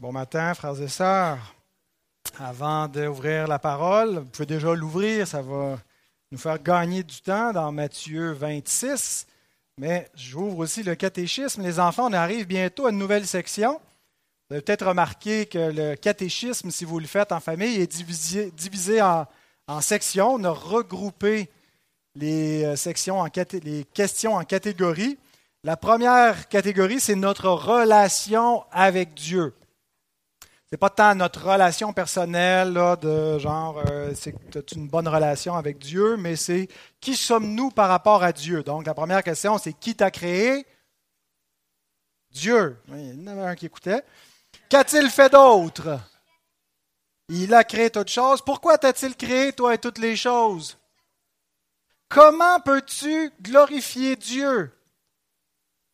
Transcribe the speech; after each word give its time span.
Bon 0.00 0.12
matin, 0.12 0.54
frères 0.54 0.80
et 0.80 0.88
sœurs. 0.88 1.54
Avant 2.38 2.88
d'ouvrir 2.88 3.46
la 3.46 3.58
parole, 3.58 4.20
vous 4.20 4.24
pouvez 4.24 4.46
déjà 4.46 4.74
l'ouvrir, 4.74 5.28
ça 5.28 5.42
va 5.42 5.78
nous 6.32 6.38
faire 6.38 6.58
gagner 6.62 7.02
du 7.02 7.20
temps 7.20 7.52
dans 7.52 7.70
Matthieu 7.70 8.32
26. 8.32 9.26
Mais 9.76 10.08
j'ouvre 10.14 10.60
aussi 10.60 10.82
le 10.82 10.94
catéchisme. 10.94 11.60
Les 11.60 11.78
enfants, 11.78 12.08
on 12.08 12.14
arrive 12.14 12.46
bientôt 12.46 12.86
à 12.86 12.92
une 12.92 12.96
nouvelle 12.96 13.26
section. 13.26 13.78
Vous 14.48 14.54
avez 14.54 14.62
peut-être 14.62 14.86
remarqué 14.86 15.44
que 15.44 15.70
le 15.70 15.96
catéchisme, 15.96 16.70
si 16.70 16.86
vous 16.86 16.98
le 16.98 17.06
faites 17.06 17.30
en 17.30 17.40
famille, 17.40 17.78
est 17.78 17.86
divisé, 17.86 19.02
en, 19.02 19.26
sections. 19.82 20.32
On 20.32 20.44
a 20.44 20.50
regroupé 20.50 21.50
les, 22.14 22.64
euh, 22.64 22.74
sections 22.74 23.22
les 23.62 23.84
questions 23.92 24.36
en 24.36 24.44
catégories. 24.44 25.18
La 25.62 25.76
première 25.76 26.48
catégorie, 26.48 27.00
c'est 27.00 27.16
notre 27.16 27.50
relation 27.50 28.64
avec 28.72 29.12
Dieu 29.12 29.52
n'est 30.72 30.78
pas 30.78 30.90
tant 30.90 31.14
notre 31.14 31.50
relation 31.50 31.92
personnelle, 31.92 32.74
de 33.00 33.38
genre, 33.38 33.82
euh, 33.90 34.12
c'est 34.14 34.32
que 34.32 34.58
tu 34.60 34.76
as 34.76 34.78
une 34.78 34.88
bonne 34.88 35.08
relation 35.08 35.56
avec 35.56 35.78
Dieu, 35.78 36.16
mais 36.16 36.36
c'est 36.36 36.68
qui 37.00 37.16
sommes-nous 37.16 37.70
par 37.70 37.88
rapport 37.88 38.22
à 38.22 38.32
Dieu? 38.32 38.62
Donc, 38.62 38.86
la 38.86 38.94
première 38.94 39.24
question, 39.24 39.58
c'est 39.58 39.72
qui 39.72 39.96
t'a 39.96 40.10
créé? 40.10 40.64
Dieu. 42.30 42.78
il 42.88 43.20
y 43.20 43.22
en 43.24 43.26
avait 43.26 43.46
un 43.46 43.54
qui 43.56 43.66
écoutait. 43.66 44.04
Qu'a-t-il 44.68 45.10
fait 45.10 45.30
d'autre? 45.30 45.98
Il 47.28 47.52
a 47.54 47.64
créé 47.64 47.90
toutes 47.90 48.08
choses. 48.10 48.40
Pourquoi 48.40 48.78
t'a-t-il 48.78 49.16
créé, 49.16 49.52
toi 49.52 49.74
et 49.74 49.78
toutes 49.78 49.98
les 49.98 50.14
choses? 50.14 50.78
Comment 52.08 52.60
peux-tu 52.60 53.32
glorifier 53.40 54.14
Dieu? 54.16 54.72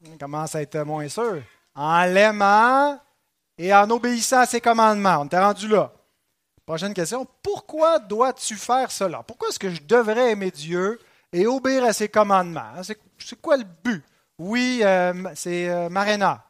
Comment 0.02 0.18
commence 0.18 0.54
à 0.54 0.62
être 0.62 0.78
moins 0.80 1.08
sûr. 1.08 1.42
En 1.74 2.04
l'aimant 2.04 3.00
et 3.58 3.74
en 3.74 3.88
obéissant 3.90 4.40
à 4.40 4.46
ses 4.46 4.60
commandements. 4.60 5.18
On 5.20 5.28
t'est 5.28 5.38
rendu 5.38 5.68
là. 5.68 5.92
Prochaine 6.64 6.94
question. 6.94 7.26
Pourquoi 7.42 7.98
dois-tu 7.98 8.56
faire 8.56 8.90
cela? 8.90 9.22
Pourquoi 9.22 9.48
est-ce 9.48 9.58
que 9.58 9.70
je 9.70 9.82
devrais 9.82 10.32
aimer 10.32 10.50
Dieu 10.50 10.98
et 11.32 11.46
obéir 11.46 11.84
à 11.84 11.92
ses 11.92 12.08
commandements? 12.08 12.72
C'est 12.82 13.40
quoi 13.40 13.56
le 13.56 13.64
but? 13.84 14.02
Oui, 14.38 14.80
euh, 14.82 15.12
c'est 15.34 15.68
euh, 15.68 15.88
Marina. 15.88 16.44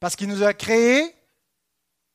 Parce 0.00 0.16
qu'il 0.16 0.28
nous 0.28 0.42
a 0.42 0.52
créés. 0.52 1.14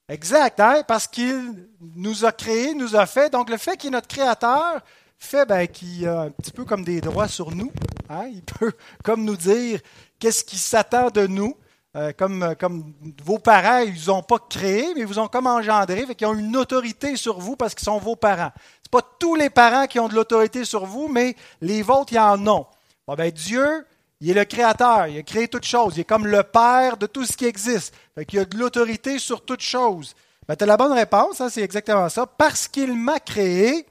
Exact, 0.08 0.60
hein? 0.60 0.84
parce 0.86 1.08
qu'il 1.08 1.70
nous 1.96 2.26
a 2.26 2.34
créés, 2.34 2.74
nous 2.74 2.98
a 2.98 3.06
fait. 3.06 3.30
Donc 3.30 3.50
le 3.50 3.58
fait 3.58 3.78
qu'il 3.78 3.88
est 3.88 3.92
notre 3.92 4.10
créateur 4.10 4.82
fait 5.18 5.46
ben, 5.46 5.68
qu'il 5.68 6.06
a 6.08 6.24
un 6.24 6.32
petit 6.32 6.52
peu 6.52 6.66
comme 6.66 6.84
des 6.84 7.00
droits 7.00 7.30
sur 7.30 7.52
nous. 7.52 7.72
Hein? 8.10 8.26
Il 8.28 8.44
peut 8.44 8.74
comme 9.04 9.24
nous 9.24 9.38
dire 9.38 9.80
qu'est-ce 10.20 10.44
qui 10.44 10.58
s'attend 10.58 11.10
de 11.10 11.26
nous. 11.28 11.56
Euh, 11.98 12.14
comme, 12.18 12.42
euh, 12.44 12.56
comme 12.56 12.94
vos 13.22 13.38
parents, 13.38 13.80
ils 13.80 14.08
n'ont 14.08 14.24
pas 14.24 14.40
créé, 14.40 14.94
mais 14.96 15.02
ils 15.02 15.06
vous 15.06 15.20
ont 15.20 15.28
comme 15.28 15.48
engendré, 15.48 16.06
fait 16.06 16.16
qu'ils 16.16 16.28
ont 16.28 16.38
une 16.38 16.56
autorité 16.56 17.18
sur 17.18 17.40
vous 17.40 17.58
parce 17.58 17.76
qu'ils 17.76 17.84
sont 17.84 17.98
vos 17.98 18.16
parents. 18.16 18.52
Ce 18.86 18.90
pas 18.90 19.02
tous 19.20 19.36
les 19.36 19.50
parents 19.50 19.88
qui 19.88 20.00
ont 20.00 20.08
de 20.08 20.16
l'autorité 20.16 20.64
sur 20.64 20.86
vous, 20.86 21.10
mais 21.10 21.36
les 21.60 21.82
vôtres, 21.82 22.14
ils 22.14 22.20
en 22.20 22.48
ont. 22.48 22.66
Bon, 23.06 23.16
ben, 23.16 23.30
Dieu, 23.30 23.86
il 24.22 24.30
est 24.30 24.34
le 24.34 24.46
créateur, 24.46 25.08
il 25.08 25.18
a 25.18 25.24
créé 25.24 25.50
toutes 25.50 25.66
choses, 25.66 25.98
il 25.98 26.02
est 26.02 26.06
comme 26.06 26.28
le 26.28 26.44
père 26.44 26.96
de 26.96 27.08
tout 27.08 27.26
ce 27.26 27.36
qui 27.36 27.46
existe. 27.46 27.94
Fait 28.16 28.26
qu'il 28.26 28.40
a 28.40 28.46
de 28.46 28.58
l'autorité 28.58 29.20
sur 29.20 29.44
toutes 29.44 29.62
choses. 29.62 30.16
Ben, 30.48 30.56
tu 30.56 30.64
as 30.64 30.68
la 30.68 30.78
bonne 30.78 30.94
réponse, 30.94 31.42
hein, 31.42 31.50
c'est 31.50 31.62
exactement 31.62 32.08
ça. 32.08 32.26
Parce 32.26 32.70
qu'il 32.70 32.94
m'a 32.94 33.20
créé 33.20 33.86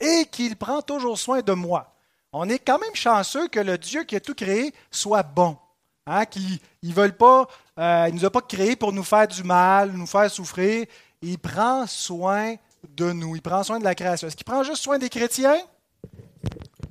et 0.00 0.24
qu'il 0.30 0.56
prend 0.56 0.80
toujours 0.80 1.18
soin 1.18 1.42
de 1.42 1.52
moi. 1.52 1.92
On 2.32 2.48
est 2.48 2.58
quand 2.58 2.78
même 2.78 2.94
chanceux 2.94 3.48
que 3.48 3.60
le 3.60 3.76
Dieu 3.76 4.04
qui 4.04 4.16
a 4.16 4.20
tout 4.20 4.34
créé 4.34 4.72
soit 4.90 5.22
bon. 5.22 5.58
Hein, 6.08 6.24
qui, 6.24 6.60
il 6.82 6.94
veulent 6.94 7.16
pas, 7.16 7.48
euh, 7.80 8.10
nous 8.12 8.24
a 8.24 8.30
pas 8.30 8.40
créés 8.40 8.76
pour 8.76 8.92
nous 8.92 9.02
faire 9.02 9.26
du 9.26 9.42
mal, 9.42 9.90
nous 9.90 10.06
faire 10.06 10.30
souffrir. 10.30 10.86
Il 11.20 11.38
prend 11.38 11.84
soin 11.86 12.54
de 12.88 13.10
nous, 13.10 13.34
il 13.34 13.42
prend 13.42 13.64
soin 13.64 13.80
de 13.80 13.84
la 13.84 13.94
création. 13.94 14.28
Est-ce 14.28 14.36
qu'il 14.36 14.44
prend 14.44 14.62
juste 14.62 14.84
soin 14.84 14.98
des 14.98 15.08
chrétiens? 15.08 15.58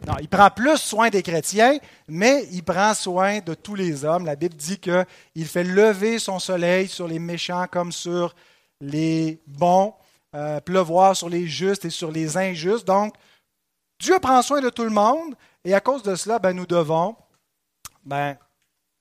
Non, 0.05 0.15
il 0.19 0.27
prend 0.27 0.49
plus 0.49 0.77
soin 0.77 1.09
des 1.09 1.23
chrétiens, 1.23 1.79
mais 2.09 2.45
il 2.51 2.63
prend 2.63 2.93
soin 2.93 3.39
de 3.39 3.53
tous 3.53 3.73
les 3.73 4.03
hommes. 4.03 4.25
La 4.25 4.35
Bible 4.35 4.55
dit 4.55 4.79
qu'il 4.79 5.47
fait 5.47 5.63
lever 5.63 6.19
son 6.19 6.37
soleil 6.37 6.89
sur 6.89 7.07
les 7.07 7.17
méchants 7.17 7.67
comme 7.71 7.93
sur 7.93 8.35
les 8.81 9.41
bons, 9.47 9.93
euh, 10.35 10.59
pleuvoir 10.59 11.15
sur 11.15 11.29
les 11.29 11.47
justes 11.47 11.85
et 11.85 11.89
sur 11.89 12.11
les 12.11 12.35
injustes. 12.37 12.85
Donc, 12.85 13.15
Dieu 13.99 14.19
prend 14.19 14.41
soin 14.41 14.59
de 14.59 14.69
tout 14.69 14.83
le 14.83 14.89
monde, 14.89 15.35
et 15.63 15.73
à 15.73 15.79
cause 15.79 16.03
de 16.03 16.15
cela, 16.15 16.37
ben, 16.37 16.53
nous 16.53 16.65
devons 16.65 17.15
ben, 18.03 18.37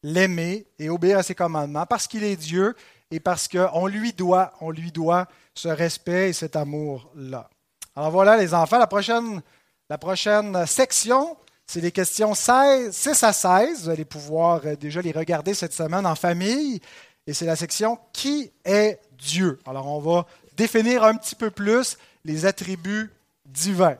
l'aimer 0.04 0.66
et 0.78 0.90
obéir 0.90 1.18
à 1.18 1.22
ses 1.24 1.34
commandements 1.34 1.86
parce 1.86 2.06
qu'il 2.06 2.22
est 2.22 2.36
Dieu 2.36 2.76
et 3.10 3.18
parce 3.18 3.48
qu'on 3.48 3.86
lui 3.86 4.12
doit, 4.12 4.52
on 4.60 4.70
lui 4.70 4.92
doit 4.92 5.26
ce 5.54 5.68
respect 5.68 6.28
et 6.28 6.32
cet 6.32 6.54
amour-là. 6.54 7.48
Alors 7.96 8.10
voilà 8.10 8.36
les 8.36 8.54
enfants, 8.54 8.78
la 8.78 8.86
prochaine, 8.86 10.66
section, 10.66 11.36
c'est 11.66 11.80
les 11.80 11.90
questions 11.90 12.34
16, 12.34 12.94
6 12.94 13.22
à 13.22 13.32
16. 13.32 13.84
Vous 13.84 13.88
allez 13.88 14.04
pouvoir 14.04 14.60
euh, 14.66 14.76
déjà 14.76 15.00
les 15.00 15.12
regarder 15.12 15.54
cette 15.54 15.72
semaine 15.72 16.04
en 16.04 16.14
famille. 16.14 16.80
Et 17.26 17.32
c'est 17.32 17.46
la 17.46 17.56
section 17.56 17.98
Qui 18.12 18.52
est 18.66 19.00
Dieu? 19.12 19.58
Alors 19.64 19.86
on 19.86 20.00
va 20.00 20.26
définir 20.56 21.04
un 21.04 21.14
petit 21.14 21.34
peu 21.34 21.50
plus 21.50 21.96
les 22.24 22.44
attributs 22.44 23.10
divins. 23.46 23.96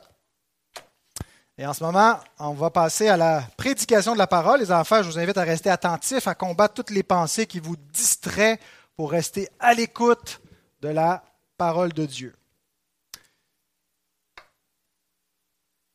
Et 1.56 1.66
en 1.66 1.72
ce 1.72 1.84
moment, 1.84 2.18
on 2.38 2.52
va 2.52 2.70
passer 2.70 3.08
à 3.08 3.16
la 3.16 3.42
prédication 3.56 4.12
de 4.12 4.18
la 4.18 4.26
parole. 4.26 4.60
Les 4.60 4.72
enfants, 4.72 5.02
je 5.02 5.08
vous 5.08 5.18
invite 5.18 5.38
à 5.38 5.44
rester 5.44 5.70
attentifs, 5.70 6.26
à 6.26 6.34
combattre 6.34 6.74
toutes 6.74 6.90
les 6.90 7.04
pensées 7.04 7.46
qui 7.46 7.60
vous 7.60 7.76
distraient 7.76 8.58
pour 8.96 9.12
rester 9.12 9.48
à 9.60 9.72
l'écoute 9.72 10.40
de 10.80 10.88
la 10.88 11.22
parole 11.56 11.92
de 11.92 12.06
Dieu. 12.06 12.34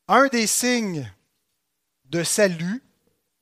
Un 0.08 0.28
des 0.28 0.46
signes 0.46 1.10
de 2.06 2.24
salut, 2.24 2.82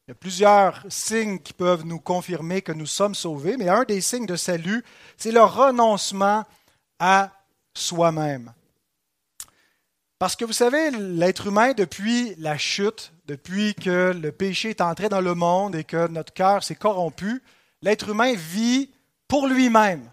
il 0.06 0.11
y 0.11 0.12
a 0.12 0.15
plusieurs 0.15 0.85
signes 0.89 1.39
qui 1.39 1.53
peuvent 1.53 1.87
nous 1.87 2.00
confirmer 2.00 2.62
que 2.62 2.73
nous 2.73 2.87
sommes 2.87 3.15
sauvés, 3.15 3.56
mais 3.56 3.69
un 3.69 3.85
des 3.85 4.00
signes 4.00 4.27
de 4.27 4.37
salut, 4.37 4.85
c'est 5.17 5.33
le 5.33 5.43
renoncement 5.43 6.45
à 6.99 7.31
soi-même. 7.75 8.53
Parce 10.19 10.34
que 10.34 10.45
vous 10.45 10.53
savez, 10.53 10.91
l'être 10.91 11.47
humain, 11.47 11.75
depuis 11.75 12.34
la 12.39 12.59
chute, 12.59 13.12
depuis 13.27 13.75
que 13.75 14.12
le 14.12 14.33
péché 14.33 14.71
est 14.71 14.81
entré 14.81 15.09
dans 15.09 15.21
le 15.21 15.34
monde 15.34 15.77
et 15.77 15.84
que 15.84 16.09
notre 16.09 16.33
cœur 16.33 16.65
s'est 16.65 16.75
corrompu, 16.75 17.41
l'être 17.83 18.09
humain 18.09 18.34
vit 18.34 18.91
pour 19.29 19.47
lui-même, 19.47 20.11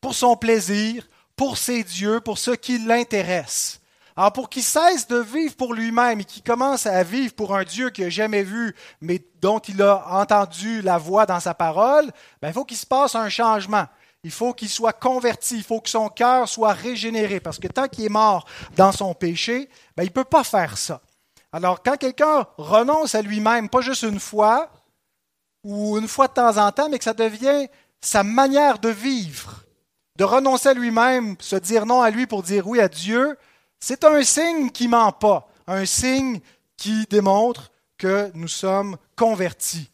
pour 0.00 0.14
son 0.14 0.36
plaisir, 0.36 1.06
pour 1.36 1.58
ses 1.58 1.84
dieux, 1.84 2.20
pour 2.20 2.38
ce 2.38 2.52
qui 2.52 2.78
l'intéresse. 2.78 3.80
Alors 4.16 4.32
pour 4.32 4.48
qu'il 4.48 4.62
cesse 4.62 5.08
de 5.08 5.18
vivre 5.18 5.56
pour 5.56 5.74
lui-même 5.74 6.20
et 6.20 6.24
qu'il 6.24 6.42
commence 6.42 6.86
à 6.86 7.02
vivre 7.02 7.34
pour 7.34 7.54
un 7.54 7.64
Dieu 7.64 7.90
qu'il 7.90 8.04
n'a 8.04 8.10
jamais 8.10 8.44
vu, 8.44 8.74
mais 9.00 9.20
dont 9.42 9.58
il 9.58 9.82
a 9.82 10.20
entendu 10.20 10.80
la 10.82 10.98
voix 10.98 11.26
dans 11.26 11.40
sa 11.40 11.52
parole, 11.52 12.06
ben, 12.40 12.48
il 12.48 12.54
faut 12.54 12.64
qu'il 12.64 12.76
se 12.76 12.86
passe 12.86 13.14
un 13.16 13.28
changement. 13.28 13.86
Il 14.24 14.30
faut 14.30 14.54
qu'il 14.54 14.70
soit 14.70 14.94
converti, 14.94 15.56
il 15.56 15.62
faut 15.62 15.80
que 15.80 15.90
son 15.90 16.08
cœur 16.08 16.48
soit 16.48 16.72
régénéré, 16.72 17.40
parce 17.40 17.58
que 17.58 17.68
tant 17.68 17.88
qu'il 17.88 18.04
est 18.04 18.08
mort 18.08 18.46
dans 18.74 18.90
son 18.90 19.14
péché, 19.14 19.68
ben, 19.96 20.02
il 20.02 20.06
ne 20.06 20.12
peut 20.12 20.24
pas 20.24 20.42
faire 20.42 20.78
ça. 20.78 21.02
Alors, 21.52 21.82
quand 21.82 21.96
quelqu'un 21.96 22.46
renonce 22.56 23.14
à 23.14 23.22
lui-même, 23.22 23.68
pas 23.68 23.82
juste 23.82 24.02
une 24.02 24.18
fois, 24.18 24.70
ou 25.62 25.98
une 25.98 26.08
fois 26.08 26.26
de 26.26 26.32
temps 26.32 26.56
en 26.56 26.72
temps, 26.72 26.88
mais 26.88 26.98
que 26.98 27.04
ça 27.04 27.14
devient 27.14 27.68
sa 28.00 28.22
manière 28.22 28.78
de 28.78 28.88
vivre, 28.88 29.64
de 30.16 30.24
renoncer 30.24 30.70
à 30.70 30.74
lui-même, 30.74 31.36
se 31.38 31.56
dire 31.56 31.86
non 31.86 32.02
à 32.02 32.10
lui 32.10 32.26
pour 32.26 32.42
dire 32.42 32.66
oui 32.66 32.80
à 32.80 32.88
Dieu, 32.88 33.38
c'est 33.78 34.04
un 34.04 34.22
signe 34.22 34.70
qui 34.70 34.88
ment 34.88 35.12
pas, 35.12 35.48
un 35.66 35.84
signe 35.84 36.40
qui 36.76 37.04
démontre 37.10 37.70
que 37.98 38.30
nous 38.34 38.48
sommes 38.48 38.96
convertis. 39.16 39.90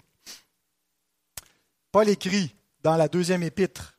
Paul 1.93 2.09
écrit 2.09 2.55
dans 2.83 2.97
la 2.97 3.09
deuxième 3.09 3.43
épître 3.43 3.90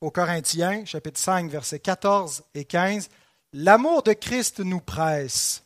aux 0.00 0.10
Corinthiens, 0.10 0.84
chapitre 0.84 1.18
5, 1.18 1.50
versets 1.50 1.80
14 1.80 2.44
et 2.54 2.64
15, 2.64 3.08
L'amour 3.52 4.02
de 4.02 4.12
Christ 4.12 4.60
nous 4.60 4.80
presse, 4.80 5.64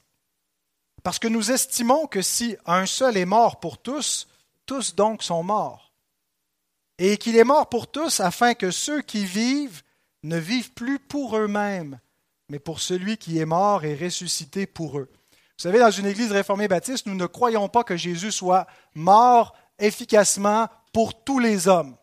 parce 1.03 1.19
que 1.19 1.29
nous 1.29 1.51
estimons 1.51 2.07
que 2.07 2.23
si 2.23 2.57
un 2.67 2.87
seul 2.87 3.17
est 3.17 3.25
mort 3.25 3.59
pour 3.59 3.79
tous, 3.79 4.29
tous 4.67 4.95
donc 4.95 5.23
sont 5.23 5.43
morts, 5.43 5.93
et 6.99 7.17
qu'il 7.17 7.37
est 7.37 7.45
mort 7.45 7.69
pour 7.69 7.91
tous 7.91 8.21
afin 8.21 8.55
que 8.55 8.71
ceux 8.71 9.03
qui 9.03 9.25
vivent 9.25 9.83
ne 10.23 10.37
vivent 10.37 10.73
plus 10.73 10.99
pour 10.99 11.37
eux-mêmes, 11.37 11.99
mais 12.49 12.59
pour 12.59 12.81
celui 12.81 13.17
qui 13.17 13.39
est 13.39 13.47
mort 13.47 13.85
et 13.85 13.97
ressuscité 13.97 14.67
pour 14.67 14.99
eux. 14.99 15.11
Vous 15.33 15.63
savez, 15.63 15.79
dans 15.79 15.91
une 15.91 16.07
église 16.07 16.33
réformée 16.33 16.69
baptiste, 16.69 17.07
nous 17.07 17.15
ne 17.15 17.27
croyons 17.27 17.69
pas 17.69 17.85
que 17.85 17.97
Jésus 17.97 18.33
soit 18.33 18.67
mort 18.95 19.55
efficacement 19.79 20.69
pour 20.93 21.25
tous 21.25 21.39
les 21.39 21.69
hommes. 21.69 21.97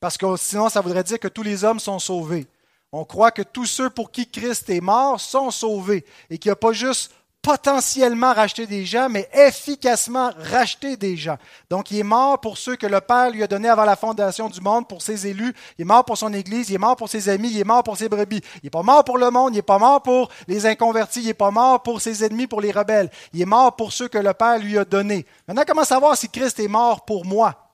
Parce 0.00 0.16
que 0.16 0.36
sinon, 0.36 0.68
ça 0.68 0.80
voudrait 0.80 1.04
dire 1.04 1.20
que 1.20 1.28
tous 1.28 1.42
les 1.42 1.62
hommes 1.62 1.78
sont 1.78 1.98
sauvés. 1.98 2.46
On 2.90 3.04
croit 3.04 3.30
que 3.30 3.42
tous 3.42 3.66
ceux 3.66 3.90
pour 3.90 4.10
qui 4.10 4.26
Christ 4.28 4.68
est 4.70 4.80
mort 4.80 5.20
sont 5.20 5.50
sauvés 5.50 6.04
et 6.28 6.38
qu'il 6.38 6.48
n'y 6.48 6.54
a 6.54 6.56
pas 6.56 6.72
juste 6.72 7.12
potentiellement 7.42 8.34
racheter 8.34 8.66
des 8.66 8.84
gens, 8.84 9.08
mais 9.08 9.28
efficacement 9.32 10.30
racheter 10.36 10.96
des 10.96 11.16
gens. 11.16 11.38
Donc, 11.70 11.90
il 11.90 11.98
est 11.98 12.02
mort 12.02 12.38
pour 12.40 12.58
ceux 12.58 12.76
que 12.76 12.86
le 12.86 13.00
Père 13.00 13.30
lui 13.30 13.42
a 13.42 13.46
donnés 13.46 13.68
avant 13.68 13.84
la 13.84 13.96
fondation 13.96 14.48
du 14.48 14.60
monde, 14.60 14.86
pour 14.86 15.00
ses 15.00 15.26
élus. 15.26 15.54
Il 15.78 15.82
est 15.82 15.84
mort 15.86 16.04
pour 16.04 16.18
son 16.18 16.32
Église, 16.34 16.68
il 16.68 16.74
est 16.74 16.78
mort 16.78 16.96
pour 16.96 17.08
ses 17.08 17.28
amis, 17.28 17.50
il 17.50 17.58
est 17.58 17.64
mort 17.64 17.82
pour 17.82 17.96
ses 17.96 18.08
brebis. 18.08 18.42
Il 18.56 18.64
n'est 18.64 18.70
pas 18.70 18.82
mort 18.82 19.04
pour 19.04 19.16
le 19.16 19.30
monde, 19.30 19.54
il 19.54 19.56
n'est 19.56 19.62
pas 19.62 19.78
mort 19.78 20.02
pour 20.02 20.28
les 20.48 20.66
inconvertis, 20.66 21.20
il 21.20 21.26
n'est 21.26 21.34
pas 21.34 21.50
mort 21.50 21.82
pour 21.82 22.00
ses 22.00 22.24
ennemis, 22.24 22.46
pour 22.46 22.60
les 22.60 22.72
rebelles. 22.72 23.10
Il 23.32 23.40
est 23.40 23.46
mort 23.46 23.74
pour 23.74 23.92
ceux 23.92 24.08
que 24.08 24.18
le 24.18 24.34
Père 24.34 24.58
lui 24.58 24.76
a 24.76 24.84
donnés. 24.84 25.24
Maintenant, 25.48 25.64
comment 25.66 25.84
savoir 25.84 26.16
si 26.16 26.28
Christ 26.28 26.60
est 26.60 26.68
mort 26.68 27.04
pour 27.04 27.24
moi? 27.24 27.69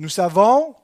Nous 0.00 0.08
savons 0.08 0.74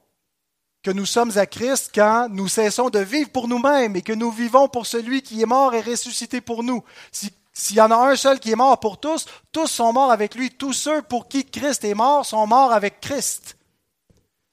que 0.83 0.91
nous 0.91 1.07
sommes 1.07 1.39
à 1.39 1.47
Christ 1.47 1.91
quand 1.95 2.29
nous 2.31 2.49
cessons 2.49 2.91
de 2.91 2.99
vivre 2.99 3.31
pour 3.31 3.49
nous-mêmes 3.49 3.97
et 3.97 4.03
que 4.03 4.13
nous 4.13 4.31
vivons 4.31 4.69
pour 4.69 4.85
celui 4.85 5.23
qui 5.23 5.41
est 5.41 5.47
mort 5.47 5.75
et 5.75 5.81
ressuscité 5.81 6.43
pour 6.43 6.63
nous. 6.63 6.85
S'il 7.11 7.77
y 7.79 7.81
en 7.81 7.91
a 7.91 8.11
un 8.11 8.15
seul 8.15 8.39
qui 8.39 8.51
est 8.53 8.57
mort 8.57 8.79
pour 8.79 9.01
tous, 9.01 9.25
tous 9.53 9.69
sont 9.69 9.95
morts 9.95 10.13
avec 10.13 10.35
lui. 10.35 10.51
Tous 10.51 10.75
ceux 10.75 11.01
pour 11.01 11.29
qui 11.29 11.47
Christ 11.47 11.83
est 11.85 11.95
mort 11.95 12.27
sont 12.27 12.47
morts 12.47 12.75
avec 12.75 13.01
Christ. 13.01 13.57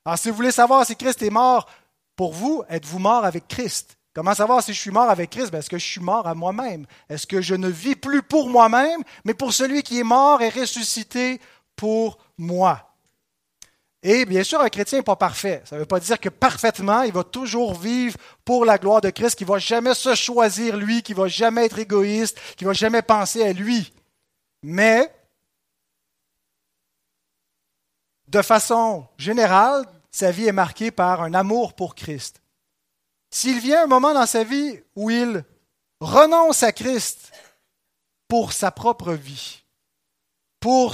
Alors 0.05 0.17
si 0.17 0.29
vous 0.29 0.37
voulez 0.37 0.51
savoir 0.51 0.85
si 0.85 0.95
Christ 0.95 1.21
est 1.23 1.29
mort 1.29 1.67
pour 2.15 2.31
vous, 2.31 2.63
êtes-vous 2.69 2.99
mort 2.99 3.25
avec 3.25 3.49
Christ? 3.49 3.97
Comment 4.15 4.33
savoir 4.33 4.63
si 4.63 4.73
je 4.73 4.79
suis 4.79 4.91
mort 4.91 5.09
avec 5.09 5.29
Christ? 5.29 5.51
Ben, 5.51 5.59
est-ce 5.59 5.69
que 5.69 5.77
je 5.77 5.85
suis 5.85 5.99
mort 5.99 6.25
à 6.25 6.35
moi-même? 6.35 6.85
Est-ce 7.09 7.27
que 7.27 7.41
je 7.41 7.55
ne 7.55 7.67
vis 7.67 7.97
plus 7.97 8.23
pour 8.23 8.47
moi-même, 8.47 9.03
mais 9.25 9.33
pour 9.33 9.51
celui 9.51 9.83
qui 9.83 9.99
est 9.99 10.03
mort 10.03 10.41
et 10.41 10.47
ressuscité 10.47 11.41
pour 11.75 12.17
moi? 12.37 12.92
Et 14.05 14.25
bien 14.25 14.43
sûr, 14.43 14.59
un 14.59 14.67
chrétien 14.67 14.99
n'est 14.99 15.03
pas 15.03 15.15
parfait. 15.15 15.61
Ça 15.63 15.77
ne 15.77 15.81
veut 15.81 15.87
pas 15.87 16.01
dire 16.01 16.19
que 16.19 16.27
parfaitement, 16.27 17.03
il 17.03 17.13
va 17.13 17.23
toujours 17.23 17.73
vivre 17.73 18.17
pour 18.43 18.65
la 18.65 18.77
gloire 18.77 18.99
de 18.99 19.09
Christ, 19.09 19.35
qu'il 19.35 19.47
ne 19.47 19.53
va 19.53 19.59
jamais 19.59 19.93
se 19.93 20.13
choisir 20.13 20.75
lui, 20.75 21.01
qu'il 21.01 21.15
ne 21.15 21.21
va 21.21 21.29
jamais 21.29 21.65
être 21.65 21.79
égoïste, 21.79 22.37
qu'il 22.57 22.67
ne 22.67 22.71
va 22.71 22.73
jamais 22.73 23.01
penser 23.01 23.41
à 23.43 23.53
lui. 23.53 23.93
Mais, 24.61 25.09
de 28.27 28.41
façon 28.41 29.07
générale, 29.17 29.85
sa 30.11 30.31
vie 30.31 30.47
est 30.47 30.51
marquée 30.51 30.91
par 30.91 31.21
un 31.21 31.33
amour 31.33 31.73
pour 31.73 31.95
Christ. 31.95 32.41
S'il 33.31 33.61
vient 33.61 33.85
un 33.85 33.87
moment 33.87 34.13
dans 34.13 34.25
sa 34.25 34.43
vie 34.43 34.81
où 34.97 35.11
il 35.11 35.45
renonce 36.01 36.61
à 36.61 36.73
Christ 36.73 37.31
pour 38.27 38.51
sa 38.51 38.69
propre 38.69 39.13
vie, 39.13 39.63
pour 40.59 40.93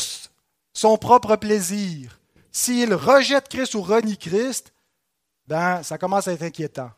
son 0.73 0.97
propre 0.97 1.35
plaisir, 1.37 2.18
s'il 2.51 2.93
rejette 2.93 3.49
Christ 3.49 3.75
ou 3.75 3.81
renie 3.81 4.17
Christ, 4.17 4.73
ben, 5.47 5.83
ça 5.83 5.97
commence 5.97 6.27
à 6.27 6.33
être 6.33 6.43
inquiétant. 6.43 6.91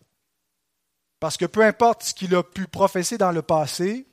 Parce 1.19 1.37
que 1.37 1.45
peu 1.45 1.63
importe 1.63 2.03
ce 2.03 2.13
qu'il 2.13 2.35
a 2.35 2.43
pu 2.43 2.67
professer 2.67 3.17
dans 3.17 3.31
le 3.31 3.41
passé, 3.41 4.07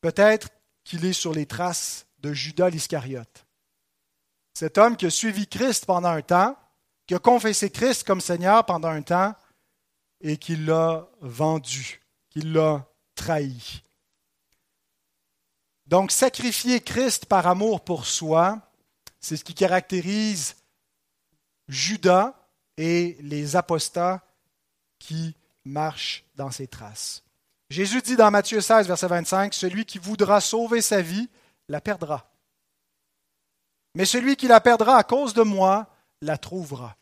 peut-être 0.00 0.48
qu'il 0.84 1.04
est 1.04 1.12
sur 1.12 1.32
les 1.32 1.46
traces 1.46 2.06
de 2.18 2.32
Judas 2.32 2.70
l'Iscariote. 2.70 3.46
Cet 4.54 4.78
homme 4.78 4.96
qui 4.96 5.06
a 5.06 5.10
suivi 5.10 5.46
Christ 5.46 5.86
pendant 5.86 6.08
un 6.08 6.22
temps, 6.22 6.56
qui 7.06 7.14
a 7.14 7.18
confessé 7.18 7.70
Christ 7.70 8.04
comme 8.04 8.20
Seigneur 8.20 8.64
pendant 8.64 8.88
un 8.88 9.02
temps, 9.02 9.34
et 10.20 10.36
qui 10.38 10.56
l'a 10.56 11.06
vendu, 11.20 12.00
qui 12.30 12.40
l'a 12.40 12.86
trahi. 13.14 13.82
Donc, 15.86 16.10
sacrifier 16.10 16.80
Christ 16.80 17.26
par 17.26 17.46
amour 17.46 17.84
pour 17.84 18.06
soi, 18.06 18.62
c'est 19.24 19.38
ce 19.38 19.44
qui 19.44 19.54
caractérise 19.54 20.54
Judas 21.66 22.34
et 22.76 23.16
les 23.20 23.56
apostats 23.56 24.22
qui 24.98 25.34
marchent 25.64 26.26
dans 26.34 26.50
ses 26.50 26.66
traces. 26.66 27.24
Jésus 27.70 28.02
dit 28.02 28.16
dans 28.16 28.30
Matthieu 28.30 28.60
16, 28.60 28.86
verset 28.86 29.06
25, 29.06 29.54
Celui 29.54 29.86
qui 29.86 29.96
voudra 29.96 30.42
sauver 30.42 30.82
sa 30.82 31.00
vie 31.00 31.30
la 31.68 31.80
perdra. 31.80 32.30
Mais 33.94 34.04
celui 34.04 34.36
qui 34.36 34.46
la 34.46 34.60
perdra 34.60 34.98
à 34.98 35.04
cause 35.04 35.32
de 35.32 35.42
moi 35.42 35.88
la 36.20 36.36
trouvera. 36.36 36.94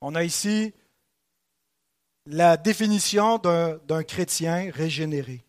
On 0.00 0.14
a 0.14 0.24
ici 0.24 0.72
la 2.24 2.56
définition 2.56 3.36
d'un 3.36 4.04
chrétien 4.04 4.70
régénéré. 4.72 5.44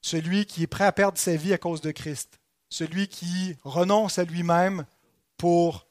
Celui 0.00 0.46
qui 0.46 0.62
est 0.62 0.66
prêt 0.66 0.86
à 0.86 0.92
perdre 0.92 1.18
sa 1.18 1.36
vie 1.36 1.52
à 1.52 1.58
cause 1.58 1.82
de 1.82 1.90
Christ 1.90 2.40
celui 2.70 3.08
qui 3.08 3.56
renonce 3.64 4.18
à 4.18 4.24
lui-même 4.24 4.86
pour 5.36 5.86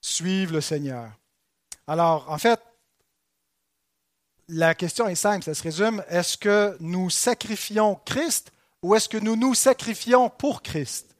suivre 0.00 0.54
le 0.54 0.60
Seigneur. 0.60 1.10
Alors, 1.86 2.30
en 2.30 2.38
fait, 2.38 2.60
la 4.48 4.74
question 4.74 5.06
est 5.06 5.16
simple, 5.16 5.44
ça 5.44 5.54
se 5.54 5.62
résume, 5.62 6.02
est-ce 6.08 6.38
que 6.38 6.76
nous 6.80 7.10
sacrifions 7.10 7.96
Christ 8.04 8.52
ou 8.82 8.94
est-ce 8.94 9.08
que 9.08 9.18
nous 9.18 9.36
nous 9.36 9.54
sacrifions 9.54 10.30
pour 10.30 10.62
Christ? 10.62 11.14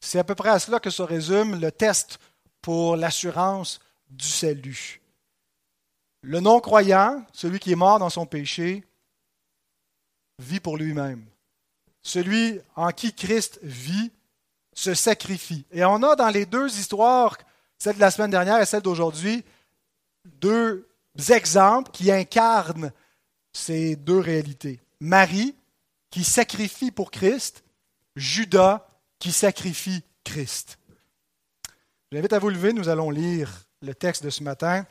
C'est 0.00 0.18
à 0.18 0.24
peu 0.24 0.34
près 0.34 0.50
à 0.50 0.58
cela 0.58 0.80
que 0.80 0.90
se 0.90 1.02
résume 1.02 1.60
le 1.60 1.70
test 1.70 2.18
pour 2.62 2.96
l'assurance 2.96 3.80
du 4.08 4.26
salut. 4.26 5.00
Le 6.22 6.40
non-croyant, 6.40 7.24
celui 7.32 7.58
qui 7.58 7.72
est 7.72 7.76
mort 7.76 7.98
dans 7.98 8.10
son 8.10 8.26
péché, 8.26 8.84
vit 10.38 10.60
pour 10.60 10.76
lui-même 10.76 11.24
celui 12.02 12.60
en 12.76 12.90
qui 12.90 13.14
Christ 13.14 13.58
vit, 13.62 14.10
se 14.72 14.94
sacrifie. 14.94 15.64
Et 15.72 15.84
on 15.84 16.02
a 16.02 16.16
dans 16.16 16.28
les 16.28 16.46
deux 16.46 16.78
histoires, 16.78 17.36
celle 17.78 17.96
de 17.96 18.00
la 18.00 18.10
semaine 18.10 18.30
dernière 18.30 18.60
et 18.60 18.66
celle 18.66 18.82
d'aujourd'hui, 18.82 19.44
deux 20.24 20.86
exemples 21.28 21.90
qui 21.90 22.10
incarnent 22.10 22.92
ces 23.52 23.96
deux 23.96 24.18
réalités. 24.18 24.80
Marie, 25.00 25.54
qui 26.10 26.24
sacrifie 26.24 26.90
pour 26.90 27.10
Christ, 27.10 27.64
Judas, 28.16 28.86
qui 29.18 29.32
sacrifie 29.32 30.02
Christ. 30.24 30.78
J'invite 32.12 32.32
à 32.32 32.38
vous 32.38 32.50
lever, 32.50 32.72
nous 32.72 32.88
allons 32.88 33.10
lire 33.10 33.66
le 33.82 33.94
texte 33.94 34.24
de 34.24 34.30
ce 34.30 34.42
matin. 34.42 34.86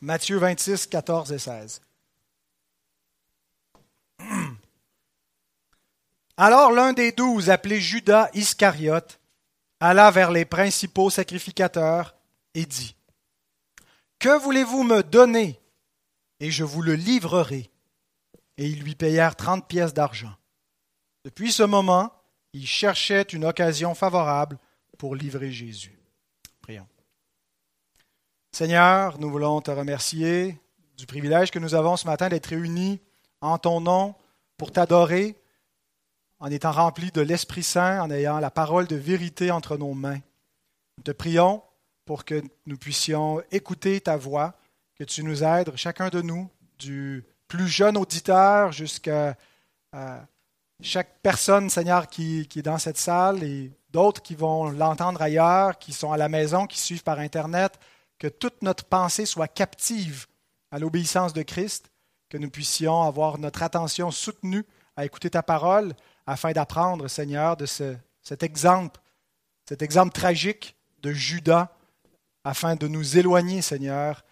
Matthieu 0.00 0.38
26, 0.38 0.86
14 0.86 1.32
et 1.32 1.38
16. 1.38 1.80
Alors 6.36 6.70
l'un 6.70 6.92
des 6.92 7.12
douze, 7.12 7.48
appelé 7.48 7.80
Judas 7.80 8.28
Iscariote, 8.34 9.20
alla 9.80 10.10
vers 10.10 10.30
les 10.30 10.44
principaux 10.44 11.08
sacrificateurs 11.08 12.14
et 12.54 12.66
dit, 12.66 12.94
Que 14.18 14.38
voulez-vous 14.38 14.82
me 14.82 15.02
donner 15.02 15.58
et 16.40 16.50
je 16.50 16.64
vous 16.64 16.82
le 16.82 16.94
livrerai 16.94 17.70
Et 18.58 18.66
ils 18.66 18.82
lui 18.82 18.94
payèrent 18.94 19.36
trente 19.36 19.66
pièces 19.66 19.94
d'argent. 19.94 20.34
Depuis 21.24 21.52
ce 21.52 21.62
moment, 21.62 22.12
il 22.52 22.66
cherchait 22.66 23.22
une 23.22 23.46
occasion 23.46 23.94
favorable 23.94 24.58
pour 24.98 25.14
livrer 25.14 25.50
Jésus. 25.50 25.98
Prions. 26.60 26.86
Seigneur, 28.52 29.18
nous 29.18 29.30
voulons 29.30 29.60
te 29.60 29.70
remercier 29.70 30.58
du 30.96 31.06
privilège 31.06 31.50
que 31.50 31.58
nous 31.58 31.74
avons 31.74 31.96
ce 31.96 32.06
matin 32.06 32.28
d'être 32.28 32.46
réunis 32.46 33.00
en 33.40 33.58
ton 33.58 33.80
nom 33.80 34.14
pour 34.56 34.70
t'adorer 34.70 35.36
en 36.38 36.50
étant 36.50 36.72
remplis 36.72 37.10
de 37.10 37.20
l'Esprit 37.20 37.62
Saint, 37.62 38.02
en 38.02 38.10
ayant 38.10 38.38
la 38.38 38.50
parole 38.50 38.86
de 38.86 38.96
vérité 38.96 39.50
entre 39.50 39.76
nos 39.76 39.94
mains. 39.94 40.20
Nous 40.98 41.04
te 41.04 41.10
prions 41.10 41.62
pour 42.04 42.24
que 42.24 42.42
nous 42.66 42.76
puissions 42.76 43.42
écouter 43.50 44.00
ta 44.00 44.16
voix, 44.16 44.54
que 44.94 45.04
tu 45.04 45.22
nous 45.22 45.42
aides, 45.42 45.72
chacun 45.76 46.08
de 46.08 46.22
nous, 46.22 46.48
du 46.78 47.24
plus 47.48 47.68
jeune 47.68 47.96
auditeur 47.96 48.72
jusqu'à 48.72 49.36
chaque 50.82 51.20
personne, 51.22 51.70
Seigneur, 51.70 52.08
qui, 52.08 52.46
qui, 52.48 52.58
est 52.58 52.62
dans 52.62 52.78
cette 52.78 52.98
salle 52.98 53.42
et 53.42 53.72
d'autres 53.90 54.22
qui 54.22 54.34
vont 54.34 54.70
l'entendre 54.70 55.22
ailleurs, 55.22 55.78
qui 55.78 55.92
sont 55.92 56.12
à 56.12 56.16
la 56.16 56.28
maison, 56.28 56.66
qui 56.66 56.78
suivent 56.78 57.02
par 57.02 57.18
Internet, 57.18 57.78
que 58.18 58.26
toute 58.26 58.62
notre 58.62 58.84
pensée 58.84 59.26
soit 59.26 59.48
captive 59.48 60.26
à 60.70 60.78
l'obéissance 60.78 61.32
de 61.32 61.42
Christ, 61.42 61.90
que 62.28 62.36
nous 62.36 62.50
puissions 62.50 63.02
avoir 63.02 63.38
notre 63.38 63.62
attention 63.62 64.10
soutenue 64.10 64.64
à 64.96 65.04
écouter 65.04 65.30
ta 65.30 65.42
parole, 65.42 65.94
afin 66.26 66.52
d'apprendre, 66.52 67.08
Seigneur, 67.08 67.56
de 67.56 67.66
cet 67.66 68.42
exemple, 68.42 69.00
cet 69.68 69.82
exemple 69.82 70.12
tragique 70.12 70.76
de 71.02 71.12
Judas, 71.12 71.72
afin 72.44 72.76
de 72.76 72.88
nous 72.88 73.16
éloigner, 73.16 73.62
Seigneur, 73.62 74.24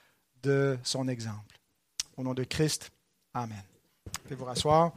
de 0.42 0.78
son 0.82 1.08
exemple. 1.08 1.58
Au 2.16 2.22
nom 2.22 2.34
de 2.34 2.44
Christ, 2.44 2.90
Amen. 3.36 3.62
Pouvez 4.22 4.36
vous 4.36 4.44
rasseoir. 4.44 4.92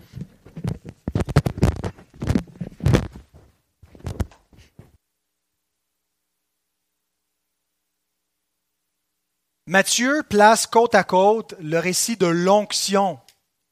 Matthieu 9.66 10.22
place 10.30 10.68
côte 10.68 10.94
à 10.94 11.04
côte 11.04 11.56
le 11.60 11.80
récit 11.80 12.16
de 12.16 12.28
l'onction 12.28 13.20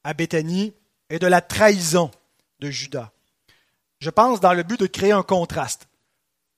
à 0.02 0.14
Béthanie 0.14 0.74
et 1.10 1.20
de 1.20 1.26
la 1.28 1.40
trahison 1.40 2.10
de 2.58 2.70
Judas 2.70 3.12
je 3.98 4.10
pense, 4.10 4.40
dans 4.40 4.52
le 4.52 4.62
but 4.62 4.80
de 4.80 4.86
créer 4.86 5.12
un 5.12 5.22
contraste. 5.22 5.88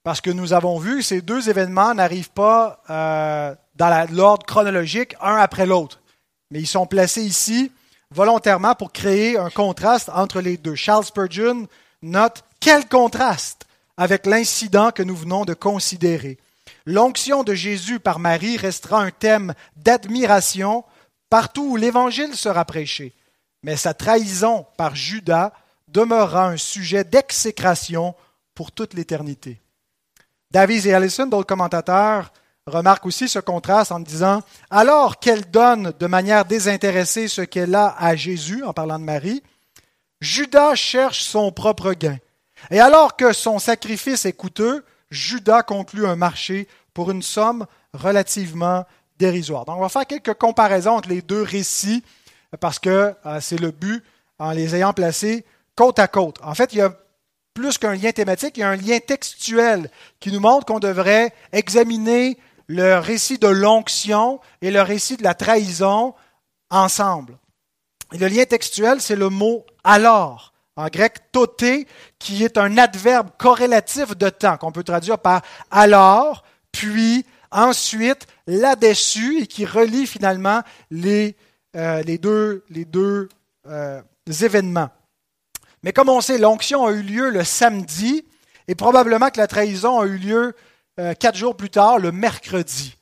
Parce 0.03 0.21
que 0.21 0.31
nous 0.31 0.53
avons 0.53 0.79
vu, 0.79 1.03
ces 1.03 1.21
deux 1.21 1.51
événements 1.51 1.95
n'arrivent 1.95 2.31
pas 2.31 2.83
euh, 2.89 3.55
dans 3.75 4.09
l'ordre 4.11 4.47
chronologique, 4.47 5.15
un 5.21 5.37
après 5.37 5.67
l'autre. 5.67 6.01
Mais 6.51 6.61
ils 6.61 6.67
sont 6.67 6.87
placés 6.87 7.23
ici 7.23 7.71
volontairement 8.11 8.75
pour 8.75 8.93
créer 8.93 9.37
un 9.37 9.51
contraste 9.51 10.11
entre 10.15 10.41
les 10.41 10.57
deux. 10.57 10.75
Charles 10.75 11.05
Spurgeon 11.05 11.67
note 12.03 12.43
quel 12.61 12.89
contraste 12.89 13.67
avec 13.97 14.27
l'incident 14.27 14.93
que 14.93 15.03
nous 15.03 15.17
venons 15.17 15.45
de 15.45 15.55
considérer. 15.55 16.39
L'onction 16.87 17.45
de 17.45 17.55
Jésus 17.55 18.01
par 18.01 18.19
Marie 18.19 18.57
restera 18.57 19.03
un 19.03 19.11
thème 19.11 19.53
d'admiration 19.77 20.85
partout 21.29 21.73
où 21.73 21.77
l'Évangile 21.77 22.35
sera 22.35 22.65
prêché, 22.65 23.15
mais 23.63 23.77
sa 23.77 23.93
trahison 23.93 24.67
par 24.77 24.95
Judas 24.95 25.53
demeurera 25.89 26.49
un 26.49 26.57
sujet 26.57 27.05
d'exécration 27.05 28.15
pour 28.55 28.73
toute 28.73 28.95
l'éternité. 28.95 29.61
Davies 30.51 30.89
et 30.89 30.95
Allison, 30.95 31.27
d'autres 31.27 31.47
commentateurs, 31.47 32.33
remarquent 32.67 33.07
aussi 33.07 33.29
ce 33.29 33.39
contraste 33.39 33.93
en 33.93 34.01
disant 34.01 34.43
Alors 34.71 35.19
qu'elle 35.19 35.51
donne 35.51 35.93
de 35.99 36.07
manière 36.07 36.45
désintéressée 36.45 37.29
ce 37.29 37.43
qu'elle 37.43 37.75
a 37.75 37.95
à 37.99 38.17
Jésus, 38.17 38.63
en 38.65 38.73
parlant 38.73 38.99
de 38.99 39.05
Marie, 39.05 39.43
Judas 40.21 40.75
cherche 40.75 41.23
son 41.23 41.53
propre 41.53 41.93
gain. 41.93 42.19
Et 42.71 42.81
alors 42.81 43.17
que 43.17 43.33
son 43.33 43.59
sacrifice 43.59 44.25
est 44.25 44.33
coûteux, 44.33 44.85
Judas 45.11 45.63
conclut 45.63 46.07
un 46.07 46.17
marché 46.17 46.69
pour 46.93 47.11
une 47.11 47.23
somme 47.23 47.67
relativement 47.95 48.85
dérisoire. 49.19 49.65
Donc 49.65 49.79
on 49.79 49.83
va 49.83 49.89
faire 49.89 50.07
quelques 50.07 50.35
comparaisons 50.35 50.97
entre 50.97 51.09
les 51.09 51.23
deux 51.23 51.43
récits 51.43 52.03
parce 52.61 52.79
que 52.79 53.15
euh, 53.27 53.41
c'est 53.41 53.61
le 53.61 53.71
but 53.71 54.03
en 54.39 54.51
les 54.53 54.75
ayant 54.75 54.93
placés 54.93 55.45
côte 55.79 56.01
à 56.01 56.09
côte. 56.09 56.39
En 56.43 56.55
fait, 56.55 56.73
il 56.73 56.79
y 56.79 56.83
a 56.83 56.93
plus 57.55 57.79
qu'un 57.79 57.95
lien 57.95 58.11
thématique, 58.11 58.57
il 58.57 58.61
y 58.61 58.63
a 58.65 58.69
un 58.69 58.77
lien 58.77 58.99
textuel 58.99 59.93
qui 60.19 60.33
nous 60.33 60.41
montre 60.41 60.67
qu'on 60.67 60.81
devrait 60.81 61.33
examiner 61.53 62.37
le 62.67 62.99
récit 62.99 63.39
de 63.39 63.47
l'onction 63.47 64.41
et 64.61 64.73
le 64.73 64.83
récit 64.83 65.17
de 65.17 65.23
la 65.23 65.35
trahison 65.35 66.15
ensemble. 66.69 67.39
Le 68.11 68.27
lien 68.27 68.45
textuel, 68.45 69.01
c'est 69.01 69.15
le 69.15 69.29
mot 69.29 69.65
alors 69.85 70.53
en 70.75 70.89
grec 70.89 71.31
toté, 71.33 71.87
qui 72.21 72.45
est 72.45 72.57
un 72.57 72.79
adverbe 72.79 73.31
corrélatif 73.37 74.17
de 74.17 74.29
temps, 74.31 74.57
qu'on 74.57 74.71
peut 74.71 74.85
traduire 74.85 75.19
par 75.19 75.43
alors, 75.73 76.45
puis, 76.71 77.27
ensuite, 77.51 78.29
là-dessus, 78.47 79.43
et 79.43 79.47
qui 79.49 79.67
relie 79.67 80.07
finalement 80.07 80.63
les, 80.93 81.37
euh, 81.75 82.03
deux 82.05 83.29
euh, 83.67 84.03
événements. 84.41 84.91
Mais 85.83 85.93
comme 85.93 86.09
on 86.09 86.21
sait, 86.21 86.39
l'onction 86.39 86.87
a 86.87 86.93
eu 86.93 87.03
lieu 87.03 87.31
le 87.31 87.45
samedi, 87.45 88.25
et 88.67 88.75
probablement 88.75 89.31
que 89.31 89.39
la 89.39 89.47
trahison 89.47 90.01
a 90.01 90.07
eu 90.07 90.19
lieu 90.19 90.55
euh, 91.01 91.15
quatre 91.15 91.37
jours 91.37 91.57
plus 91.57 91.71
tard, 91.71 91.99
le 91.99 92.13
mercredi. 92.13 92.97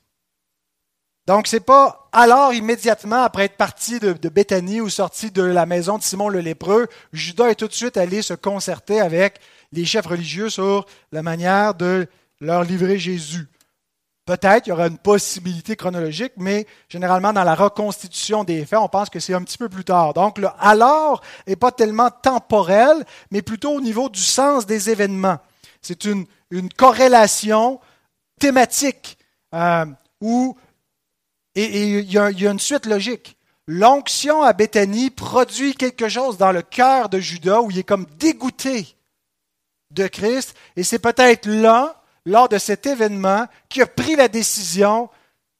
Donc, 1.25 1.47
ce 1.47 1.57
n'est 1.57 1.61
pas 1.61 2.09
alors 2.13 2.53
immédiatement 2.53 3.23
après 3.23 3.45
être 3.45 3.57
parti 3.57 3.99
de, 3.99 4.13
de 4.13 4.29
Béthanie 4.29 4.79
ou 4.79 4.89
sorti 4.89 5.29
de 5.29 5.43
la 5.43 5.65
maison 5.65 5.97
de 5.97 6.03
Simon 6.03 6.29
le 6.29 6.39
lépreux, 6.39 6.87
Judas 7.11 7.49
est 7.49 7.55
tout 7.55 7.67
de 7.67 7.73
suite 7.73 7.97
allé 7.97 8.21
se 8.21 8.33
concerter 8.33 9.01
avec 9.01 9.41
les 9.73 9.83
chefs 9.83 10.05
religieux 10.05 10.49
sur 10.49 10.85
la 11.11 11.23
manière 11.23 11.73
de 11.73 12.07
leur 12.39 12.63
livrer 12.63 12.97
Jésus. 12.97 13.49
Peut-être 14.27 14.67
il 14.67 14.71
y 14.71 14.73
aura 14.73 14.87
une 14.87 14.97
possibilité 14.97 15.77
chronologique, 15.77 16.33
mais 16.35 16.67
généralement 16.89 17.31
dans 17.31 17.45
la 17.45 17.55
reconstitution 17.55 18.43
des 18.43 18.65
faits, 18.65 18.77
on 18.77 18.89
pense 18.89 19.09
que 19.09 19.21
c'est 19.21 19.33
un 19.33 19.41
petit 19.41 19.57
peu 19.57 19.69
plus 19.69 19.85
tard. 19.85 20.13
Donc 20.13 20.37
le 20.37 20.49
alors 20.59 21.21
n'est 21.47 21.55
pas 21.55 21.71
tellement 21.71 22.11
temporel, 22.11 23.05
mais 23.31 23.41
plutôt 23.41 23.71
au 23.71 23.79
niveau 23.79 24.09
du 24.09 24.19
sens 24.19 24.65
des 24.65 24.89
événements. 24.89 25.37
C'est 25.81 26.03
une, 26.03 26.25
une 26.51 26.67
corrélation 26.67 27.79
thématique 28.37 29.17
euh, 29.53 29.85
où 30.19 30.57
et, 31.55 31.99
il, 31.99 32.11
y 32.11 32.17
a, 32.17 32.29
une 32.29 32.59
suite 32.59 32.85
logique. 32.85 33.37
L'onction 33.65 34.41
à 34.41 34.51
Béthanie 34.51 35.09
produit 35.09 35.73
quelque 35.73 36.09
chose 36.09 36.37
dans 36.37 36.51
le 36.51 36.63
cœur 36.63 37.07
de 37.07 37.19
Judas 37.19 37.61
où 37.61 37.71
il 37.71 37.79
est 37.79 37.83
comme 37.83 38.05
dégoûté 38.19 38.97
de 39.91 40.05
Christ. 40.07 40.53
Et 40.75 40.83
c'est 40.83 40.99
peut-être 40.99 41.47
là, 41.47 41.96
lors 42.27 42.49
de 42.49 42.57
cet 42.57 42.85
événement, 42.85 43.47
qu'il 43.69 43.81
a 43.81 43.87
pris 43.87 44.15
la 44.17 44.27
décision 44.27 45.09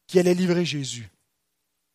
qu'il 0.06 0.20
allait 0.20 0.34
livrer 0.34 0.66
Jésus. 0.66 1.08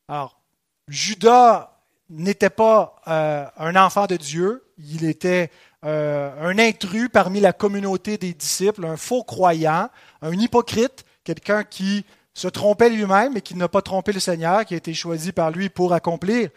Alors, 0.07 0.41
Judas 0.87 1.79
n'était 2.09 2.49
pas 2.49 2.95
euh, 3.07 3.45
un 3.57 3.75
enfant 3.75 4.07
de 4.07 4.17
Dieu, 4.17 4.65
il 4.79 5.05
était 5.05 5.51
euh, 5.85 6.31
un 6.41 6.57
intrus 6.57 7.09
parmi 7.11 7.39
la 7.39 7.53
communauté 7.53 8.17
des 8.17 8.33
disciples, 8.33 8.85
un 8.85 8.97
faux 8.97 9.23
croyant, 9.23 9.89
un 10.23 10.33
hypocrite, 10.33 11.05
quelqu'un 11.23 11.63
qui 11.63 12.03
se 12.33 12.47
trompait 12.47 12.89
lui-même 12.89 13.37
et 13.37 13.41
qui 13.41 13.55
n'a 13.55 13.67
pas 13.67 13.83
trompé 13.83 14.11
le 14.11 14.19
Seigneur, 14.19 14.65
qui 14.65 14.73
a 14.73 14.77
été 14.77 14.95
choisi 14.95 15.31
par 15.31 15.51
lui 15.51 15.69
pour 15.69 15.93
accomplir 15.93 16.49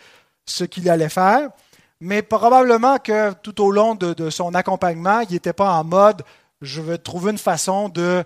ce 0.46 0.64
qu'il 0.64 0.88
allait 0.88 1.10
faire. 1.10 1.50
Mais 2.00 2.22
probablement 2.22 2.98
que 2.98 3.34
tout 3.34 3.62
au 3.62 3.70
long 3.70 3.94
de, 3.94 4.30
son 4.30 4.54
accompagnement, 4.54 5.20
il 5.20 5.32
n'était 5.32 5.52
pas 5.52 5.72
en 5.72 5.84
mode 5.84 6.22
je 6.62 6.80
veux 6.80 6.98
trouver 6.98 7.32
une 7.32 7.38
façon 7.38 7.88
de, 7.88 8.24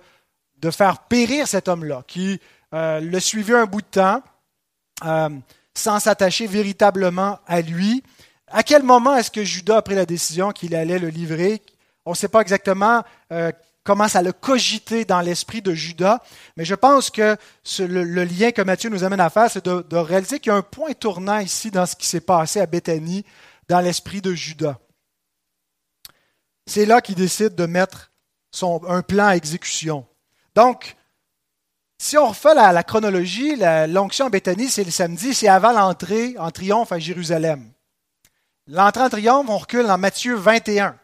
faire 0.70 1.00
périr 1.08 1.46
cet 1.48 1.68
homme-là, 1.68 2.04
qui 2.06 2.40
euh, 2.74 3.00
le 3.00 3.20
suivait 3.20 3.56
un 3.56 3.66
bout 3.66 3.82
de 3.82 3.86
temps 3.86 4.22
euh, 5.04 5.30
sans 5.74 5.98
s'attacher 6.00 6.46
véritablement 6.46 7.38
à 7.46 7.60
lui. 7.60 8.02
À 8.48 8.62
quel 8.62 8.82
moment 8.82 9.16
est-ce 9.16 9.30
que 9.30 9.44
Judas 9.44 9.78
a 9.78 9.82
pris 9.82 9.94
la 9.94 10.06
décision 10.06 10.50
qu'il 10.50 10.74
allait 10.74 10.98
le 10.98 11.08
livrer? 11.08 11.62
On 12.04 12.10
ne 12.10 12.16
sait 12.16 12.28
pas 12.28 12.40
exactement 12.40 13.02
euh, 13.32 13.52
commence 13.84 14.16
à 14.16 14.22
le 14.22 14.32
cogiter 14.32 15.04
dans 15.04 15.20
l'esprit 15.20 15.62
de 15.62 15.74
Judas. 15.74 16.22
Mais 16.56 16.64
je 16.64 16.74
pense 16.74 17.10
que 17.10 17.36
le, 17.78 18.24
lien 18.24 18.52
que 18.52 18.62
Matthieu 18.62 18.90
nous 18.90 19.04
amène 19.04 19.20
à 19.20 19.30
faire, 19.30 19.50
c'est 19.50 19.64
de, 19.64 19.96
réaliser 19.96 20.38
qu'il 20.38 20.52
y 20.52 20.54
a 20.54 20.58
un 20.58 20.62
point 20.62 20.92
tournant 20.92 21.38
ici 21.38 21.70
dans 21.70 21.86
ce 21.86 21.96
qui 21.96 22.06
s'est 22.06 22.20
passé 22.20 22.60
à 22.60 22.66
Béthanie, 22.66 23.24
dans 23.68 23.80
l'esprit 23.80 24.20
de 24.20 24.32
Judas. 24.32 24.78
C'est 26.66 26.86
là 26.86 27.00
qu'il 27.00 27.14
décide 27.14 27.54
de 27.54 27.66
mettre 27.66 28.09
son, 28.50 28.80
un 28.88 29.02
plan 29.02 29.28
à 29.28 29.36
exécution. 29.36 30.06
Donc, 30.54 30.96
si 31.98 32.16
on 32.16 32.28
refait 32.28 32.54
la, 32.54 32.82
chronologie, 32.82 33.56
l'onction 33.88 34.26
à 34.26 34.30
Béthanie, 34.30 34.68
c'est 34.68 34.84
le 34.84 34.90
samedi, 34.90 35.34
c'est 35.34 35.48
avant 35.48 35.72
l'entrée 35.72 36.34
en 36.38 36.50
triomphe 36.50 36.92
à 36.92 36.98
Jérusalem. 36.98 37.70
L'entrée 38.66 39.02
en 39.02 39.10
triomphe, 39.10 39.48
on 39.50 39.58
recule 39.58 39.86
dans 39.86 39.98
Matthieu 39.98 40.34
21. 40.34 40.96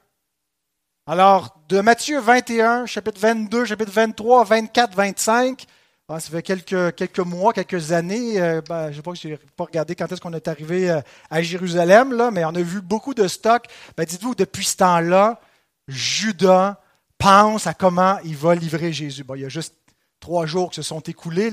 Alors, 1.07 1.61
de 1.69 1.81
Matthieu 1.81 2.19
21, 2.19 2.87
chapitre 2.87 3.21
22, 3.21 3.67
chapitre 3.67 3.93
23, 3.93 4.45
24, 4.45 4.95
25, 4.95 5.67
ça 6.09 6.21
fait 6.21 6.43
quelques, 6.43 7.19
mois, 7.19 7.53
quelques 7.53 7.93
années. 7.93 8.41
Euh, 8.41 8.61
ben, 8.67 8.91
je 8.93 9.03
ne 9.05 9.15
sais 9.15 9.37
pas, 9.37 9.45
pas 9.57 9.65
regardé 9.65 9.95
quand 9.95 10.11
est-ce 10.11 10.21
qu'on 10.21 10.33
est 10.33 10.49
arrivé 10.49 10.89
euh, 10.91 11.01
à 11.31 11.43
Jérusalem, 11.43 12.13
là, 12.13 12.31
mais 12.31 12.45
on 12.45 12.55
a 12.55 12.63
vu 12.63 12.81
beaucoup 12.81 13.13
de 13.13 13.27
stocks. 13.29 13.67
Ben, 13.97 14.05
dites-vous, 14.05 14.35
depuis 14.35 14.65
ce 14.65 14.77
temps-là, 14.77 15.41
Judas 15.89 16.81
pense 17.19 17.67
à 17.67 17.75
comment 17.75 18.19
il 18.25 18.37
va 18.37 18.55
livrer 18.55 18.93
Jésus. 18.93 19.25
Bon, 19.25 19.35
il 19.35 19.43
y 19.43 19.45
a 19.45 19.49
juste 19.49 19.75
trois 20.21 20.47
jours 20.47 20.71
qui 20.71 20.77
se 20.77 20.83
sont 20.83 21.01
écoulés 21.01 21.53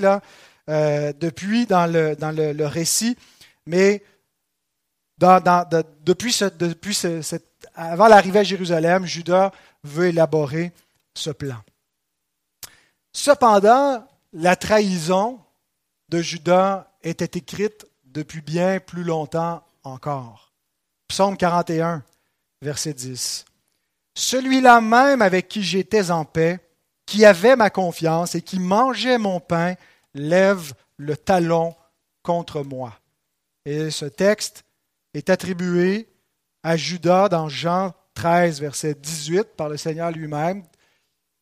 euh, 0.69 1.13
depuis 1.19 1.65
dans 1.65 1.85
le, 1.85 2.65
récit, 2.65 3.17
mais 3.65 4.03
depuis, 5.19 6.33
ce, 6.33 7.39
avant 7.75 8.07
l'arrivée 8.07 8.39
à 8.39 8.43
Jérusalem, 8.43 9.05
Judas 9.05 9.51
veut 9.83 10.07
élaborer 10.07 10.71
ce 11.13 11.29
plan. 11.29 11.61
Cependant, 13.13 14.05
la 14.33 14.55
trahison 14.55 15.39
de 16.09 16.21
Judas 16.21 16.91
était 17.03 17.37
écrite 17.37 17.85
depuis 18.05 18.41
bien 18.41 18.79
plus 18.79 19.03
longtemps 19.03 19.63
encore. 19.83 20.51
Psaume 21.07 21.37
41, 21.37 22.03
verset 22.61 22.93
10. 22.93 23.45
Celui-là 24.15 24.81
même 24.81 25.21
avec 25.21 25.47
qui 25.47 25.63
j'étais 25.63 26.11
en 26.11 26.25
paix, 26.25 26.59
qui 27.05 27.25
avait 27.25 27.55
ma 27.55 27.69
confiance 27.69 28.35
et 28.35 28.41
qui 28.41 28.59
mangeait 28.59 29.17
mon 29.17 29.39
pain, 29.39 29.75
lève 30.13 30.73
le 30.97 31.17
talon 31.17 31.75
contre 32.21 32.63
moi. 32.63 32.97
Et 33.65 33.89
ce 33.91 34.05
texte 34.05 34.63
est 35.13 35.29
attribué 35.29 36.07
à 36.63 36.77
Judas 36.77 37.29
dans 37.29 37.49
Jean 37.49 37.93
13, 38.15 38.61
verset 38.61 38.95
18, 38.95 39.55
par 39.57 39.69
le 39.69 39.77
Seigneur 39.77 40.11
lui-même. 40.11 40.63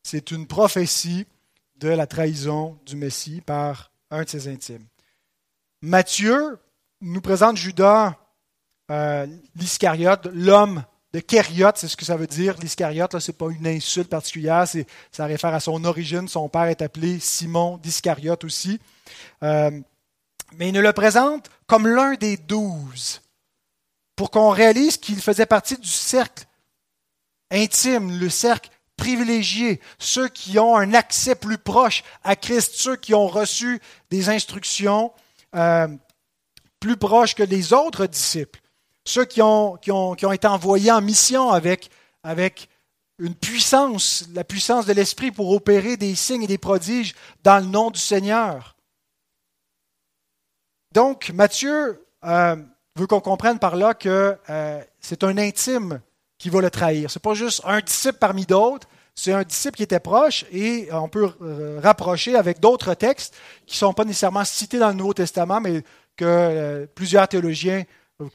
C'est 0.03 0.31
une 0.31 0.47
prophétie 0.47 1.27
de 1.75 1.89
la 1.89 2.07
trahison 2.07 2.79
du 2.85 2.95
Messie 2.95 3.41
par 3.41 3.91
un 4.09 4.23
de 4.23 4.29
ses 4.29 4.47
intimes. 4.47 4.85
Matthieu 5.81 6.59
nous 7.01 7.21
présente 7.21 7.57
Judas 7.57 8.15
euh, 8.91 9.25
l'Iscariote, 9.55 10.27
l'homme 10.33 10.83
de 11.13 11.19
Kériote, 11.19 11.77
c'est 11.77 11.87
ce 11.87 11.97
que 11.97 12.05
ça 12.05 12.15
veut 12.15 12.27
dire. 12.27 12.55
L'Iscariote, 12.61 13.19
ce 13.19 13.31
n'est 13.31 13.37
pas 13.37 13.49
une 13.49 13.67
insulte 13.67 14.09
particulière, 14.09 14.65
ça 15.11 15.25
réfère 15.25 15.53
à 15.53 15.59
son 15.59 15.83
origine. 15.83 16.27
Son 16.27 16.47
père 16.47 16.65
est 16.65 16.81
appelé 16.81 17.19
Simon 17.19 17.77
d'Iscariote 17.77 18.43
aussi. 18.45 18.79
Euh, 19.43 19.71
mais 20.57 20.69
il 20.69 20.73
nous 20.73 20.81
le 20.81 20.93
présente 20.93 21.49
comme 21.67 21.87
l'un 21.87 22.13
des 22.13 22.37
douze 22.37 23.21
pour 24.15 24.31
qu'on 24.31 24.49
réalise 24.49 24.97
qu'il 24.97 25.21
faisait 25.21 25.45
partie 25.45 25.77
du 25.77 25.87
cercle 25.87 26.45
intime, 27.49 28.17
le 28.17 28.29
cercle 28.29 28.69
privilégié, 28.95 29.81
ceux 29.99 30.27
qui 30.29 30.59
ont 30.59 30.75
un 30.75 30.93
accès 30.93 31.35
plus 31.35 31.57
proche 31.57 32.03
à 32.23 32.35
Christ, 32.35 32.73
ceux 32.75 32.95
qui 32.95 33.13
ont 33.13 33.27
reçu 33.27 33.81
des 34.09 34.29
instructions 34.29 35.11
euh, 35.55 35.87
plus 36.79 36.97
proches 36.97 37.35
que 37.35 37.43
les 37.43 37.73
autres 37.73 38.05
disciples. 38.05 38.60
Ceux 39.05 39.25
qui 39.25 39.41
ont, 39.41 39.77
qui 39.77 39.91
ont, 39.91 40.15
qui 40.15 40.25
ont 40.25 40.31
été 40.31 40.47
envoyés 40.47 40.91
en 40.91 41.01
mission 41.01 41.51
avec, 41.51 41.89
avec 42.23 42.69
une 43.21 43.35
puissance, 43.35 44.27
la 44.33 44.43
puissance 44.43 44.85
de 44.85 44.93
l'Esprit 44.93 45.31
pour 45.31 45.51
opérer 45.51 45.95
des 45.95 46.15
signes 46.15 46.43
et 46.43 46.47
des 46.47 46.57
prodiges 46.57 47.13
dans 47.43 47.63
le 47.63 47.69
nom 47.69 47.91
du 47.91 47.99
Seigneur. 47.99 48.75
Donc, 50.93 51.31
Matthieu 51.33 52.05
euh, 52.25 52.55
veut 52.95 53.07
qu'on 53.07 53.21
comprenne 53.21 53.59
par 53.59 53.75
là 53.75 53.93
que 53.93 54.37
euh, 54.49 54.81
c'est 54.99 55.23
un 55.23 55.37
intime 55.37 56.01
qui 56.37 56.49
va 56.49 56.61
le 56.61 56.69
trahir. 56.69 57.09
Ce 57.11 57.17
n'est 57.17 57.21
pas 57.21 57.33
juste 57.33 57.61
un 57.63 57.79
disciple 57.79 58.17
parmi 58.19 58.45
d'autres, 58.45 58.87
c'est 59.13 59.33
un 59.33 59.43
disciple 59.43 59.77
qui 59.77 59.83
était 59.83 59.99
proche 59.99 60.45
et 60.51 60.89
on 60.91 61.07
peut 61.07 61.29
euh, 61.41 61.79
rapprocher 61.81 62.35
avec 62.35 62.59
d'autres 62.59 62.95
textes 62.95 63.35
qui 63.65 63.75
ne 63.75 63.77
sont 63.77 63.93
pas 63.93 64.03
nécessairement 64.03 64.43
cités 64.45 64.79
dans 64.79 64.89
le 64.89 64.95
Nouveau 64.95 65.13
Testament, 65.13 65.61
mais 65.61 65.83
que 66.17 66.89
plusieurs 66.95 67.27
théologiens 67.27 67.83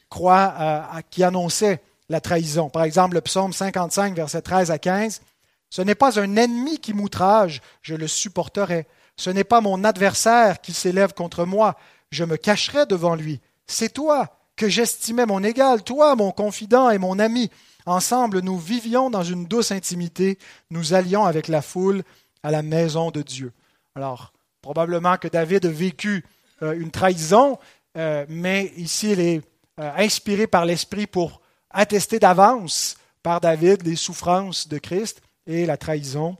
croient 0.09 0.85
qui 1.09 1.23
annonçaient 1.23 1.81
la 2.09 2.21
trahison. 2.21 2.69
Par 2.69 2.83
exemple, 2.83 3.15
le 3.15 3.21
psaume 3.21 3.53
55, 3.53 4.15
versets 4.15 4.41
13 4.41 4.71
à 4.71 4.79
15. 4.79 5.21
Ce 5.69 5.81
n'est 5.81 5.95
pas 5.95 6.19
un 6.19 6.35
ennemi 6.37 6.79
qui 6.79 6.93
m'outrage, 6.93 7.61
je 7.81 7.95
le 7.95 8.07
supporterai. 8.07 8.87
Ce 9.17 9.29
n'est 9.29 9.43
pas 9.43 9.61
mon 9.61 9.83
adversaire 9.83 10.61
qui 10.61 10.73
s'élève 10.73 11.13
contre 11.13 11.45
moi, 11.45 11.75
je 12.11 12.23
me 12.23 12.37
cacherai 12.37 12.85
devant 12.85 13.15
lui. 13.15 13.41
C'est 13.65 13.93
toi 13.93 14.29
que 14.55 14.69
j'estimais 14.69 15.25
mon 15.25 15.43
égal, 15.43 15.83
toi, 15.83 16.15
mon 16.15 16.31
confident 16.31 16.89
et 16.89 16.97
mon 16.97 17.19
ami. 17.19 17.51
Ensemble, 17.85 18.39
nous 18.41 18.57
vivions 18.57 19.09
dans 19.09 19.23
une 19.23 19.45
douce 19.45 19.71
intimité, 19.71 20.37
nous 20.71 20.93
allions 20.93 21.25
avec 21.25 21.47
la 21.47 21.61
foule 21.61 22.03
à 22.43 22.51
la 22.51 22.61
maison 22.61 23.11
de 23.11 23.21
Dieu. 23.21 23.51
Alors, 23.95 24.33
probablement 24.61 25.17
que 25.17 25.27
David 25.27 25.65
a 25.65 25.69
vécu 25.69 26.25
euh, 26.61 26.79
une 26.79 26.91
trahison, 26.91 27.57
euh, 27.97 28.25
mais 28.29 28.71
ici, 28.77 29.11
il 29.11 29.19
est 29.19 29.41
euh, 29.79 29.91
inspiré 29.97 30.47
par 30.47 30.65
l'Esprit 30.65 31.07
pour 31.07 31.41
attester 31.69 32.19
d'avance 32.19 32.97
par 33.23 33.41
David 33.41 33.85
les 33.85 33.95
souffrances 33.95 34.67
de 34.67 34.77
Christ 34.77 35.21
et 35.45 35.65
la 35.65 35.77
trahison 35.77 36.37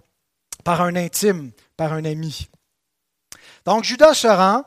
par 0.64 0.82
un 0.82 0.96
intime, 0.96 1.52
par 1.76 1.94
un 1.94 2.06
ami. 2.06 2.50
Donc 3.66 3.84
Judas 3.84 4.14
se 4.14 4.28
rend 4.28 4.64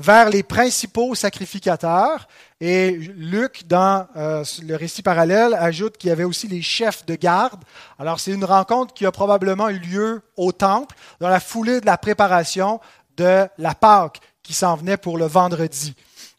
vers 0.00 0.30
les 0.30 0.42
principaux 0.42 1.14
sacrificateurs. 1.14 2.26
Et 2.60 2.90
Luc, 2.90 3.66
dans 3.66 4.06
euh, 4.16 4.44
le 4.62 4.76
récit 4.76 5.02
parallèle, 5.02 5.54
ajoute 5.54 5.98
qu'il 5.98 6.08
y 6.08 6.12
avait 6.12 6.24
aussi 6.24 6.48
les 6.48 6.62
chefs 6.62 7.04
de 7.04 7.14
garde. 7.14 7.62
Alors 7.98 8.18
c'est 8.18 8.32
une 8.32 8.44
rencontre 8.44 8.94
qui 8.94 9.04
a 9.04 9.12
probablement 9.12 9.68
eu 9.68 9.78
lieu 9.78 10.22
au 10.36 10.52
temple, 10.52 10.96
dans 11.20 11.28
la 11.28 11.40
foulée 11.40 11.80
de 11.80 11.86
la 11.86 11.98
préparation 11.98 12.80
de 13.16 13.46
la 13.58 13.74
Pâque 13.74 14.20
qui 14.42 14.54
s'en 14.54 14.74
venait 14.74 14.96
pour 14.96 15.18
le 15.18 15.26
vendredi. 15.26 15.94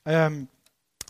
Euh, 0.08 0.30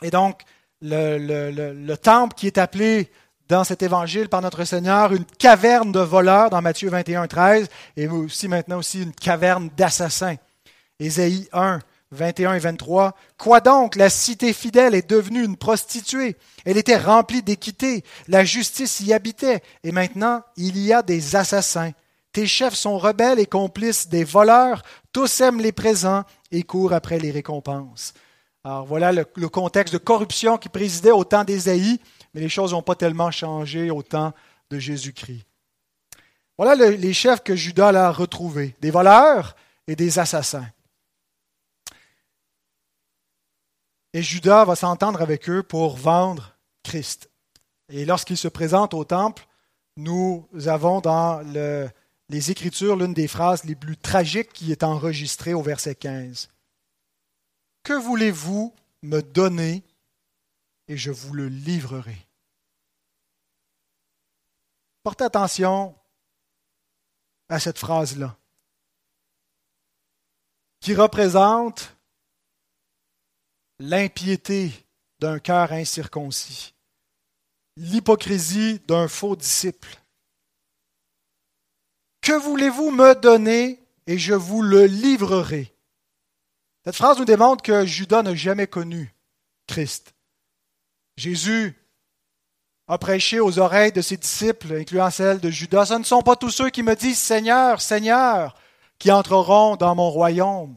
et 0.02 0.10
donc, 0.10 0.42
le, 0.82 1.18
le, 1.18 1.98
temple 1.98 2.36
qui 2.36 2.48
est 2.48 2.58
appelé 2.58 3.12
dans 3.48 3.64
cet 3.64 3.84
évangile 3.84 4.30
par 4.30 4.42
notre 4.42 4.64
Seigneur 4.64 5.14
une 5.14 5.26
caverne 5.26 5.92
de 5.92 6.00
voleurs 6.00 6.50
dans 6.50 6.62
Matthieu 6.62 6.90
21, 6.90 7.28
13, 7.28 7.68
et 7.98 8.08
aussi 8.08 8.48
maintenant 8.48 8.80
aussi 8.80 9.04
une 9.04 9.14
caverne 9.14 9.70
d'assassins. 9.78 10.38
Ésaïe 11.00 11.48
1, 11.54 11.80
21 12.12 12.54
et 12.54 12.60
23. 12.60 13.16
Quoi 13.38 13.60
donc? 13.60 13.96
La 13.96 14.10
cité 14.10 14.54
fidèle 14.54 14.96
est 14.96 15.10
devenue 15.10 15.44
une 15.44 15.58
prostituée. 15.58 16.38
Elle 16.66 16.78
était 16.78 16.98
remplie 16.98 17.42
d'équité. 17.42 18.04
La 18.28 18.44
justice 18.46 19.00
y 19.02 19.14
habitait. 19.14 19.62
Et 19.84 19.92
maintenant, 19.92 20.44
il 20.58 20.78
y 20.78 20.94
a 20.94 21.02
des 21.02 21.36
assassins. 21.36 21.92
Tes 22.34 22.48
chefs 22.48 22.76
sont 22.76 22.98
rebelles 22.98 23.40
et 23.40 23.46
complices 23.46 24.08
des 24.08 24.24
voleurs. 24.24 24.84
Tous 25.12 25.42
aiment 25.42 25.62
les 25.62 25.72
présents 25.72 26.24
et 26.52 26.64
courent 26.64 26.94
après 26.94 27.20
les 27.20 27.32
récompenses. 27.32 28.14
Alors 28.64 28.86
voilà 28.86 29.12
le, 29.12 29.26
contexte 29.50 29.94
de 29.94 29.98
corruption 29.98 30.58
qui 30.58 30.70
présidait 30.70 31.12
au 31.12 31.24
temps 31.24 31.44
d'Ésaïe, 31.44 32.00
mais 32.34 32.42
les 32.42 32.50
choses 32.50 32.74
n'ont 32.74 32.84
pas 32.84 32.96
tellement 32.96 33.32
changé 33.32 33.90
au 33.90 34.04
temps 34.04 34.34
de 34.70 34.78
Jésus-Christ. 34.78 35.46
Voilà 36.58 36.76
les 36.76 37.14
chefs 37.14 37.44
que 37.44 37.56
Judas 37.56 37.90
a 37.90 38.12
retrouvés, 38.12 38.76
des 38.82 38.92
voleurs 38.92 39.56
et 39.88 39.96
des 39.96 40.20
assassins. 40.20 40.68
Et 44.14 44.22
Judas 44.22 44.66
va 44.66 44.76
s'entendre 44.76 45.22
avec 45.22 45.50
eux 45.50 45.64
pour 45.64 45.96
vendre 45.96 46.56
Christ. 46.84 47.30
Et 47.90 48.06
lorsqu'il 48.06 48.38
se 48.38 48.48
présente 48.48 48.94
au 48.94 49.06
temple, 49.06 49.48
nous 49.98 50.48
avons 50.68 51.02
dans 51.02 51.42
les 52.30 52.52
Écritures 52.52 52.96
l'une 52.96 53.14
des 53.14 53.28
phrases 53.28 53.64
les 53.64 53.76
plus 53.76 53.98
tragiques 53.98 54.54
qui 54.54 54.72
est 54.72 54.84
enregistrée 54.84 55.54
au 55.54 55.62
verset 55.62 55.96
15. 55.96 56.50
Que 57.84 57.94
voulez-vous 57.94 58.74
me 59.02 59.22
donner 59.22 59.84
et 60.88 60.98
je 60.98 61.12
vous 61.12 61.34
le 61.34 61.48
livrerai. 61.48 62.28
Portez 65.04 65.24
attention 65.24 65.96
à 67.50 67.60
cette 67.60 67.80
phrase-là, 67.80 68.38
qui 70.80 70.94
représente 70.94 71.96
l'impiété 73.80 74.72
d'un 75.20 75.40
cœur 75.40 75.72
incirconcis, 75.72 76.74
l'hypocrisie 77.78 78.80
d'un 78.88 79.08
faux 79.08 79.36
disciple. 79.36 79.98
Que 82.22 82.34
voulez-vous 82.34 82.92
me 82.92 83.16
donner 83.16 83.84
et 84.06 84.18
je 84.18 84.34
vous 84.34 84.62
le 84.62 84.86
livrerai 84.86 85.74
Cette 86.86 86.96
phrase 86.96 87.18
nous 87.20 87.26
démontre 87.26 87.64
que 87.64 87.86
Judas 87.86 88.24
n'a 88.24 88.36
jamais 88.36 88.68
connu 88.68 89.14
Christ. 89.68 90.14
Jésus 91.18 91.76
a 92.88 92.98
prêché 92.98 93.40
aux 93.40 93.60
oreilles 93.60 93.92
de 93.92 94.02
ses 94.02 94.18
disciples, 94.18 94.74
incluant 94.74 95.12
celles 95.12 95.40
de 95.40 95.50
Judas, 95.50 95.86
ce 95.86 95.94
ne 95.94 96.04
sont 96.04 96.24
pas 96.24 96.36
tous 96.36 96.50
ceux 96.50 96.70
qui 96.70 96.84
me 96.84 96.96
disent 96.96 97.20
Seigneur, 97.20 97.82
Seigneur, 97.82 98.56
qui 99.00 99.12
entreront 99.12 99.76
dans 99.76 99.96
mon 99.96 100.10
royaume, 100.10 100.76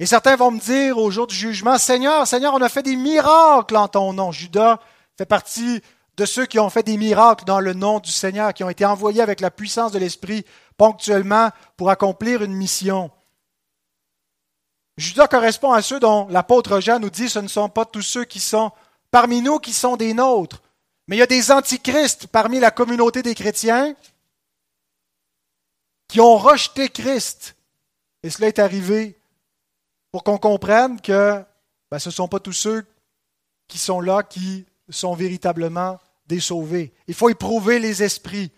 et 0.00 0.06
certains 0.06 0.36
vont 0.36 0.52
me 0.52 0.60
dire 0.60 0.96
au 0.96 1.10
jour 1.10 1.26
du 1.26 1.34
jugement, 1.34 1.76
Seigneur, 1.76 2.26
Seigneur, 2.26 2.54
on 2.54 2.62
a 2.62 2.68
fait 2.68 2.84
des 2.84 2.94
miracles 2.94 3.76
en 3.76 3.88
ton 3.88 4.12
nom. 4.12 4.30
Judas 4.30 4.78
fait 5.16 5.26
partie 5.26 5.82
de 6.16 6.24
ceux 6.24 6.46
qui 6.46 6.60
ont 6.60 6.70
fait 6.70 6.84
des 6.84 6.96
miracles 6.96 7.44
dans 7.44 7.58
le 7.58 7.74
nom 7.74 7.98
du 7.98 8.12
Seigneur, 8.12 8.54
qui 8.54 8.62
ont 8.62 8.70
été 8.70 8.84
envoyés 8.84 9.22
avec 9.22 9.40
la 9.40 9.50
puissance 9.50 9.90
de 9.90 9.98
l'Esprit 9.98 10.44
ponctuellement 10.76 11.50
pour 11.76 11.90
accomplir 11.90 12.42
une 12.42 12.54
mission. 12.54 13.10
Judas 14.98 15.28
correspond 15.28 15.72
à 15.72 15.80
ceux 15.80 16.00
dont 16.00 16.26
l'apôtre 16.28 16.80
Jean 16.80 16.98
nous 16.98 17.08
dit 17.08 17.28
ce 17.28 17.38
ne 17.38 17.46
sont 17.46 17.68
pas 17.68 17.84
tous 17.84 18.02
ceux 18.02 18.24
qui 18.24 18.40
sont 18.40 18.72
parmi 19.12 19.40
nous 19.40 19.60
qui 19.60 19.72
sont 19.72 19.96
des 19.96 20.12
nôtres, 20.12 20.60
mais 21.06 21.16
il 21.16 21.20
y 21.20 21.22
a 21.22 21.26
des 21.26 21.52
antichrists 21.52 22.26
parmi 22.26 22.58
la 22.58 22.72
communauté 22.72 23.22
des 23.22 23.36
chrétiens 23.36 23.94
qui 26.08 26.20
ont 26.20 26.36
rejeté 26.36 26.88
Christ. 26.88 27.54
Et 28.24 28.30
cela 28.30 28.48
est 28.48 28.58
arrivé 28.58 29.16
pour 30.10 30.24
qu'on 30.24 30.38
comprenne 30.38 31.00
que 31.00 31.44
ben, 31.90 31.98
ce 32.00 32.08
ne 32.08 32.14
sont 32.14 32.28
pas 32.28 32.40
tous 32.40 32.52
ceux 32.52 32.84
qui 33.68 33.78
sont 33.78 34.00
là 34.00 34.24
qui 34.24 34.66
sont 34.90 35.14
véritablement 35.14 36.00
des 36.26 36.40
sauvés. 36.40 36.92
Il 37.06 37.14
faut 37.14 37.28
éprouver 37.28 37.78
les 37.78 38.02
esprits. 38.02 38.50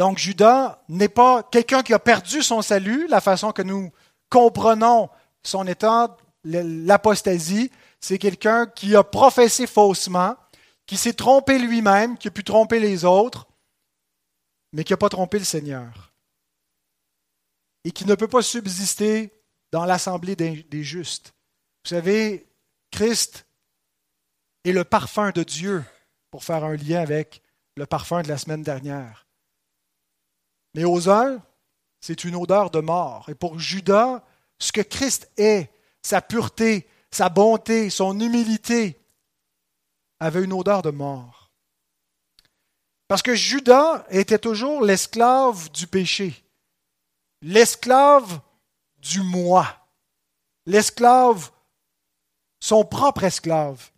Donc 0.00 0.16
Judas 0.16 0.82
n'est 0.88 1.10
pas 1.10 1.42
quelqu'un 1.42 1.82
qui 1.82 1.92
a 1.92 1.98
perdu 1.98 2.42
son 2.42 2.62
salut, 2.62 3.06
la 3.08 3.20
façon 3.20 3.52
que 3.52 3.60
nous 3.60 3.92
comprenons 4.30 5.10
son 5.42 5.66
état, 5.66 6.16
l'apostasie, 6.42 7.70
c'est 8.00 8.16
quelqu'un 8.16 8.66
qui 8.66 8.96
a 8.96 9.04
professé 9.04 9.66
faussement, 9.66 10.36
qui 10.86 10.96
s'est 10.96 11.12
trompé 11.12 11.58
lui-même, 11.58 12.16
qui 12.16 12.28
a 12.28 12.30
pu 12.30 12.44
tromper 12.44 12.80
les 12.80 13.04
autres, 13.04 13.46
mais 14.72 14.84
qui 14.84 14.94
n'a 14.94 14.96
pas 14.96 15.10
trompé 15.10 15.38
le 15.38 15.44
Seigneur 15.44 16.14
et 17.84 17.90
qui 17.90 18.06
ne 18.06 18.14
peut 18.14 18.26
pas 18.26 18.40
subsister 18.40 19.30
dans 19.70 19.84
l'assemblée 19.84 20.34
des 20.34 20.82
justes. 20.82 21.34
Vous 21.84 21.90
savez, 21.90 22.48
Christ 22.90 23.44
est 24.64 24.72
le 24.72 24.84
parfum 24.84 25.30
de 25.30 25.42
Dieu, 25.42 25.84
pour 26.30 26.42
faire 26.42 26.64
un 26.64 26.76
lien 26.76 27.02
avec 27.02 27.42
le 27.76 27.84
parfum 27.84 28.22
de 28.22 28.28
la 28.28 28.38
semaine 28.38 28.62
dernière. 28.62 29.26
Mais 30.74 30.84
aux 30.84 31.08
uns, 31.08 31.42
c'est 32.00 32.24
une 32.24 32.36
odeur 32.36 32.70
de 32.70 32.80
mort. 32.80 33.28
Et 33.28 33.34
pour 33.34 33.58
Judas, 33.58 34.22
ce 34.58 34.72
que 34.72 34.80
Christ 34.80 35.30
est, 35.36 35.70
sa 36.02 36.20
pureté, 36.20 36.88
sa 37.10 37.28
bonté, 37.28 37.90
son 37.90 38.18
humilité, 38.20 39.00
avait 40.18 40.44
une 40.44 40.52
odeur 40.52 40.82
de 40.82 40.90
mort. 40.90 41.50
Parce 43.08 43.22
que 43.22 43.34
Judas 43.34 44.04
était 44.10 44.38
toujours 44.38 44.82
l'esclave 44.82 45.70
du 45.72 45.86
péché 45.86 46.44
l'esclave 47.42 48.40
du 48.98 49.22
moi, 49.22 49.66
l'esclave, 50.66 51.50
son 52.60 52.84
propre 52.84 53.24
esclave. 53.24 53.90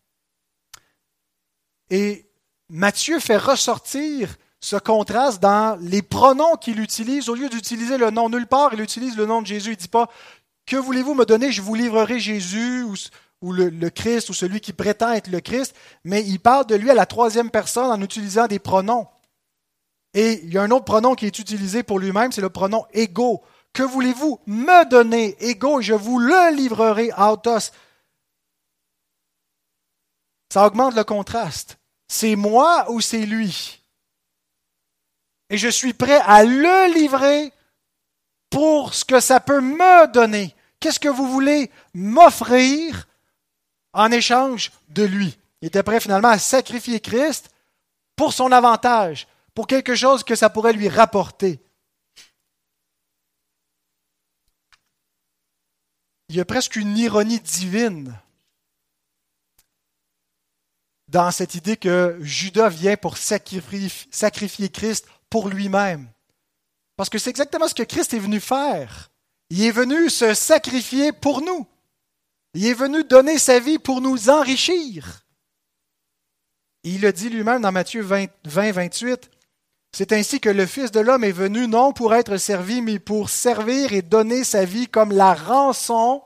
Et 1.91 2.31
Matthieu 2.69 3.19
fait 3.21 3.37
ressortir 3.37 4.37
ce 4.63 4.77
contraste 4.77 5.43
dans 5.43 5.77
les 5.81 6.03
pronoms 6.03 6.57
qu'il 6.57 6.81
utilise. 6.81 7.29
Au 7.29 7.35
lieu 7.35 7.49
d'utiliser 7.49 7.99
le 7.99 8.11
nom 8.11 8.31
nulle 8.31 8.47
part, 8.47 8.73
il 8.73 8.81
utilise 8.81 9.17
le 9.17 9.27
nom 9.27 9.43
de 9.43 9.47
Jésus. 9.47 9.71
Il 9.71 9.73
ne 9.73 9.77
dit 9.77 9.89
pas 9.89 10.09
Que 10.67 10.77
voulez-vous 10.77 11.15
me 11.15 11.27
donner? 11.27 11.51
Je 11.51 11.61
vous 11.61 11.75
livrerai 11.75 12.21
Jésus 12.21 12.87
ou 13.43 13.53
le, 13.53 13.91
Christ 13.91 14.31
ou 14.31 14.35
celui 14.35 14.61
qui 14.61 14.73
prétend 14.73 15.13
être 15.13 15.27
le 15.27 15.41
Christ, 15.41 15.75
mais 16.05 16.23
il 16.23 16.39
parle 16.39 16.67
de 16.67 16.77
lui 16.77 16.91
à 16.91 16.95
la 16.95 17.07
troisième 17.07 17.51
personne 17.51 17.91
en 17.91 18.01
utilisant 18.01 18.47
des 18.47 18.61
pronoms. 18.61 19.09
Et 20.15 20.41
il 20.45 20.55
y 20.55 20.59
a 20.59 20.63
un 20.63 20.71
autre 20.71 20.85
pronom 20.85 21.17
qui 21.17 21.27
est 21.27 21.39
utilisé 21.41 21.83
pour 21.83 21.99
lui-même, 21.99 22.31
c'est 22.31 22.41
le 22.41 22.51
pronom 22.51 22.87
ego. 22.93 23.43
Que 23.73 23.83
voulez-vous 23.83 24.39
me 24.47 24.89
donner, 24.89 25.37
ego, 25.41 25.81
je 25.81 25.95
vous 25.95 26.21
le 26.21 26.55
livrerai, 26.55 27.11
autos. 27.19 27.73
Ça 30.53 30.67
augmente 30.67 30.95
le 30.95 31.03
contraste. 31.03 31.79
C'est 32.07 32.37
moi 32.37 32.87
ou 32.91 33.01
c'est 33.01 33.27
lui? 33.27 33.82
Et 35.53 35.59
je 35.59 35.69
suis 35.69 35.93
prêt 35.93 36.21
à 36.25 36.45
le 36.45 36.95
livrer 36.95 37.53
pour 38.49 38.95
ce 38.95 39.05
que 39.05 39.21
ça 39.21 39.39
peut 39.39 39.61
me 39.61 40.11
donner. 40.11 40.57
Qu'est-ce 40.81 40.99
que 40.99 41.11
vous 41.11 41.31
voulez 41.31 41.71
m'offrir 41.93 43.07
en 43.93 44.11
échange 44.11 44.73
de 44.89 45.03
lui? 45.03 45.39
Il 45.61 45.69
était 45.69 45.83
prêt 45.83 46.01
finalement 46.01 46.31
à 46.31 46.39
sacrifier 46.39 47.01
Christ 47.01 47.51
pour 48.17 48.33
son 48.33 48.51
avantage, 48.51 49.29
pour 49.55 49.67
quelque 49.67 49.95
chose 49.95 50.25
que 50.25 50.35
ça 50.35 50.49
pourrait 50.49 50.73
lui 50.73 50.89
rapporter. 50.89 51.61
Il 56.31 56.37
y 56.37 56.41
a 56.41 56.47
presque 56.47 56.77
une 56.77 56.97
ironie 56.97 57.41
divine 57.41 58.19
dans 61.09 61.31
cette 61.31 61.55
idée 61.57 61.77
que 61.77 62.17
Judas 62.23 62.71
vient 62.71 62.97
pour 62.97 63.19
sacrifier, 63.19 64.71
Christ 64.71 65.07
pour 65.33 65.49
lui-même. 65.49 66.11
Parce 66.95 67.09
que 67.09 67.17
c'est 67.17 67.31
exactement 67.31 67.67
ce 67.67 67.75
que 67.75 67.83
Christ 67.83 68.13
est 68.13 68.19
venu 68.19 68.39
faire. 68.39 69.11
Il 69.49 69.65
est 69.65 69.71
venu 69.71 70.11
se 70.11 70.35
sacrifier 70.35 71.11
pour 71.11 71.41
nous. 71.41 71.67
Il 72.53 72.67
est 72.67 72.75
venu 72.75 73.03
donner 73.03 73.39
sa 73.39 73.59
vie 73.59 73.79
pour 73.79 74.03
nous 74.03 74.29
enrichir. 74.29 75.25
Il 76.85 77.01
le 77.01 77.15
dit 77.15 77.31
lui-même 77.31 77.63
dans 77.63 77.73
Matthieu 77.73 78.03
20, 78.03 78.27
20 78.45 78.73
28. 78.73 79.31
C'est 79.97 80.13
ainsi 80.13 80.39
que 80.39 80.51
le 80.51 80.67
Fils 80.67 80.91
de 80.91 81.01
l'homme 81.01 81.25
est 81.25 81.33
venu 81.33 81.67
non 81.67 81.95
pour 81.95 82.15
être 82.15 82.37
servi, 82.37 82.83
mais 82.83 82.99
pour 82.99 83.31
servir 83.31 83.95
et 83.95 84.03
donner 84.03 84.45
sa 84.45 84.67
vie 84.67 84.87
comme 84.87 85.13
la 85.13 85.33
rançon 85.33 86.23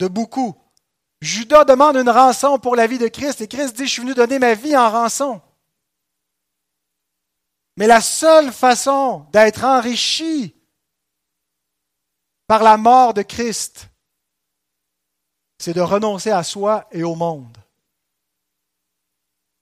de 0.00 0.08
beaucoup. 0.08 0.56
Judas 1.22 1.64
demande 1.64 1.96
une 1.96 2.10
rançon 2.10 2.58
pour 2.58 2.74
la 2.74 2.88
vie 2.88 2.98
de 2.98 3.06
Christ 3.06 3.42
et 3.42 3.48
Christ 3.48 3.76
dit, 3.76 3.86
je 3.86 3.92
suis 3.92 4.02
venu 4.02 4.14
donner 4.14 4.40
ma 4.40 4.54
vie 4.54 4.76
en 4.76 4.90
rançon. 4.90 5.40
Mais 7.78 7.86
la 7.86 8.00
seule 8.00 8.52
façon 8.52 9.24
d'être 9.30 9.62
enrichi 9.62 10.52
par 12.48 12.64
la 12.64 12.76
mort 12.76 13.14
de 13.14 13.22
Christ, 13.22 13.88
c'est 15.58 15.74
de 15.74 15.80
renoncer 15.80 16.32
à 16.32 16.42
soi 16.42 16.88
et 16.90 17.04
au 17.04 17.14
monde. 17.14 17.56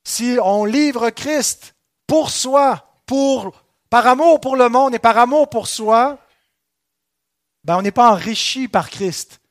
Si 0.03 0.39
on 0.43 0.65
livre 0.65 1.11
Christ 1.11 1.75
pour 2.07 2.31
soi, 2.31 2.91
pour, 3.05 3.53
par 3.91 4.07
amour 4.07 4.41
pour 4.41 4.57
le 4.57 4.71
monde 4.71 4.95
et 4.95 4.99
par 4.99 5.19
amour 5.19 5.51
pour 5.51 5.67
soi, 5.67 6.19
ben 7.65 7.77
on 7.77 7.83
n'est 7.83 7.91
pas 7.91 8.11
enrichi 8.11 8.67
par 8.67 8.89
Christ. 8.89 9.43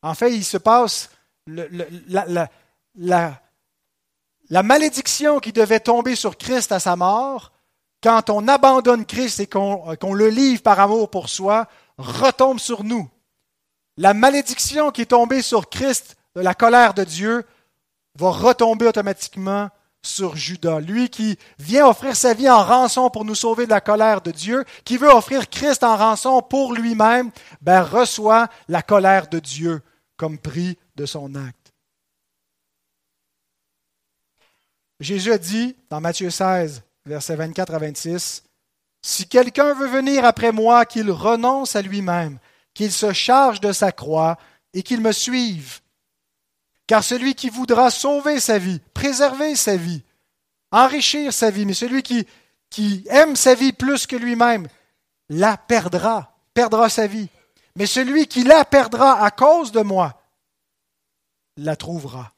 En 0.00 0.14
fait, 0.14 0.34
il 0.34 0.44
se 0.44 0.56
passe 0.56 1.10
la, 1.46 2.48
la, 2.94 4.62
malédiction 4.62 5.38
qui 5.38 5.52
devait 5.52 5.80
tomber 5.80 6.16
sur 6.16 6.38
Christ 6.38 6.72
à 6.72 6.80
sa 6.80 6.96
mort, 6.96 7.52
quand 8.02 8.30
on 8.30 8.48
abandonne 8.48 9.04
Christ 9.04 9.40
et 9.40 9.46
qu'on 9.46 10.14
le 10.14 10.28
livre 10.28 10.62
par 10.62 10.80
amour 10.80 11.10
pour 11.10 11.28
soi, 11.28 11.66
retombe 11.98 12.58
sur 12.58 12.84
nous. 12.84 13.08
La 13.96 14.14
malédiction 14.14 14.90
qui 14.90 15.02
est 15.02 15.06
tombée 15.06 15.42
sur 15.42 15.68
Christ 15.70 16.16
la 16.40 16.54
colère 16.54 16.94
de 16.94 17.04
Dieu 17.04 17.44
va 18.18 18.30
retomber 18.30 18.86
automatiquement 18.86 19.70
sur 20.02 20.36
Judas, 20.36 20.80
lui 20.80 21.08
qui 21.10 21.36
vient 21.58 21.88
offrir 21.88 22.14
sa 22.14 22.32
vie 22.32 22.48
en 22.48 22.62
rançon 22.62 23.10
pour 23.10 23.24
nous 23.24 23.34
sauver 23.34 23.64
de 23.64 23.70
la 23.70 23.80
colère 23.80 24.20
de 24.20 24.30
Dieu, 24.30 24.64
qui 24.84 24.96
veut 24.96 25.10
offrir 25.10 25.50
Christ 25.50 25.82
en 25.82 25.96
rançon 25.96 26.42
pour 26.42 26.74
lui-même, 26.74 27.30
ben 27.60 27.82
reçoit 27.82 28.48
la 28.68 28.82
colère 28.82 29.28
de 29.28 29.40
Dieu 29.40 29.82
comme 30.16 30.38
prix 30.38 30.78
de 30.94 31.06
son 31.06 31.34
acte. 31.34 31.72
Jésus 35.00 35.32
a 35.32 35.38
dit 35.38 35.76
dans 35.90 36.00
Matthieu 36.00 36.30
16, 36.30 36.82
versets 37.06 37.36
24 37.36 37.74
à 37.74 37.78
26, 37.78 38.42
Si 39.02 39.28
quelqu'un 39.28 39.72
veut 39.74 39.86
venir 39.86 40.24
après 40.24 40.52
moi, 40.52 40.84
qu'il 40.84 41.10
renonce 41.10 41.76
à 41.76 41.82
lui-même, 41.82 42.38
qu'il 42.74 42.92
se 42.92 43.12
charge 43.12 43.60
de 43.60 43.72
sa 43.72 43.92
croix 43.92 44.36
et 44.74 44.82
qu'il 44.82 45.00
me 45.00 45.12
suive. 45.12 45.80
Car 46.86 47.02
celui 47.02 47.34
qui 47.34 47.48
voudra 47.48 47.90
sauver 47.90 48.40
sa 48.40 48.58
vie, 48.58 48.80
préserver 48.92 49.56
sa 49.56 49.76
vie, 49.76 50.02
enrichir 50.72 51.32
sa 51.32 51.50
vie, 51.50 51.64
mais 51.64 51.74
celui 51.74 52.02
qui, 52.02 52.26
qui 52.70 53.04
aime 53.08 53.36
sa 53.36 53.54
vie 53.54 53.72
plus 53.72 54.06
que 54.06 54.16
lui-même, 54.16 54.68
la 55.28 55.56
perdra, 55.56 56.36
perdra 56.54 56.88
sa 56.88 57.06
vie. 57.06 57.28
Mais 57.76 57.86
celui 57.86 58.26
qui 58.26 58.42
la 58.42 58.64
perdra 58.64 59.24
à 59.24 59.30
cause 59.30 59.72
de 59.72 59.80
moi, 59.80 60.20
la 61.56 61.76
trouvera. 61.76 62.32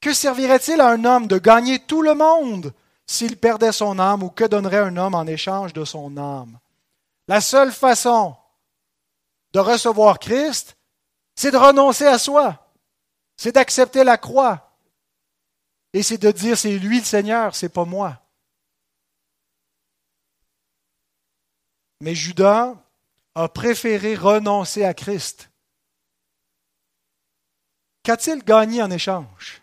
Que 0.00 0.12
servirait-il 0.12 0.80
à 0.80 0.88
un 0.88 1.04
homme 1.04 1.26
de 1.26 1.38
gagner 1.38 1.78
tout 1.80 2.02
le 2.02 2.14
monde 2.14 2.72
s'il 3.08 3.36
perdait 3.36 3.72
son 3.72 3.98
âme 3.98 4.22
ou 4.22 4.30
que 4.30 4.44
donnerait 4.44 4.78
un 4.78 4.96
homme 4.96 5.16
en 5.16 5.26
échange 5.26 5.72
de 5.72 5.84
son 5.84 6.16
âme? 6.16 6.60
La 7.26 7.40
seule 7.40 7.72
façon 7.72 8.36
de 9.52 9.58
recevoir 9.58 10.20
Christ, 10.20 10.76
c'est 11.34 11.50
de 11.50 11.56
renoncer 11.56 12.06
à 12.06 12.18
soi 12.18 12.64
c'est 13.38 13.52
d'accepter 13.52 14.04
la 14.04 14.18
croix. 14.18 14.76
Et 15.94 16.02
c'est 16.02 16.18
de 16.18 16.30
dire 16.30 16.58
c'est 16.58 16.76
lui 16.76 16.98
le 16.98 17.04
Seigneur, 17.04 17.54
c'est 17.54 17.70
pas 17.70 17.86
moi. 17.86 18.20
Mais 22.00 22.14
Judas 22.14 22.74
a 23.34 23.48
préféré 23.48 24.14
renoncer 24.14 24.84
à 24.84 24.92
Christ. 24.92 25.50
Qu'a-t-il 28.02 28.44
gagné 28.44 28.82
en 28.82 28.90
échange? 28.90 29.62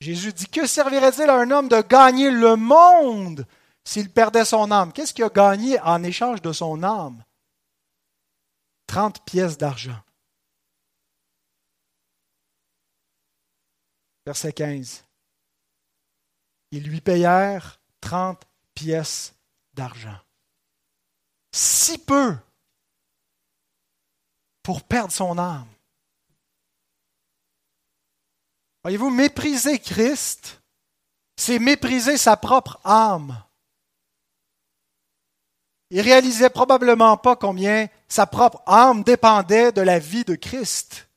Jésus 0.00 0.32
dit 0.32 0.48
Que 0.48 0.66
servirait-il 0.66 1.28
à 1.28 1.36
un 1.36 1.50
homme 1.50 1.68
de 1.68 1.80
gagner 1.82 2.30
le 2.30 2.56
monde 2.56 3.46
s'il 3.84 4.10
perdait 4.10 4.44
son 4.44 4.70
âme? 4.70 4.92
Qu'est-ce 4.92 5.14
qu'il 5.14 5.24
a 5.24 5.28
gagné 5.28 5.80
en 5.80 6.02
échange 6.02 6.42
de 6.42 6.52
son 6.52 6.82
âme? 6.82 7.24
Trente 8.86 9.24
pièces 9.24 9.58
d'argent. 9.58 10.00
verset 14.28 14.52
15. 14.52 15.04
Ils 16.70 16.82
lui 16.82 17.00
payèrent 17.00 17.80
trente 18.02 18.42
pièces 18.74 19.34
d'argent. 19.72 20.20
Si 21.50 21.96
peu 21.96 22.36
pour 24.62 24.82
perdre 24.82 25.14
son 25.14 25.38
âme. 25.38 25.66
Voyez-vous, 28.82 29.10
mépriser 29.10 29.78
Christ, 29.78 30.62
c'est 31.36 31.58
mépriser 31.58 32.16
sa 32.16 32.36
propre 32.36 32.80
âme. 32.84 33.42
Il 35.90 36.00
réalisait 36.00 36.50
probablement 36.50 37.16
pas 37.16 37.36
combien 37.36 37.88
sa 38.08 38.26
propre 38.26 38.62
âme 38.66 39.02
dépendait 39.02 39.72
de 39.72 39.80
la 39.80 39.98
vie 39.98 40.24
de 40.24 40.34
Christ. 40.34 41.08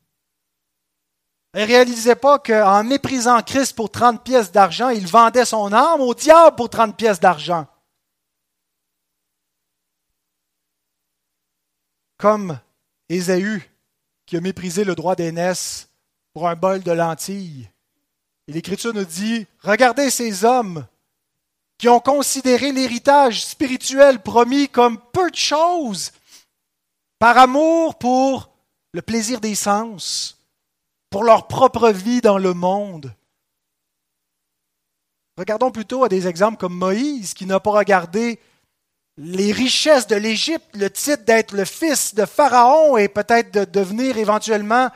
Il 1.53 1.63
réalisait 1.63 2.15
pas 2.15 2.39
qu'en 2.39 2.83
méprisant 2.83 3.41
Christ 3.41 3.75
pour 3.75 3.91
30 3.91 4.23
pièces 4.23 4.51
d'argent, 4.51 4.89
il 4.89 5.05
vendait 5.05 5.43
son 5.43 5.73
âme 5.73 5.99
au 5.99 6.13
diable 6.13 6.55
pour 6.55 6.69
30 6.69 6.95
pièces 6.95 7.19
d'argent. 7.19 7.67
Comme 12.17 12.57
Ésaü, 13.09 13.61
qui 14.25 14.37
a 14.37 14.41
méprisé 14.41 14.85
le 14.85 14.95
droit 14.95 15.15
d'aînesse 15.15 15.90
pour 16.33 16.47
un 16.47 16.55
bol 16.55 16.81
de 16.81 16.91
lentilles. 16.91 17.69
Et 18.47 18.53
l'Écriture 18.53 18.93
nous 18.93 19.05
dit, 19.05 19.47
regardez 19.59 20.09
ces 20.09 20.45
hommes 20.45 20.85
qui 21.77 21.89
ont 21.89 21.99
considéré 21.99 22.71
l'héritage 22.71 23.45
spirituel 23.45 24.21
promis 24.21 24.69
comme 24.69 24.99
peu 25.11 25.29
de 25.31 25.35
choses, 25.35 26.11
par 27.17 27.37
amour 27.37 27.97
pour 27.97 28.51
le 28.93 29.01
plaisir 29.01 29.39
des 29.41 29.55
sens, 29.55 30.37
pour 31.09 31.23
leur 31.23 31.47
propre 31.47 31.89
vie 31.89 32.21
dans 32.21 32.37
le 32.37 32.53
monde. 32.53 33.13
Regardons 35.37 35.71
plutôt 35.71 36.03
à 36.03 36.09
des 36.09 36.27
exemples 36.27 36.57
comme 36.57 36.75
Moïse, 36.75 37.33
qui 37.33 37.45
n'a 37.45 37.59
pas 37.59 37.71
regardé 37.71 38.39
les 39.17 39.51
richesses 39.51 40.07
de 40.07 40.15
l'Égypte, 40.15 40.75
le 40.75 40.89
titre 40.89 41.23
d'être 41.25 41.55
le 41.55 41.65
fils 41.65 42.15
de 42.15 42.25
Pharaon 42.25 42.97
et 42.97 43.07
peut-être 43.07 43.51
de 43.51 43.65
devenir 43.65 44.17
éventuellement 44.17 44.89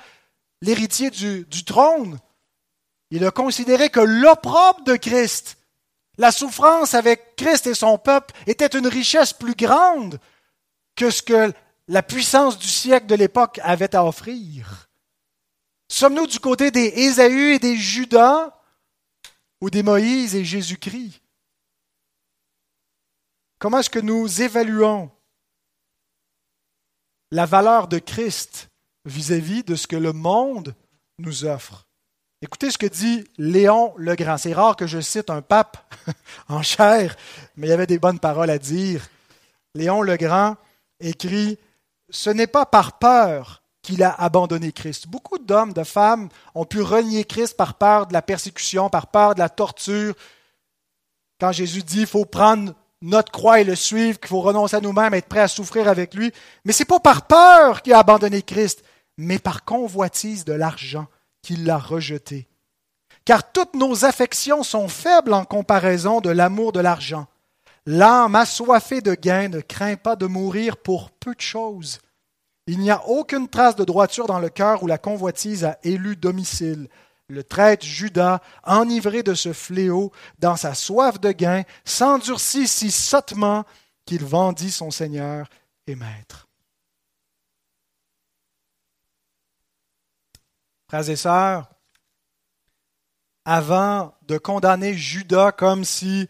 l'héritier 0.62 1.10
du, 1.10 1.66
trône. 1.66 2.20
Il 3.12 3.26
a 3.26 3.32
considéré 3.32 3.90
que 3.90 4.00
l'opprobre 4.00 4.84
de 4.84 4.96
Christ, 4.96 5.58
la 6.18 6.32
souffrance 6.32 6.94
avec 6.94 7.36
Christ 7.36 7.68
et 7.68 7.74
son 7.74 7.98
peuple, 7.98 8.34
était 8.48 8.78
une 8.78 8.88
richesse 8.88 9.34
plus 9.34 9.56
grande 9.56 10.20
que 10.96 11.10
ce 11.10 11.22
que 11.22 11.54
la 11.88 12.02
puissance 12.02 12.58
du 12.58 12.68
siècle 12.68 13.06
de 13.06 13.16
l'époque 13.16 13.60
avait 13.64 13.96
à 13.96 14.06
offrir. 14.06 14.90
Sommes-nous 15.88 16.28
du 16.28 16.40
côté 16.40 16.72
des 16.72 16.88
Ésaü 16.88 17.54
et 17.54 17.60
des 17.60 17.78
Judas 17.78 18.60
ou 19.62 19.70
des 19.70 19.84
Moïse 19.84 20.36
et 20.36 20.44
Jésus-Christ? 20.44 21.22
Comment 23.60 23.80
est-ce 23.80 23.90
que 23.90 24.00
nous 24.00 24.42
évaluons 24.42 25.12
la 27.32 27.46
valeur 27.46 27.88
de 27.88 28.00
Christ 28.00 28.70
vis-à-vis 29.06 29.64
de 29.64 29.76
ce 29.76 29.88
que 29.88 29.96
le 29.96 30.14
monde 30.14 30.76
nous 31.20 31.46
offre 31.46 31.86
Écoutez 32.42 32.70
ce 32.70 32.78
que 32.78 32.86
dit 32.86 33.26
Léon 33.38 33.94
le 33.98 34.14
Grand. 34.16 34.38
C'est 34.38 34.54
rare 34.54 34.76
que 34.76 34.86
je 34.86 35.00
cite 35.00 35.30
un 35.30 35.42
pape 35.42 35.78
en 36.50 36.62
chair, 36.62 37.16
mais 37.56 37.68
il 37.68 37.70
y 37.70 37.74
avait 37.74 37.88
des 37.88 37.98
bonnes 37.98 38.20
paroles 38.20 38.50
à 38.50 38.60
dire. 38.60 39.08
Léon 39.74 40.02
le 40.02 40.16
Grand 40.18 40.56
écrit 41.00 41.58
Ce 42.10 42.30
n'est 42.30 42.46
pas 42.46 42.66
par 42.66 43.00
peur 43.00 43.64
qu'il 43.82 44.04
a 44.04 44.12
abandonné 44.12 44.72
Christ. 44.72 45.08
Beaucoup 45.08 45.40
d'hommes, 45.40 45.74
de 45.74 45.84
femmes 45.84 46.30
ont 46.54 46.66
pu 46.66 46.82
renier 46.82 47.24
Christ 47.24 47.56
par 47.56 47.76
peur 47.76 48.08
de 48.08 48.14
la 48.14 48.22
persécution, 48.22 48.90
par 48.90 49.08
peur 49.08 49.34
de 49.34 49.40
la 49.40 49.50
torture. 49.50 50.14
Quand 51.40 51.52
Jésus 51.52 51.84
dit 51.84 52.02
il 52.02 52.08
faut 52.08 52.26
prendre 52.26 52.74
notre 53.02 53.32
croix 53.32 53.62
et 53.62 53.64
le 53.64 53.76
suivre, 53.76 54.20
qu'il 54.20 54.30
faut 54.30 54.42
renoncer 54.42 54.76
à 54.76 54.82
nous-mêmes, 54.82 55.14
être 55.14 55.28
prêt 55.28 55.42
à 55.42 55.48
souffrir 55.48 55.88
avec 55.88 56.14
lui. 56.14 56.32
Mais 56.64 56.74
ce 56.74 56.84
n'est 56.84 56.88
pas 56.88 57.00
par 57.00 57.28
peur 57.28 57.82
qu'il 57.82 57.94
a 57.94 58.00
abandonné 58.00 58.42
Christ, 58.42 58.84
mais 59.18 59.40
par 59.40 59.66
convoitise 59.66 60.46
de 60.46 60.54
l'argent 60.54 61.08
qu'il 61.42 61.66
l'a 61.66 61.78
rejeté. 61.78 62.48
Car 63.24 63.52
toutes 63.52 63.74
nos 63.74 64.06
affections 64.06 64.64
sont 64.64 64.88
faibles 64.88 65.34
en 65.34 65.46
comparaison 65.46 66.22
de 66.22 66.30
l'amour 66.30 66.72
de 66.72 66.80
l'argent. 66.80 67.28
L'âme 67.86 68.36
assoiffée 68.36 69.02
de 69.02 69.14
gain 69.14 69.50
ne 69.50 69.62
craint 69.62 69.96
pas 69.96 70.16
de 70.16 70.26
mourir 70.26 70.78
pour 70.78 71.12
peu 71.12 71.34
de 71.36 71.42
choses. 71.42 72.00
Il 72.68 72.80
n'y 72.80 72.90
a 72.90 73.06
aucune 73.08 73.48
trace 73.48 73.76
de 73.76 73.84
droiture 73.84 74.26
dans 74.26 74.40
le 74.40 74.50
cœur 74.50 74.82
où 74.82 74.88
la 74.88 74.98
convoitise 74.98 75.66
a 75.66 75.78
élu 75.84 76.16
domicile. 76.16 76.88
Le 77.28 77.44
traître 77.44 77.86
Judas, 77.86 78.40
enivré 78.64 79.24
de 79.24 79.34
ce 79.34 79.54
fléau, 79.54 80.12
dans 80.40 80.56
sa 80.56 80.74
soif 80.74 81.20
de 81.20 81.32
gain, 81.32 81.64
s'endurcit 81.84 82.68
si 82.68 82.92
sottement 82.92 83.66
qu'il 84.06 84.24
vendit 84.24 84.72
son 84.72 84.92
Seigneur 84.92 85.48
et 85.88 85.96
Maître. 85.96 86.45
Frères 90.88 91.10
et 91.10 91.16
sœurs, 91.16 91.70
avant 93.46 94.16
de 94.28 94.38
condamner 94.38 94.94
Judas 94.96 95.52
comme 95.52 95.84
si 95.84 96.28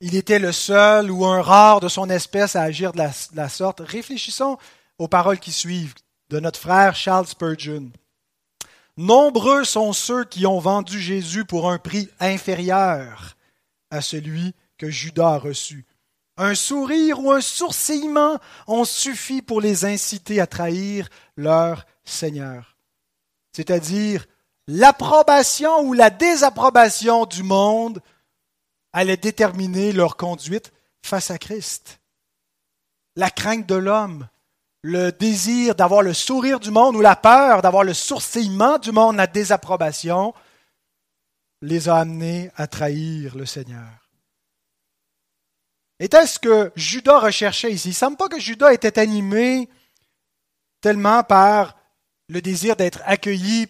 il 0.00 0.14
était 0.14 0.38
le 0.38 0.52
seul 0.52 1.10
ou 1.10 1.24
un 1.24 1.40
rare 1.40 1.80
de 1.80 1.88
son 1.88 2.10
espèce 2.10 2.56
à 2.56 2.62
agir 2.62 2.92
de 2.92 2.98
la, 2.98 3.08
de 3.08 3.36
la 3.36 3.48
sorte, 3.48 3.80
réfléchissons 3.80 4.58
aux 4.98 5.08
paroles 5.08 5.38
qui 5.38 5.52
suivent 5.52 5.94
de 6.28 6.40
notre 6.40 6.60
frère 6.60 6.94
Charles 6.94 7.26
Spurgeon. 7.26 7.90
Nombreux 8.98 9.64
sont 9.64 9.92
ceux 9.92 10.24
qui 10.24 10.46
ont 10.46 10.58
vendu 10.58 11.00
Jésus 11.00 11.44
pour 11.44 11.70
un 11.70 11.78
prix 11.78 12.08
inférieur 12.20 13.36
à 13.90 14.00
celui 14.00 14.54
que 14.78 14.90
Judas 14.90 15.34
a 15.34 15.38
reçu. 15.38 15.86
Un 16.38 16.54
sourire 16.54 17.20
ou 17.20 17.30
un 17.32 17.40
sourcillement 17.40 18.38
ont 18.66 18.84
suffi 18.84 19.40
pour 19.40 19.60
les 19.60 19.84
inciter 19.86 20.40
à 20.40 20.46
trahir 20.46 21.08
leur 21.36 21.86
Seigneur. 22.04 22.75
C'est-à-dire 23.56 24.26
l'approbation 24.68 25.80
ou 25.80 25.94
la 25.94 26.10
désapprobation 26.10 27.24
du 27.24 27.42
monde 27.42 28.02
allait 28.92 29.16
déterminer 29.16 29.92
leur 29.92 30.18
conduite 30.18 30.74
face 31.02 31.30
à 31.30 31.38
Christ. 31.38 32.00
La 33.16 33.30
crainte 33.30 33.66
de 33.66 33.74
l'homme, 33.74 34.28
le 34.82 35.10
désir 35.10 35.74
d'avoir 35.74 36.02
le 36.02 36.12
sourire 36.12 36.60
du 36.60 36.70
monde 36.70 36.96
ou 36.96 37.00
la 37.00 37.16
peur 37.16 37.62
d'avoir 37.62 37.82
le 37.82 37.94
sourcillement 37.94 38.76
du 38.76 38.92
monde, 38.92 39.16
la 39.16 39.26
désapprobation, 39.26 40.34
les 41.62 41.88
a 41.88 41.96
amenés 41.96 42.50
à 42.56 42.66
trahir 42.66 43.36
le 43.36 43.46
Seigneur. 43.46 44.10
Était-ce 45.98 46.38
que 46.38 46.72
Judas 46.76 47.20
recherchait 47.20 47.72
ici? 47.72 47.88
Il 47.88 47.92
ne 47.92 47.94
semble 47.94 48.18
pas 48.18 48.28
que 48.28 48.38
Judas 48.38 48.74
était 48.74 48.98
animé 48.98 49.70
tellement 50.82 51.24
par 51.24 51.74
le 52.28 52.42
désir 52.42 52.76
d'être 52.76 53.00
accueilli 53.04 53.68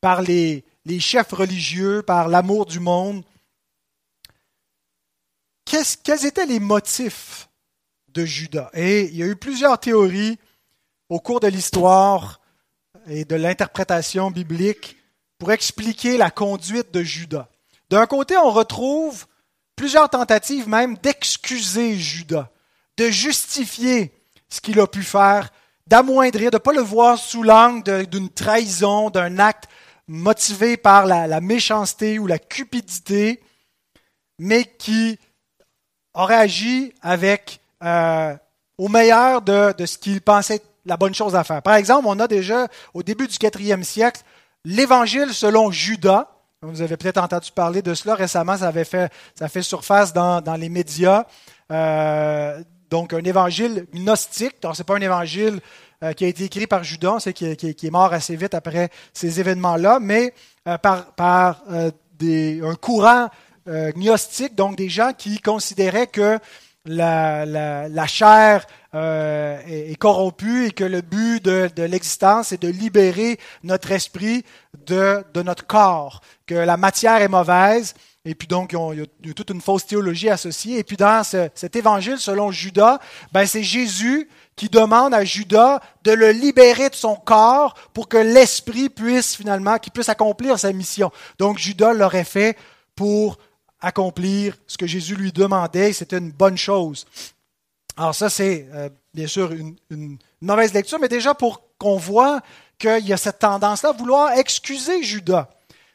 par 0.00 0.22
les, 0.22 0.64
chefs 1.00 1.32
religieux, 1.32 2.02
par 2.02 2.28
l'amour 2.28 2.66
du 2.66 2.80
monde. 2.80 3.24
quels 5.64 6.26
étaient 6.26 6.46
les 6.46 6.60
motifs 6.60 7.48
de 8.08 8.24
Judas. 8.24 8.70
Et 8.74 9.04
il 9.04 9.16
y 9.16 9.22
a 9.22 9.26
eu 9.26 9.36
plusieurs 9.36 9.78
théories 9.78 10.38
au 11.08 11.20
cours 11.20 11.40
de 11.40 11.48
l'histoire 11.48 12.40
et 13.06 13.24
de 13.24 13.34
l'interprétation 13.34 14.30
biblique 14.30 14.96
pour 15.38 15.52
expliquer 15.52 16.16
la 16.16 16.30
conduite 16.30 16.92
de 16.92 17.02
Judas. 17.02 17.48
D'un 17.90 18.06
côté, 18.06 18.36
on 18.36 18.50
retrouve 18.50 19.26
plusieurs 19.76 20.08
tentatives 20.08 20.68
même 20.68 20.96
d'excuser 20.98 21.96
Judas, 21.96 22.50
de 22.96 23.10
justifier 23.10 24.12
ce 24.48 24.60
qu'il 24.60 24.78
a 24.80 24.86
pu 24.86 25.02
faire, 25.02 25.50
d'amoindrir, 25.86 26.50
de 26.50 26.56
ne 26.56 26.60
pas 26.60 26.72
le 26.72 26.80
voir 26.80 27.18
sous 27.18 27.42
l'angle 27.42 28.06
d'une 28.06 28.30
trahison, 28.30 29.10
d'un 29.10 29.38
acte 29.38 29.68
motivé 30.08 30.76
par 30.76 31.06
la, 31.06 31.40
méchanceté 31.40 32.18
ou 32.18 32.26
la 32.26 32.38
cupidité, 32.38 33.42
mais 34.38 34.64
qui 34.64 35.18
aurait 36.14 36.36
agi 36.36 36.92
avec 37.02 37.60
euh, 37.82 38.34
au 38.78 38.88
meilleur 38.88 39.42
de, 39.42 39.74
ce 39.84 39.98
qu'il 39.98 40.20
pensait 40.20 40.60
la 40.86 40.96
bonne 40.96 41.14
chose 41.14 41.34
à 41.34 41.44
faire. 41.44 41.62
Par 41.62 41.74
exemple, 41.74 42.06
on 42.06 42.18
a 42.20 42.28
déjà, 42.28 42.68
au 42.92 43.02
début 43.02 43.26
du 43.26 43.38
quatrième 43.38 43.84
siècle, 43.84 44.22
l'évangile 44.64 45.32
selon 45.32 45.70
Judas. 45.70 46.28
Vous 46.62 46.80
avez 46.80 46.96
peut-être 46.96 47.18
entendu 47.18 47.50
parler 47.52 47.82
de 47.82 47.94
cela 47.94 48.14
récemment, 48.14 48.56
ça, 48.56 48.68
avait 48.68 48.84
fait, 48.84 49.12
ça 49.34 49.48
fait 49.48 49.62
surface 49.62 50.12
dans, 50.12 50.56
les 50.58 50.68
médias. 50.68 51.24
Euh, 51.70 52.62
donc, 52.94 53.12
un 53.12 53.24
évangile 53.24 53.86
gnostique. 53.92 54.56
Donc, 54.62 54.76
ce 54.76 54.80
n'est 54.80 54.84
pas 54.84 54.96
un 54.96 55.00
évangile 55.00 55.60
euh, 56.02 56.12
qui 56.12 56.24
a 56.24 56.28
été 56.28 56.44
écrit 56.44 56.66
par 56.66 56.84
Judas, 56.84 57.16
c'est 57.20 57.32
qui, 57.32 57.44
est 57.46 57.90
mort 57.90 58.12
assez 58.12 58.36
vite 58.36 58.54
après 58.54 58.90
ces 59.12 59.40
événements-là, 59.40 59.98
mais 60.00 60.32
par, 60.82 61.12
par 61.14 61.62
des, 62.18 62.60
un 62.62 62.74
courant 62.74 63.28
gnostique, 63.66 64.54
donc 64.54 64.76
des 64.76 64.88
gens 64.88 65.12
qui 65.16 65.40
considéraient 65.40 66.06
que 66.06 66.38
la, 66.86 67.46
la, 67.88 68.06
chair 68.06 68.66
euh, 68.94 69.58
est, 69.66 69.96
corrompue 69.96 70.66
et 70.66 70.70
que 70.70 70.84
le 70.84 71.00
but 71.00 71.44
de, 71.44 71.70
de 71.74 71.82
l'existence 71.82 72.52
est 72.52 72.62
de 72.62 72.68
libérer 72.68 73.38
notre 73.62 73.90
esprit 73.92 74.44
de, 74.86 75.24
de, 75.32 75.42
notre 75.42 75.66
corps, 75.66 76.20
que 76.46 76.54
la 76.54 76.76
matière 76.76 77.22
est 77.22 77.28
mauvaise. 77.28 77.94
Et 78.26 78.34
puis 78.34 78.48
donc, 78.48 78.72
il 78.72 78.98
y 78.98 79.30
a, 79.30 79.34
toute 79.34 79.50
une 79.50 79.60
fausse 79.60 79.86
théologie 79.86 80.30
associée. 80.30 80.78
Et 80.78 80.84
puis 80.84 80.96
dans 80.96 81.22
cet 81.24 81.76
évangile, 81.76 82.18
selon 82.18 82.50
Judas, 82.50 82.98
ben 83.32 83.46
c'est 83.46 83.62
Jésus 83.62 84.28
qui 84.56 84.68
demande 84.68 85.12
à 85.12 85.24
Judas 85.24 85.80
de 86.04 86.12
le 86.12 86.30
libérer 86.30 86.88
de 86.88 86.94
son 86.94 87.16
corps 87.16 87.74
pour 87.92 88.08
que 88.08 88.16
l'esprit 88.16 88.88
puisse 88.88 89.36
finalement, 89.36 89.78
qu'il 89.78 89.92
puisse 89.92 90.08
accomplir 90.08 90.58
sa 90.58 90.72
mission. 90.72 91.10
Donc 91.38 91.58
Judas 91.58 91.92
l'aurait 91.92 92.24
fait 92.24 92.56
pour 92.94 93.36
accomplir 93.80 94.56
ce 94.66 94.78
que 94.78 94.86
Jésus 94.86 95.16
lui 95.16 95.32
demandait, 95.32 95.92
c'était 95.92 96.18
une 96.18 96.30
bonne 96.30 96.56
chose. 96.56 97.04
Alors 97.96 98.14
ça, 98.14 98.30
c'est 98.30 98.66
euh, 98.72 98.88
bien 99.12 99.26
sûr 99.26 99.52
une, 99.52 100.18
mauvaise 100.40 100.72
lecture, 100.72 100.98
mais 100.98 101.08
déjà 101.08 101.34
pour 101.34 101.62
qu'on 101.78 101.98
voit 101.98 102.40
qu'il 102.78 103.06
y 103.06 103.12
a 103.12 103.16
cette 103.16 103.40
tendance-là 103.40 103.90
à 103.90 103.92
vouloir 103.92 104.32
excuser 104.32 105.02
Judas. 105.02 105.50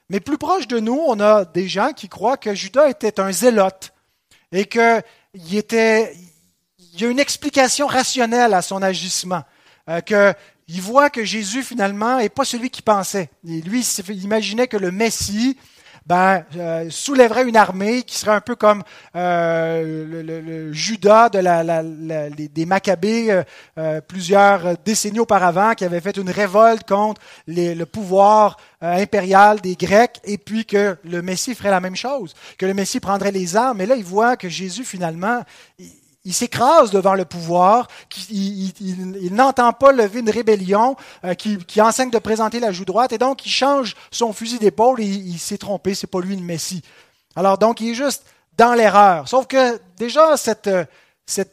Mais 0.10 0.20
plus 0.20 0.38
proche 0.38 0.68
de 0.68 0.80
nous, 0.80 1.00
on 1.08 1.20
a 1.20 1.46
des 1.46 1.68
gens 1.68 1.92
qui 1.94 2.10
croient 2.10 2.38
que 2.38 2.56
Judas 2.56 2.90
était 2.90 3.20
un 3.20 3.32
zélote 3.32 3.94
et 4.52 4.66
qu'il 4.66 5.56
était, 5.56 6.16
il 6.94 7.02
y 7.02 7.06
a 7.06 7.10
une 7.10 7.20
explication 7.20 7.86
rationnelle 7.86 8.54
à 8.56 8.64
son 8.64 8.82
agissement, 8.82 9.44
euh, 9.88 10.02
qu'il 10.02 10.82
voit 10.82 11.12
que 11.12 11.24
Jésus 11.24 11.62
finalement 11.62 12.18
n'est 12.18 12.30
pas 12.30 12.46
celui 12.46 12.72
qu'il 12.72 12.84
pensait. 12.84 13.30
Lui, 13.44 13.86
il 14.10 14.24
imaginait 14.24 14.68
que 14.68 14.78
le 14.78 14.92
Messie 14.92 15.58
ben, 16.06 16.44
euh, 16.56 16.88
soulèverait 16.90 17.48
une 17.48 17.58
armée 17.58 18.04
qui 18.04 18.18
serait 18.18 18.32
un 18.32 18.42
peu 18.42 18.56
comme 18.56 18.84
euh, 19.16 20.24
le, 20.24 20.74
Judas 20.74 21.30
des 21.30 22.66
Maccabées 22.66 23.44
euh, 23.78 24.02
plusieurs 24.02 24.78
décennies 24.78 25.20
auparavant, 25.20 25.74
qui 25.74 25.86
avait 25.86 26.02
fait 26.02 26.18
une 26.18 26.30
révolte 26.30 26.88
contre 26.88 27.22
le 27.48 27.84
pouvoir 27.86 28.58
impérial 28.82 29.60
des 29.62 29.76
Grecs, 29.76 30.20
et 30.24 30.38
puis 30.38 30.66
que 30.66 30.98
le 31.04 31.22
Messie 31.22 31.56
ferait 31.56 31.72
la 31.72 31.82
même 31.82 31.96
chose, 31.96 32.34
que 32.58 32.66
le 32.66 32.74
Messie 32.74 33.00
prendrait 33.00 33.32
les 33.32 33.56
armes. 33.56 33.82
Et 33.82 33.86
là, 33.86 33.96
il 33.96 34.04
voit 34.04 34.38
que 34.38 34.50
Jésus, 34.50 34.84
finalement, 34.84 35.44
s'écrase 36.26 36.92
devant 36.92 37.16
le 37.16 37.26
pouvoir, 37.26 37.88
il, 38.30 39.30
n'entend 39.32 39.74
pas 39.74 39.92
lever 39.92 40.20
une 40.20 40.30
rébellion, 40.30 40.96
euh, 41.24 41.34
qui, 41.34 41.82
enseigne 41.82 42.10
de 42.10 42.20
présenter 42.20 42.60
la 42.60 42.72
joue 42.72 42.86
droite, 42.86 43.14
et 43.14 43.18
donc 43.18 43.46
il 43.46 43.50
change 43.50 43.96
son 44.12 44.34
fusil 44.34 44.60
d'épaule 44.60 45.02
et 45.02 45.06
il, 45.06 45.40
s'est 45.40 45.58
trompé, 45.58 45.96
c'est 45.96 46.08
pas 46.08 46.20
lui 46.20 46.36
le 46.36 46.44
Messie. 46.44 46.84
Alors 47.36 47.58
donc 47.58 47.82
il 47.82 47.90
est 47.90 47.96
juste 47.96 48.26
dans 48.58 48.74
l'erreur. 48.74 49.28
Sauf 49.28 49.48
que 49.48 49.80
déjà 49.98 50.36
cette, 50.36 50.68
euh, 50.68 50.86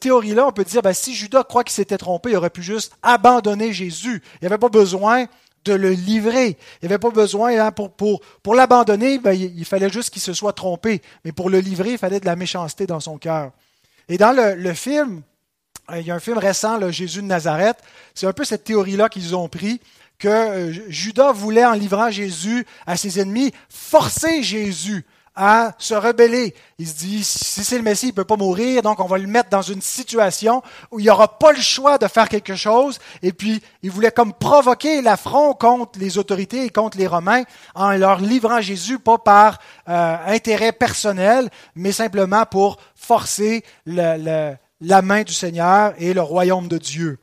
théorie-là, 0.00 0.46
on 0.46 0.52
peut 0.52 0.64
dire, 0.64 0.82
ben, 0.82 0.92
si 0.92 1.14
Judas 1.14 1.44
croit 1.44 1.62
qu'il 1.62 1.74
s'était 1.74 1.98
trompé, 1.98 2.30
il 2.30 2.36
aurait 2.36 2.50
pu 2.50 2.62
juste 2.62 2.92
abandonner 3.02 3.72
Jésus. 3.72 4.22
Il 4.34 4.38
n'y 4.42 4.46
avait 4.46 4.58
pas 4.58 4.68
besoin 4.68 5.26
de 5.64 5.74
le 5.74 5.90
livrer. 5.90 6.56
Il 6.80 6.88
n'y 6.88 6.94
avait 6.94 6.98
pas 6.98 7.10
besoin, 7.10 7.58
hein, 7.58 7.72
pour, 7.72 7.90
pour, 7.90 8.20
pour 8.42 8.54
l'abandonner, 8.54 9.18
ben, 9.18 9.32
il, 9.32 9.64
fallait 9.64 9.90
juste 9.90 10.10
qu'il 10.10 10.22
se 10.22 10.32
soit 10.32 10.52
trompé. 10.52 11.02
Mais 11.24 11.32
pour 11.32 11.50
le 11.50 11.60
livrer, 11.60 11.92
il 11.92 11.98
fallait 11.98 12.20
de 12.20 12.26
la 12.26 12.36
méchanceté 12.36 12.86
dans 12.86 13.00
son 13.00 13.18
cœur. 13.18 13.52
Et 14.08 14.18
dans 14.18 14.32
le, 14.32 14.72
film, 14.74 15.22
euh, 15.90 16.00
il 16.00 16.06
y 16.06 16.10
a 16.10 16.14
un 16.14 16.20
film 16.20 16.38
récent, 16.38 16.90
Jésus 16.90 17.22
de 17.22 17.26
Nazareth, 17.26 17.78
c'est 18.14 18.26
un 18.26 18.32
peu 18.32 18.44
cette 18.44 18.64
théorie-là 18.64 19.08
qu'ils 19.08 19.34
ont 19.34 19.48
pris, 19.48 19.80
que 20.18 20.28
euh, 20.28 20.90
Judas 20.90 21.32
voulait, 21.32 21.64
en 21.64 21.72
livrant 21.72 22.10
Jésus 22.10 22.66
à 22.86 22.96
ses 22.96 23.20
ennemis, 23.20 23.52
forcer 23.68 24.42
Jésus 24.42 25.04
à 25.36 25.72
se 25.78 25.94
rebeller. 25.94 26.54
Il 26.78 26.88
se 26.88 26.94
dit, 26.94 27.22
si 27.22 27.62
c'est 27.62 27.76
le 27.76 27.84
Messie, 27.84 28.06
il 28.06 28.10
ne 28.10 28.14
peut 28.14 28.24
pas 28.24 28.36
mourir, 28.36 28.82
donc 28.82 28.98
on 29.00 29.06
va 29.06 29.18
le 29.18 29.26
mettre 29.26 29.50
dans 29.50 29.62
une 29.62 29.82
situation 29.82 30.62
où 30.90 30.98
il 30.98 31.04
n'y 31.04 31.10
aura 31.10 31.38
pas 31.38 31.52
le 31.52 31.60
choix 31.60 31.98
de 31.98 32.08
faire 32.08 32.28
quelque 32.28 32.56
chose. 32.56 32.98
Et 33.22 33.32
puis, 33.32 33.62
il 33.82 33.90
voulait 33.90 34.10
comme 34.10 34.32
provoquer 34.32 35.02
l'affront 35.02 35.54
contre 35.54 35.98
les 35.98 36.18
autorités 36.18 36.64
et 36.64 36.70
contre 36.70 36.98
les 36.98 37.06
Romains 37.06 37.44
en 37.74 37.92
leur 37.92 38.18
livrant 38.20 38.60
Jésus, 38.60 38.98
pas 38.98 39.18
par 39.18 39.58
euh, 39.88 40.16
intérêt 40.26 40.72
personnel, 40.72 41.50
mais 41.74 41.92
simplement 41.92 42.46
pour 42.46 42.78
forcer 42.94 43.62
la 43.86 45.02
main 45.02 45.22
du 45.22 45.32
Seigneur 45.34 45.94
et 45.98 46.14
le 46.14 46.22
royaume 46.22 46.68
de 46.68 46.78
Dieu. 46.78 47.18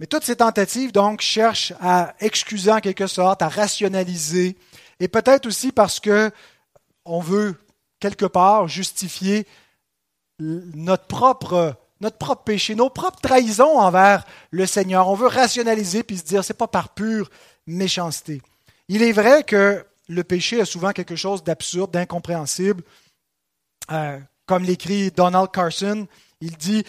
Mais 0.00 0.06
toutes 0.06 0.24
ces 0.24 0.36
tentatives, 0.36 0.90
donc, 0.90 1.20
cherchent 1.20 1.72
à 1.80 2.14
excuser 2.18 2.72
en 2.72 2.80
quelque 2.80 3.06
sorte, 3.06 3.42
à 3.42 3.48
rationaliser, 3.48 4.56
et 5.00 5.08
peut-être 5.08 5.46
aussi 5.46 5.72
parce 5.72 6.00
que 6.00 6.30
on 7.04 7.20
veut 7.20 7.56
quelque 8.00 8.26
part 8.26 8.68
justifier 8.68 9.46
notre 10.38 11.06
propre, 11.06 11.76
péché, 12.44 12.74
nos 12.74 12.90
propres 12.90 13.20
trahisons 13.20 13.78
envers 13.78 14.24
le 14.50 14.66
Seigneur. 14.66 15.08
On 15.08 15.14
veut 15.14 15.28
rationaliser 15.28 16.02
puis 16.02 16.18
se 16.18 16.24
dire 16.24 16.44
c'est 16.44 16.54
pas 16.54 16.68
par 16.68 16.90
pure 16.90 17.30
méchanceté. 17.66 18.42
Il 18.88 19.02
est 19.02 19.12
vrai 19.12 19.44
que 19.44 19.84
le 20.08 20.24
péché 20.24 20.58
est 20.58 20.64
souvent 20.64 20.92
quelque 20.92 21.16
chose 21.16 21.44
d'absurde, 21.44 21.90
d'incompréhensible. 21.92 22.82
Euh, 23.90 24.18
comme 24.46 24.64
l'écrit 24.64 25.10
Donald 25.10 25.50
Carson, 25.50 26.06
il 26.40 26.56
dit 26.56 26.84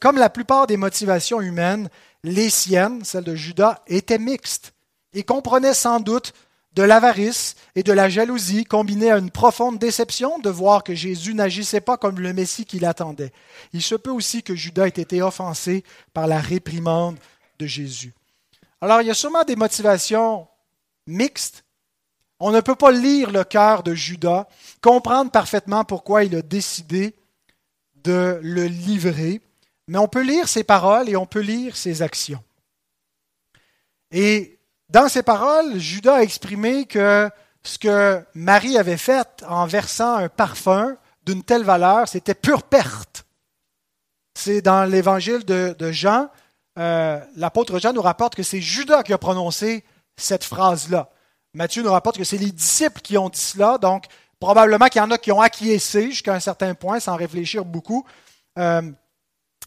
comme 0.00 0.18
la 0.18 0.28
plupart 0.28 0.66
des 0.66 0.76
motivations 0.76 1.40
humaines, 1.40 1.88
les 2.22 2.50
siennes, 2.50 3.04
celles 3.04 3.24
de 3.24 3.34
Judas, 3.34 3.82
étaient 3.86 4.18
mixtes 4.18 4.74
et 5.14 5.22
comprenaient 5.22 5.74
sans 5.74 6.00
doute 6.00 6.34
de 6.78 6.84
l'avarice 6.84 7.56
et 7.74 7.82
de 7.82 7.92
la 7.92 8.08
jalousie 8.08 8.64
combinées 8.64 9.10
à 9.10 9.18
une 9.18 9.32
profonde 9.32 9.80
déception 9.80 10.38
de 10.38 10.48
voir 10.48 10.84
que 10.84 10.94
Jésus 10.94 11.34
n'agissait 11.34 11.80
pas 11.80 11.96
comme 11.96 12.20
le 12.20 12.32
Messie 12.32 12.66
qu'il 12.66 12.84
attendait. 12.84 13.32
Il 13.72 13.82
se 13.82 13.96
peut 13.96 14.12
aussi 14.12 14.44
que 14.44 14.54
Judas 14.54 14.86
ait 14.86 14.90
été 14.90 15.20
offensé 15.20 15.82
par 16.14 16.28
la 16.28 16.38
réprimande 16.38 17.18
de 17.58 17.66
Jésus. 17.66 18.14
Alors, 18.80 19.02
il 19.02 19.08
y 19.08 19.10
a 19.10 19.14
sûrement 19.14 19.42
des 19.42 19.56
motivations 19.56 20.46
mixtes. 21.08 21.64
On 22.38 22.52
ne 22.52 22.60
peut 22.60 22.76
pas 22.76 22.92
lire 22.92 23.32
le 23.32 23.42
cœur 23.42 23.82
de 23.82 23.94
Judas, 23.94 24.46
comprendre 24.80 25.32
parfaitement 25.32 25.84
pourquoi 25.84 26.22
il 26.22 26.36
a 26.36 26.42
décidé 26.42 27.16
de 28.04 28.38
le 28.40 28.66
livrer, 28.66 29.40
mais 29.88 29.98
on 29.98 30.06
peut 30.06 30.22
lire 30.22 30.46
ses 30.46 30.62
paroles 30.62 31.08
et 31.08 31.16
on 31.16 31.26
peut 31.26 31.40
lire 31.40 31.76
ses 31.76 32.02
actions. 32.02 32.44
Et 34.12 34.57
dans 34.90 35.08
ses 35.08 35.22
paroles, 35.22 35.78
Judas 35.78 36.16
a 36.16 36.22
exprimé 36.22 36.86
que 36.86 37.30
ce 37.62 37.78
que 37.78 38.24
Marie 38.34 38.78
avait 38.78 38.96
fait 38.96 39.44
en 39.46 39.66
versant 39.66 40.16
un 40.16 40.28
parfum 40.28 40.96
d'une 41.26 41.42
telle 41.42 41.64
valeur, 41.64 42.08
c'était 42.08 42.34
pure 42.34 42.62
perte. 42.62 43.26
C'est 44.34 44.62
dans 44.62 44.84
l'évangile 44.84 45.44
de, 45.44 45.92
Jean, 45.92 46.28
euh, 46.78 47.20
l'apôtre 47.36 47.78
Jean 47.78 47.92
nous 47.92 48.00
rapporte 48.00 48.34
que 48.34 48.42
c'est 48.42 48.60
Judas 48.60 49.02
qui 49.02 49.12
a 49.12 49.18
prononcé 49.18 49.84
cette 50.16 50.44
phrase-là. 50.44 51.10
Matthieu 51.52 51.82
nous 51.82 51.90
rapporte 51.90 52.16
que 52.16 52.24
c'est 52.24 52.38
les 52.38 52.52
disciples 52.52 53.00
qui 53.00 53.18
ont 53.18 53.28
dit 53.28 53.40
cela, 53.40 53.78
donc 53.78 54.04
probablement 54.40 54.86
qu'il 54.86 55.00
y 55.00 55.04
en 55.04 55.10
a 55.10 55.18
qui 55.18 55.32
ont 55.32 55.40
acquiescé 55.40 56.10
jusqu'à 56.10 56.34
un 56.34 56.40
certain 56.40 56.74
point 56.74 57.00
sans 57.00 57.16
réfléchir 57.16 57.64
beaucoup. 57.64 58.06
Euh, 58.58 58.82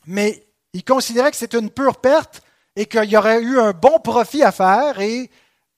mais 0.06 0.48
il 0.74 0.84
considérait 0.84 1.32
que 1.32 1.38
c'était 1.38 1.60
une 1.60 1.70
pure 1.70 1.98
perte 1.98 2.42
et 2.76 2.86
qu'il 2.86 3.06
y 3.06 3.18
aurait 3.18 3.42
eu 3.42 3.60
un 3.60 3.72
bon 3.72 4.00
profit 4.00 4.44
à 4.44 4.52
faire. 4.52 5.00
Et 5.00 5.30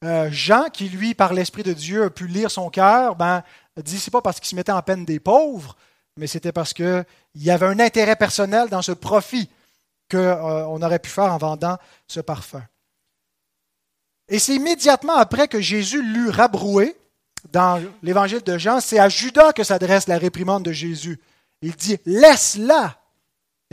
euh, 0.04 0.30
Jean, 0.32 0.70
qui 0.72 0.90
lui, 0.90 1.14
par 1.14 1.34
l'Esprit 1.34 1.64
de 1.64 1.74
Dieu, 1.74 2.04
a 2.04 2.10
pu 2.10 2.28
lire 2.28 2.52
son 2.52 2.70
cœur, 2.70 3.16
ben, 3.16 3.44
dit 3.78 4.00
c'est 4.00 4.12
pas 4.12 4.22
parce 4.22 4.40
qu'il 4.40 4.50
se 4.50 4.56
mettait 4.56 4.72
en 4.72 4.82
peine 4.82 5.06
des 5.06 5.20
pauvres, 5.20 5.76
mais 6.18 6.28
c'était 6.28 6.52
parce 6.52 6.74
qu'il 6.74 7.06
y 7.36 7.52
avait 7.52 7.66
un 7.66 7.80
intérêt 7.80 8.16
personnel 8.16 8.70
dans 8.70 8.82
ce 8.82 8.92
profit 8.92 9.50
qu'on 10.12 10.18
euh, 10.18 10.66
aurait 10.66 11.00
pu 11.00 11.10
faire 11.10 11.32
en 11.32 11.38
vendant 11.38 11.78
ce 12.08 12.20
parfum. 12.20 12.64
Et 14.30 14.40
c'est 14.40 14.56
immédiatement 14.56 15.16
après 15.16 15.48
que 15.48 15.60
Jésus 15.60 16.02
l'eut 16.02 16.30
rabroué, 16.30 16.96
dans 17.52 17.84
l'évangile 18.02 18.42
de 18.42 18.58
Jean, 18.58 18.80
c'est 18.80 19.00
à 19.00 19.10
Judas 19.10 19.52
que 19.52 19.64
s'adresse 19.64 20.08
la 20.08 20.18
réprimande 20.18 20.64
de 20.64 20.72
Jésus. 20.72 21.20
Il 21.62 21.76
dit 21.76 21.98
Laisse-la 22.06 22.98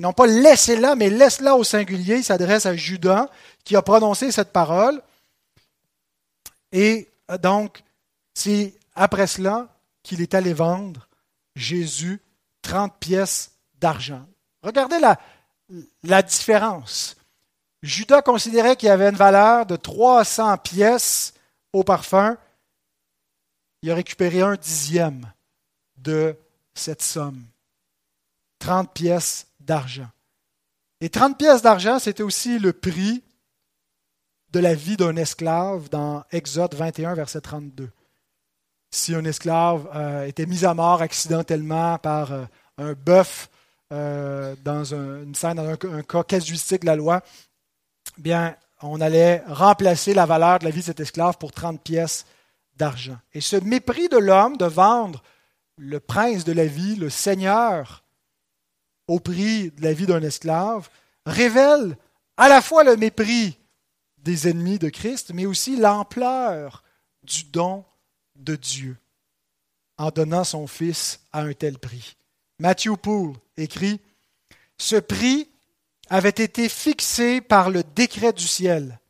et 0.01 0.03
non 0.03 0.15
pas 0.15 0.27
laissez-la, 0.27 0.97
mais 0.97 1.11
laisse-la 1.11 1.57
au 1.57 1.63
singulier. 1.63 2.17
Il 2.17 2.25
s'adresse 2.25 2.65
à 2.65 2.75
Judas 2.75 3.29
qui 3.65 3.77
a 3.77 3.83
prononcé 3.83 4.33
cette 4.33 4.51
parole. 4.51 5.03
Et 6.73 7.11
euh, 7.31 7.37
donc, 7.37 7.83
c'est 8.33 8.73
après 8.95 9.27
cela 9.27 9.69
qu'il 10.03 10.23
est 10.23 10.33
allé 10.33 10.55
vendre 10.55 11.07
Jésus 11.55 12.23
30 12.63 12.99
pièces 12.99 13.51
d'argent. 13.79 14.27
Regardez 14.63 14.99
la, 15.01 15.21
la 16.03 16.23
différence. 16.23 17.15
Judas 17.83 18.23
considérait 18.23 18.77
qu'il 18.77 18.89
y 18.89 18.93
avait 18.93 19.11
une 19.11 19.17
valeur 19.17 19.67
de 19.67 19.77
300 19.77 20.57
pièces 20.59 21.35
au 21.75 21.85
parfum. 21.85 22.39
Il 23.83 23.91
a 23.91 23.95
récupéré 23.95 24.41
un 24.41 24.57
dixième 24.57 25.31
de 25.99 26.35
cette 26.73 27.03
somme. 27.03 27.45
30 28.61 28.95
pièces 28.95 29.50
d'argent. 29.71 30.11
Et 31.01 31.11
30 31.11 31.39
pièces 31.39 31.63
d'argent, 31.63 32.01
c'était 32.01 32.25
aussi 32.25 32.59
le 32.59 32.73
prix 32.73 33.23
de 34.51 34.59
la 34.59 34.75
vie 34.75 34.97
d'un 34.97 35.15
esclave 35.15 35.89
dans 35.91 36.25
Exode 36.33 36.75
21, 36.75 37.15
verset 37.15 37.41
32. 37.41 37.89
Si 38.91 39.15
un 39.15 39.25
esclave 39.25 39.89
euh, 39.95 40.27
était 40.27 40.47
mis 40.47 40.65
à 40.65 40.75
mort 40.75 41.03
accidentellement 41.03 41.99
par 41.99 42.33
euh, 42.33 42.45
un 42.79 42.95
bœuf 42.95 43.49
euh, 43.93 44.57
dans 44.65 44.93
une 44.93 45.37
scène, 45.37 45.55
dans 45.55 45.69
un, 45.69 46.03
cas 46.03 46.25
casuistique 46.25 46.81
de 46.81 46.87
la 46.87 46.97
loi, 46.97 47.23
bien, 48.19 48.57
on 48.83 49.01
allait 49.01 49.45
remplacer 49.47 50.15
la 50.15 50.27
valeur 50.27 50.59
de 50.59 50.65
la 50.65 50.73
vie 50.73 50.81
de 50.81 50.87
cet 50.87 50.99
esclave 50.99 51.39
pour 51.39 51.53
30 51.53 51.81
pièces 51.81 52.27
d'argent. 52.77 53.19
Et 53.35 53.41
ce 53.41 53.55
mépris 53.55 54.09
de 54.09 54.19
l'homme 54.19 54.57
de 54.57 54.65
vendre 54.67 55.23
le 55.77 56.01
prince 56.01 56.43
de 56.43 56.53
la 56.53 56.67
vie, 56.67 56.97
le 56.97 57.09
seigneur 57.09 58.03
au 59.11 59.19
prix 59.19 59.73
de 59.73 59.83
la 59.83 59.93
vie 59.93 60.07
d'un 60.07 60.23
esclave, 60.23 60.89
révèle 61.27 61.97
à 62.37 62.49
la 62.49 62.63
fois 62.63 62.85
le 62.85 62.97
mépris 62.97 63.59
des 64.19 64.47
ennemis 64.47 64.79
de 64.79 64.89
Christ, 64.89 65.33
mais 65.35 65.47
aussi 65.47 65.75
l'ampleur 65.77 66.85
du 67.25 67.43
don 67.43 67.85
de 68.37 68.55
Dieu 68.55 68.97
en 69.99 70.11
donnant 70.11 70.45
son 70.45 70.69
Fils 70.69 71.19
à 71.33 71.41
un 71.41 71.53
tel 71.55 71.81
prix. 71.81 72.17
Matthew 72.61 72.97
Poole 73.03 73.33
écrit 73.57 74.01
Ce 74.79 74.95
prix 74.95 75.49
avait 76.09 76.29
été 76.29 76.69
fixé 76.69 77.41
par 77.41 77.69
le 77.69 77.83
décret 77.83 78.33
du 78.33 78.47
ciel, 78.47 79.01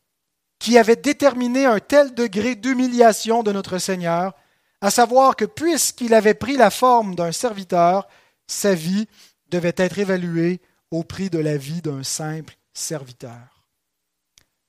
qui 0.58 0.78
avait 0.78 0.96
déterminé 0.96 1.66
un 1.66 1.78
tel 1.78 2.14
degré 2.14 2.54
d'humiliation 2.54 3.42
de 3.42 3.52
notre 3.52 3.76
Seigneur, 3.76 4.32
à 4.80 4.90
savoir 4.90 5.36
que 5.36 5.44
puisqu'il 5.44 6.14
avait 6.14 6.32
pris 6.32 6.56
la 6.56 6.70
forme 6.70 7.14
d'un 7.14 7.32
serviteur, 7.32 8.08
sa 8.46 8.74
vie 8.74 9.06
devait 9.50 9.74
être 9.76 9.98
évalué 9.98 10.60
au 10.90 11.04
prix 11.04 11.30
de 11.30 11.38
la 11.38 11.56
vie 11.56 11.82
d'un 11.82 12.02
simple 12.02 12.54
serviteur. 12.72 13.64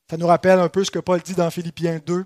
Ça 0.10 0.18
nous 0.18 0.28
rappelle 0.28 0.60
un 0.60 0.70
peu 0.70 0.84
ce 0.84 0.92
que 0.92 1.00
Paul 1.00 1.22
dit 1.22 1.36
dans 1.36 1.50
Philippiens 1.50 2.00
2. 2.06 2.26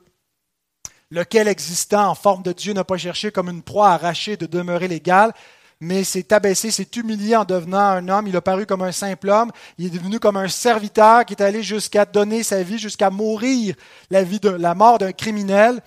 Lequel 1.12 1.48
existant 1.48 2.10
en 2.10 2.16
forme 2.16 2.42
de 2.42 2.52
Dieu 2.52 2.74
n'a 2.74 2.84
pas 2.84 2.98
cherché 2.98 3.32
comme 3.32 3.50
une 3.50 3.62
proie 3.62 3.92
arrachée 3.92 4.38
de 4.38 4.48
demeurer 4.48 4.88
l'égal, 4.88 5.34
mais 5.80 6.04
s'est 6.04 6.34
abaissé, 6.34 6.72
s'est 6.72 6.90
humilié 6.96 7.36
en 7.36 7.46
devenant 7.46 7.78
un 7.78 8.08
homme. 8.10 8.28
Il 8.28 8.36
a 8.36 8.42
paru 8.42 8.66
comme 8.66 8.82
un 8.82 8.92
simple 8.92 9.30
homme. 9.30 9.52
Il 9.78 9.86
est 9.86 9.90
devenu 9.90 10.20
comme 10.20 10.38
un 10.38 10.48
serviteur 10.48 11.26
qui 11.26 11.34
est 11.34 11.44
allé 11.44 11.62
jusqu'à 11.62 12.06
donner 12.06 12.42
sa 12.42 12.64
vie, 12.64 12.80
jusqu'à 12.80 13.12
mourir 13.12 13.76
la, 14.10 14.24
vie 14.24 14.40
la 14.42 14.74
mort 14.74 14.98
d'un 14.98 15.12
criminel. 15.12 15.82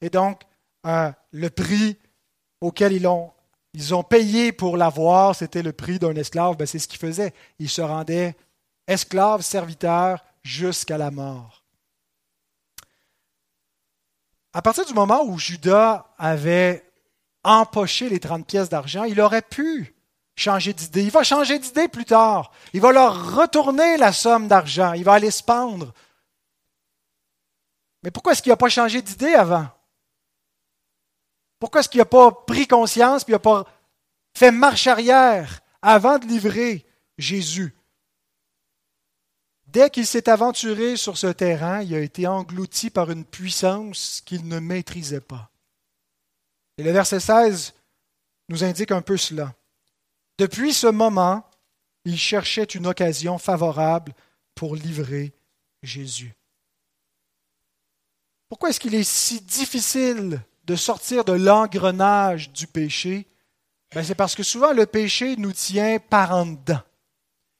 Et 0.00 0.10
donc, 0.10 0.40
euh, 0.86 1.12
le 1.30 1.50
prix 1.50 1.96
auquel 2.60 2.94
ils 2.94 3.02
l'ont 3.02 3.30
ils 3.74 3.92
ont 3.92 4.04
payé 4.04 4.52
pour 4.52 4.76
l'avoir, 4.76 5.34
c'était 5.34 5.62
le 5.62 5.72
prix 5.72 5.98
d'un 5.98 6.14
esclave, 6.14 6.56
ben 6.56 6.66
c'est 6.66 6.78
ce 6.78 6.86
qu'ils 6.86 7.00
faisaient. 7.00 7.34
Ils 7.58 7.68
se 7.68 7.82
rendaient 7.82 8.36
esclaves, 8.86 9.42
serviteurs, 9.42 10.24
jusqu'à 10.44 10.96
la 10.96 11.10
mort. 11.10 11.64
À 14.52 14.62
partir 14.62 14.84
du 14.84 14.94
moment 14.94 15.24
où 15.24 15.38
Judas 15.38 16.06
avait 16.16 16.88
empoché 17.42 18.08
les 18.08 18.20
30 18.20 18.46
pièces 18.46 18.68
d'argent, 18.68 19.02
il 19.02 19.20
aurait 19.20 19.42
pu 19.42 19.96
changer 20.36 20.72
d'idée. 20.72 21.02
Il 21.02 21.10
va 21.10 21.24
changer 21.24 21.58
d'idée 21.58 21.88
plus 21.88 22.04
tard. 22.04 22.52
Il 22.72 22.80
va 22.80 22.92
leur 22.92 23.34
retourner 23.34 23.96
la 23.96 24.12
somme 24.12 24.46
d'argent. 24.46 24.92
Il 24.92 25.02
va 25.02 25.14
aller 25.14 25.32
se 25.32 25.42
pendre. 25.42 25.92
Mais 28.04 28.12
pourquoi 28.12 28.32
est-ce 28.32 28.42
qu'il 28.42 28.50
n'a 28.50 28.56
pas 28.56 28.68
changé 28.68 29.02
d'idée 29.02 29.34
avant? 29.34 29.66
Pourquoi 31.64 31.80
est-ce 31.80 31.88
qu'il 31.88 32.00
n'a 32.00 32.04
pas 32.04 32.30
pris 32.30 32.66
conscience 32.66 33.22
et 33.22 33.28
il 33.28 33.32
n'a 33.32 33.38
pas 33.38 33.64
fait 34.36 34.50
marche 34.50 34.86
arrière 34.86 35.62
avant 35.80 36.18
de 36.18 36.26
livrer 36.26 36.84
Jésus? 37.16 37.74
Dès 39.68 39.88
qu'il 39.88 40.06
s'est 40.06 40.28
aventuré 40.28 40.98
sur 40.98 41.16
ce 41.16 41.28
terrain, 41.28 41.80
il 41.80 41.94
a 41.94 42.00
été 42.00 42.26
englouti 42.26 42.90
par 42.90 43.10
une 43.10 43.24
puissance 43.24 44.20
qu'il 44.26 44.46
ne 44.46 44.58
maîtrisait 44.58 45.22
pas. 45.22 45.50
Et 46.76 46.82
le 46.82 46.90
verset 46.90 47.20
16 47.20 47.72
nous 48.50 48.62
indique 48.62 48.92
un 48.92 49.00
peu 49.00 49.16
cela. 49.16 49.54
Depuis 50.36 50.74
ce 50.74 50.88
moment, 50.88 51.48
il 52.04 52.18
cherchait 52.18 52.64
une 52.64 52.86
occasion 52.86 53.38
favorable 53.38 54.12
pour 54.54 54.76
livrer 54.76 55.32
Jésus. 55.82 56.34
Pourquoi 58.50 58.68
est-ce 58.68 58.80
qu'il 58.80 58.94
est 58.94 59.02
si 59.02 59.40
difficile 59.40 60.42
de 60.66 60.76
sortir 60.76 61.24
de 61.24 61.32
l'engrenage 61.32 62.50
du 62.50 62.66
péché? 62.66 63.26
Ben, 63.94 64.02
c'est 64.02 64.14
parce 64.14 64.34
que 64.34 64.42
souvent 64.42 64.72
le 64.72 64.86
péché 64.86 65.36
nous 65.36 65.52
tient 65.52 65.98
par 65.98 66.32
en 66.32 66.46
dedans. 66.46 66.80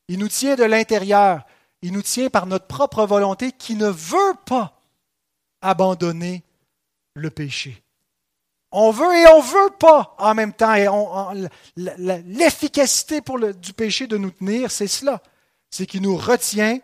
Il 0.09 0.19
nous 0.19 0.29
tient 0.29 0.57
de 0.57 0.65
l'intérieur. 0.65 1.45
Il 1.83 1.93
nous 1.93 2.03
tient 2.03 2.29
par 2.31 2.47
notre 2.47 2.67
propre 2.67 3.07
volonté 3.07 3.53
qui 3.53 3.77
ne 3.77 3.89
veut 3.89 4.35
pas 4.47 4.81
abandonner 5.61 6.43
le 7.15 7.31
péché. 7.31 7.83
On 8.73 8.91
veut 8.91 9.15
et 9.15 9.27
on 9.29 9.41
veut 9.41 9.71
pas 9.79 10.17
en 10.19 10.35
même 10.35 10.53
temps. 10.53 10.75
Et 10.75 10.89
l'efficacité 11.77 13.21
du 13.57 13.73
péché 13.73 14.07
de 14.07 14.17
nous 14.17 14.33
tenir, 14.33 14.71
c'est 14.71 14.89
cela. 14.89 15.23
C'est 15.71 15.87
qu'il 15.87 16.03
nous 16.03 16.17
retient 16.17 16.81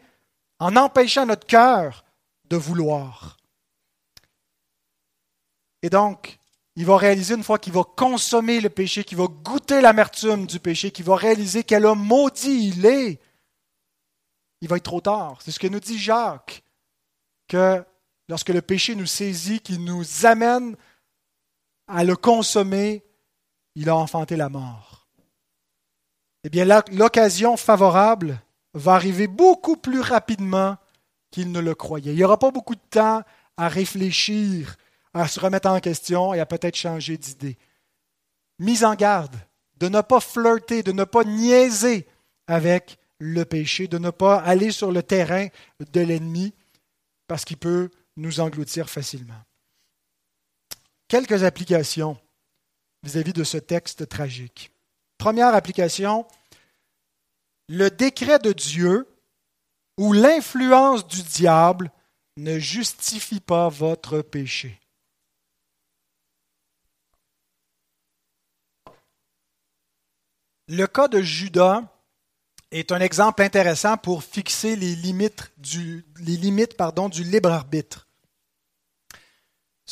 en 0.60 0.76
empêchant 0.76 1.26
notre 1.26 1.46
cœur 1.46 2.04
de 2.48 2.56
vouloir. 2.56 3.36
Et 5.82 5.90
donc, 5.90 6.38
il 6.76 6.86
va 6.86 6.96
réaliser 6.96 7.34
une 7.34 7.42
fois 7.42 7.58
qu'il 7.58 7.72
va 7.72 7.82
consommer 7.84 8.60
le 8.60 8.70
péché, 8.70 9.04
qu'il 9.04 9.18
va 9.18 9.26
goûter 9.26 9.80
l'amertume 9.80 10.46
du 10.46 10.60
péché, 10.60 10.90
qu'il 10.90 11.04
va 11.04 11.16
réaliser 11.16 11.64
quel 11.64 11.84
homme 11.84 12.04
maudit 12.04 12.68
il 12.68 12.86
est, 12.86 13.20
il 14.60 14.68
va 14.68 14.76
être 14.76 14.84
trop 14.84 15.00
tard. 15.00 15.38
C'est 15.42 15.50
ce 15.50 15.58
que 15.58 15.66
nous 15.66 15.80
dit 15.80 15.98
Jacques, 15.98 16.62
que 17.48 17.84
lorsque 18.28 18.50
le 18.50 18.62
péché 18.62 18.94
nous 18.94 19.06
saisit, 19.06 19.60
qu'il 19.60 19.84
nous 19.84 20.26
amène 20.26 20.76
à 21.88 22.04
le 22.04 22.14
consommer, 22.14 23.04
il 23.74 23.88
a 23.88 23.96
enfanté 23.96 24.36
la 24.36 24.48
mort. 24.48 25.08
Eh 26.44 26.48
bien, 26.48 26.64
l'occasion 26.92 27.56
favorable 27.56 28.40
va 28.74 28.94
arriver 28.94 29.26
beaucoup 29.26 29.76
plus 29.76 30.00
rapidement 30.00 30.76
qu'il 31.30 31.52
ne 31.52 31.60
le 31.60 31.74
croyait. 31.74 32.12
Il 32.12 32.16
n'y 32.16 32.24
aura 32.24 32.38
pas 32.38 32.50
beaucoup 32.50 32.74
de 32.74 32.80
temps 32.90 33.22
à 33.56 33.68
réfléchir 33.68 34.76
à 35.14 35.28
se 35.28 35.40
remettre 35.40 35.68
en 35.68 35.80
question 35.80 36.34
et 36.34 36.40
à 36.40 36.46
peut-être 36.46 36.76
changer 36.76 37.16
d'idée. 37.16 37.58
Mise 38.58 38.84
en 38.84 38.94
garde 38.94 39.36
de 39.76 39.88
ne 39.88 40.00
pas 40.02 40.20
flirter, 40.20 40.82
de 40.82 40.92
ne 40.92 41.04
pas 41.04 41.24
niaiser 41.24 42.06
avec 42.46 42.98
le 43.18 43.44
péché, 43.44 43.88
de 43.88 43.98
ne 43.98 44.10
pas 44.10 44.38
aller 44.38 44.70
sur 44.70 44.92
le 44.92 45.02
terrain 45.02 45.48
de 45.80 46.00
l'ennemi 46.00 46.54
parce 47.26 47.44
qu'il 47.44 47.56
peut 47.56 47.90
nous 48.16 48.40
engloutir 48.40 48.90
facilement. 48.90 49.42
Quelques 51.08 51.44
applications 51.44 52.18
vis-à-vis 53.02 53.32
de 53.32 53.44
ce 53.44 53.56
texte 53.56 54.08
tragique. 54.08 54.72
Première 55.18 55.54
application, 55.54 56.26
le 57.68 57.90
décret 57.90 58.38
de 58.38 58.52
Dieu 58.52 59.06
ou 59.96 60.12
l'influence 60.12 61.06
du 61.06 61.22
diable 61.22 61.90
ne 62.36 62.58
justifie 62.58 63.40
pas 63.40 63.68
votre 63.68 64.22
péché. 64.22 64.80
Le 70.72 70.86
cas 70.86 71.08
de 71.08 71.20
Judas 71.20 71.82
est 72.70 72.92
un 72.92 73.00
exemple 73.00 73.42
intéressant 73.42 73.96
pour 73.96 74.22
fixer 74.22 74.76
les 74.76 74.94
limites 74.94 75.50
du, 75.58 76.04
libre 76.20 77.50
arbitre. 77.50 78.06
Vous 79.12 79.18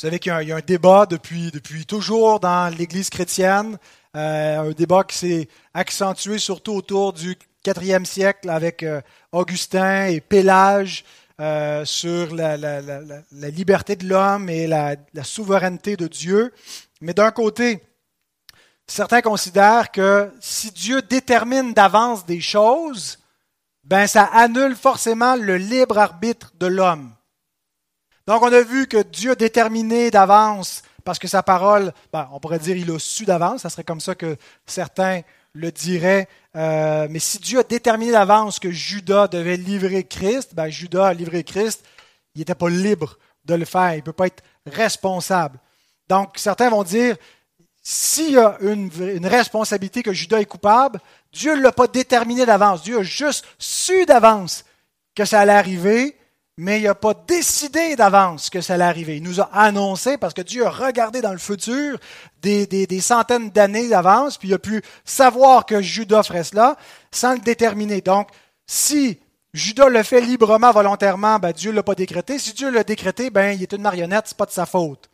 savez 0.01 0.19
qu'il 0.19 0.31
y, 0.31 0.51
a 0.53 0.55
un 0.55 0.61
débat 0.61 1.05
depuis, 1.05 1.51
toujours 1.85 2.39
dans 2.39 2.73
l'Église 2.73 3.09
chrétienne, 3.09 3.77
euh, 4.15 4.69
un 4.69 4.71
débat 4.71 5.03
qui 5.03 5.17
s'est 5.17 5.49
accentué 5.73 6.37
surtout 6.37 6.75
autour 6.75 7.11
du 7.11 7.37
IVe 7.67 8.05
siècle 8.05 8.49
avec 8.49 8.83
euh, 8.83 9.01
Augustin 9.33 10.05
et 10.05 10.21
Pélage 10.21 11.03
euh, 11.41 11.83
sur 11.83 12.33
la, 12.33 12.55
la, 12.55 13.49
liberté 13.49 13.97
de 13.97 14.07
l'homme 14.07 14.49
et 14.49 14.65
la, 14.65 14.95
souveraineté 15.23 15.97
de 15.97 16.07
Dieu. 16.07 16.53
Mais 17.01 17.13
d'un 17.13 17.31
côté, 17.31 17.81
certains 18.89 19.21
considèrent 19.21 19.91
que 19.91 20.31
si 20.39 20.71
Dieu 20.71 21.01
détermine 21.01 21.73
d'avance 21.73 22.25
des 22.25 22.41
choses, 22.41 23.19
ben 23.83 24.07
ça 24.07 24.23
annule 24.23 24.75
forcément 24.75 25.35
le 25.35 25.57
libre 25.57 25.97
arbitre 25.97 26.51
de 26.59 26.67
l'homme. 26.67 27.13
Donc 28.27 28.41
on 28.43 28.53
a 28.53 28.61
vu 28.61 28.87
que 28.87 29.01
Dieu 29.01 29.31
a 29.31 29.35
déterminé 29.35 30.11
d'avance, 30.11 30.83
parce 31.03 31.19
que 31.19 31.27
sa 31.27 31.41
parole, 31.41 31.93
ben, 32.13 32.29
on 32.31 32.39
pourrait 32.39 32.59
dire 32.59 32.77
il 32.77 32.91
a 32.91 32.99
su 32.99 33.25
d'avance, 33.25 33.61
ça 33.61 33.69
serait 33.69 33.83
comme 33.83 34.01
ça 34.01 34.15
que 34.15 34.37
certains 34.65 35.21
le 35.53 35.71
diraient. 35.71 36.27
Euh, 36.55 37.07
mais 37.09 37.19
si 37.19 37.39
Dieu 37.39 37.59
a 37.59 37.63
déterminé 37.63 38.11
d'avance 38.11 38.59
que 38.59 38.71
Judas 38.71 39.27
devait 39.27 39.57
livrer 39.57 40.03
Christ, 40.03 40.53
ben 40.53 40.69
Judas 40.69 41.07
a 41.07 41.13
livré 41.13 41.43
Christ, 41.43 41.83
il 42.35 42.39
n'était 42.39 42.55
pas 42.55 42.69
libre 42.69 43.17
de 43.45 43.55
le 43.55 43.65
faire, 43.65 43.93
il 43.93 43.97
ne 43.97 44.01
peut 44.01 44.13
pas 44.13 44.27
être 44.27 44.43
responsable. 44.65 45.59
Donc 46.07 46.33
certains 46.35 46.69
vont 46.69 46.83
dire, 46.83 47.17
s'il 47.81 48.31
y 48.31 48.37
a 48.37 48.57
une, 48.61 48.89
responsabilité 49.25 50.03
que 50.03 50.13
Judas 50.13 50.39
est 50.39 50.45
coupable, 50.45 50.99
Dieu 51.31 51.55
ne 51.55 51.61
l'a 51.61 51.71
pas 51.71 51.87
déterminé 51.87 52.45
d'avance. 52.45 52.83
Dieu 52.83 52.99
a 52.99 53.03
juste 53.03 53.45
su 53.57 54.05
d'avance 54.05 54.65
que 55.15 55.25
ça 55.25 55.39
allait 55.39 55.53
arriver, 55.53 56.17
mais 56.57 56.79
il 56.79 56.83
n'a 56.83 56.95
pas 56.95 57.13
décidé 57.13 57.95
d'avance 57.95 58.49
que 58.49 58.61
ça 58.61 58.73
allait 58.73 58.83
arriver. 58.83 59.17
Il 59.17 59.23
nous 59.23 59.39
a 59.39 59.49
annoncé 59.53 60.17
parce 60.17 60.33
que 60.33 60.41
Dieu 60.41 60.65
a 60.65 60.69
regardé 60.69 61.21
dans 61.21 61.31
le 61.31 61.37
futur 61.37 61.97
des, 62.41 62.99
centaines 63.01 63.49
d'années 63.49 63.87
d'avance, 63.87 64.37
puis 64.37 64.49
il 64.49 64.53
a 64.53 64.59
pu 64.59 64.81
savoir 65.05 65.65
que 65.65 65.81
Judas 65.81 66.23
ferait 66.23 66.43
cela 66.43 66.75
sans 67.11 67.33
le 67.33 67.39
déterminer. 67.39 68.01
Donc, 68.01 68.29
si 68.67 69.19
Judas 69.53 69.89
le 69.89 70.03
fait 70.03 70.21
librement, 70.21 70.71
volontairement, 70.71 71.39
ben 71.39 71.53
Dieu 71.53 71.71
ne 71.71 71.77
l'a 71.77 71.83
pas 71.83 71.95
décrété. 71.95 72.37
Si 72.39 72.53
Dieu 72.53 72.69
l'a 72.69 72.83
décrété, 72.83 73.29
ben 73.29 73.51
il 73.51 73.63
est 73.63 73.73
une 73.73 73.81
marionnette, 73.81 74.27
ce 74.27 74.33
n'est 74.33 74.37
pas 74.37 74.45
de 74.45 74.51
sa 74.51 74.65
faute. 74.65 75.09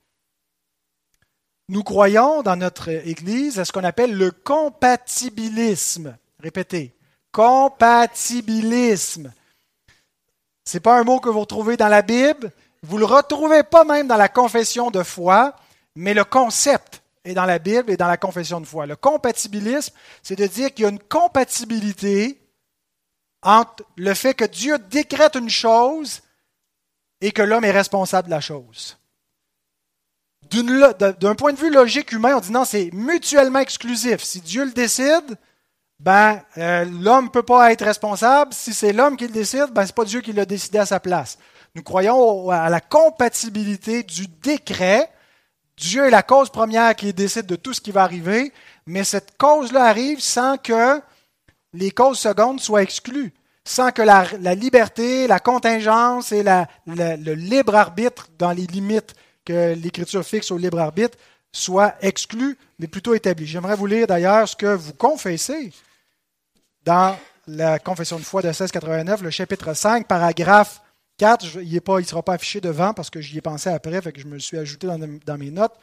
Nous 1.68 1.84
croyons 1.84 2.43
dans 2.43 2.55
notre 2.55 2.89
Église 2.89 3.59
à 3.59 3.66
ce 3.66 3.72
qu'on 3.72 3.84
appelle 3.84 4.16
le 4.16 4.32
compatibilisme. 4.32 6.16
Répétez, 6.39 6.93
compatibilisme. 7.32 9.34
Ce 10.63 10.78
n'est 10.78 10.82
pas 10.82 10.99
un 10.99 11.03
mot 11.03 11.20
que 11.20 11.30
vous 11.30 11.41
retrouvez 11.41 11.78
dans 11.78 11.88
la 11.88 12.01
Bible, 12.01 12.51
vous 12.84 12.95
ne 12.95 13.01
le 13.01 13.05
retrouvez 13.05 13.63
pas 13.63 13.84
même 13.84 14.07
dans 14.07 14.18
la 14.18 14.30
confession 14.30 14.91
de 14.91 15.01
foi, 15.01 15.55
mais 15.95 16.13
le 16.13 16.24
concept 16.24 17.01
est 17.24 17.34
dans 17.34 17.45
la 17.45 17.57
Bible 17.57 17.91
et 17.91 17.97
dans 17.97 18.07
la 18.07 18.18
confession 18.18 18.61
de 18.61 18.66
foi. 18.66 18.86
Le 18.86 18.95
compatibilisme, 18.95 19.93
c'est 20.22 20.36
de 20.36 20.45
dire 20.45 20.74
qu'il 20.74 20.84
y 20.84 20.86
a 20.86 20.91
une 20.91 20.99
compatibilité 20.99 22.39
entre 23.41 23.84
le 23.95 24.13
fait 24.13 24.34
que 24.34 24.45
Dieu 24.45 24.78
décrète 24.78 25.36
une 25.36 25.49
chose 25.49 26.22
et 27.22 27.32
que 27.32 27.41
l'homme 27.41 27.66
est 27.66 27.72
responsable 27.72 28.28
de 28.28 28.34
la 28.34 28.41
chose. 28.41 28.97
D'un 30.52 31.36
point 31.36 31.54
de 31.54 31.58
vue 31.58 31.72
logique 31.72 32.12
humain, 32.12 32.36
on 32.38 32.39
dit 32.39 32.52
non, 32.52 32.66
c'est 32.66 32.89
mutuellement 32.93 33.60
exclusif. 33.60 34.24
Si 34.24 34.41
Dieu 34.41 34.66
le 34.66 34.72
décide, 34.72 35.38
ben, 36.00 36.41
euh, 36.58 36.86
l'homme 36.86 37.26
ne 37.26 37.30
peut 37.30 37.43
pas 37.43 37.72
être 37.72 37.86
responsable. 37.86 38.54
Si 38.54 38.74
c'est 38.74 38.93
l'homme 38.93 39.18
qui 39.18 39.28
le 39.28 39.34
décide, 39.34 39.72
ben, 39.72 39.84
ce 39.84 39.88
n'est 39.88 39.93
pas 39.93 40.06
Dieu 40.06 40.22
qui 40.22 40.34
l'a 40.34 40.46
décidé 40.46 40.78
à 40.78 40.86
sa 40.86 41.00
place. 41.00 41.38
Nous 41.74 41.84
croyons 41.84 42.50
à 42.50 42.70
la 42.70 42.80
compatibilité 42.80 44.04
du 44.04 44.28
décret. 44.28 45.10
Dieu 45.78 46.06
est 46.06 46.12
la 46.12 46.24
cause 46.24 46.50
première 46.50 46.96
qui 46.96 47.12
décide 47.14 47.48
de 47.48 47.56
tout 47.56 47.74
ce 47.74 47.82
qui 47.82 47.91
va 47.91 48.04
arriver, 48.04 48.54
mais 48.86 49.04
cette 49.04 49.38
cause-là 49.38 49.84
arrive 49.84 50.22
sans 50.22 50.58
que 50.58 51.02
les 51.74 51.91
causes 51.91 52.20
secondes 52.20 52.62
soient 52.62 52.82
exclues, 52.82 53.34
sans 53.66 53.91
que 53.91 54.02
la, 54.02 54.56
liberté, 54.56 55.28
la 55.28 55.39
contingence 55.39 56.32
et 56.32 56.43
le 56.43 57.34
libre 57.34 57.76
arbitre 57.76 58.30
dans 58.38 58.52
les 58.52 58.68
limites 58.68 59.16
que 59.46 59.74
l'Écriture 59.74 60.26
fixe 60.26 60.52
au 60.52 60.58
libre 60.58 60.80
arbitre 60.80 61.18
soit 61.52 61.96
exclu, 62.02 62.58
mais 62.80 62.88
plutôt 62.88 63.14
établi. 63.14 63.46
J'aimerais 63.46 63.76
vous 63.76 63.86
lire 63.86 64.08
d'ailleurs 64.08 64.48
ce 64.50 64.56
que 64.56 64.76
vous 64.76 64.93
confessez 64.93 65.72
dans 66.84 67.18
la 67.48 67.80
confession 67.80 68.18
de 68.18 68.24
foi 68.24 68.41
de 68.41 68.48
1689, 68.48 69.22
le 69.22 69.30
chapitre 69.30 69.74
5, 69.74 70.08
paragraphe 70.08 70.82
4. 71.18 71.62
il 71.62 71.82
ne 71.86 72.02
sera 72.04 72.24
pas 72.24 72.34
affiché 72.34 72.60
devant 72.60 72.93
parce 72.93 73.10
que 73.10 73.22
j'y 73.22 73.38
ai 73.38 73.41
pensé 73.41 73.70
après, 73.70 74.02
fait 74.02 74.12
que 74.12 74.20
je 74.20 74.28
me 74.28 74.34
le 74.34 74.39
suis 74.39 74.58
ajouté 74.58 74.88
dans, 74.88 75.38
mes 75.38 75.52
notes. 75.52 75.76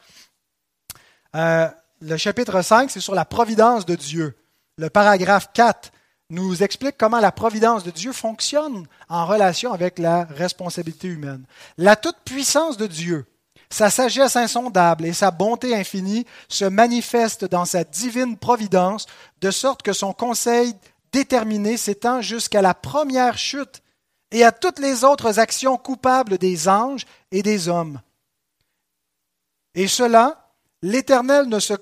Euh, 1.35 1.67
le 2.01 2.17
chapitre 2.17 2.61
5, 2.61 2.91
c'est 2.91 2.99
sur 2.99 3.15
la 3.15 3.25
providence 3.25 3.85
de 3.85 3.95
Dieu. 3.95 4.37
Le 4.77 4.89
paragraphe 4.89 5.49
4 5.53 5.91
nous 6.29 6.63
explique 6.63 6.97
comment 6.97 7.19
la 7.19 7.31
providence 7.31 7.83
de 7.83 7.91
Dieu 7.91 8.11
fonctionne 8.11 8.87
en 9.09 9.25
relation 9.25 9.71
avec 9.71 9.99
la 9.99 10.25
responsabilité 10.25 11.07
humaine. 11.07 11.45
La 11.77 11.95
toute-puissance 11.95 12.77
de 12.77 12.87
Dieu, 12.87 13.25
sa 13.73 13.89
sagesse 13.89 14.35
insondable 14.35 15.03
et 15.03 15.13
sa 15.13 15.31
bonté 15.31 15.75
infinie 15.75 16.27
se 16.47 16.65
manifestent 16.65 17.45
dans 17.45 17.65
sa 17.65 17.83
divine 17.83 18.37
providence, 18.37 19.07
de 19.41 19.49
sorte 19.49 19.81
que 19.81 19.93
son 19.93 20.13
conseil 20.13 20.75
déterminé 21.11 21.75
s'étend 21.75 22.21
jusqu'à 22.21 22.61
la 22.61 22.75
première 22.75 23.35
chute 23.35 23.81
et 24.29 24.43
à 24.43 24.51
toutes 24.51 24.77
les 24.77 25.03
autres 25.03 25.39
actions 25.39 25.77
coupables 25.77 26.37
des 26.37 26.69
anges 26.69 27.07
et 27.31 27.41
des 27.41 27.67
hommes. 27.67 27.99
Et 29.73 29.87
cela, 29.87 30.51
l'Éternel 30.83 31.47
ne 31.47 31.59
se, 31.59 31.73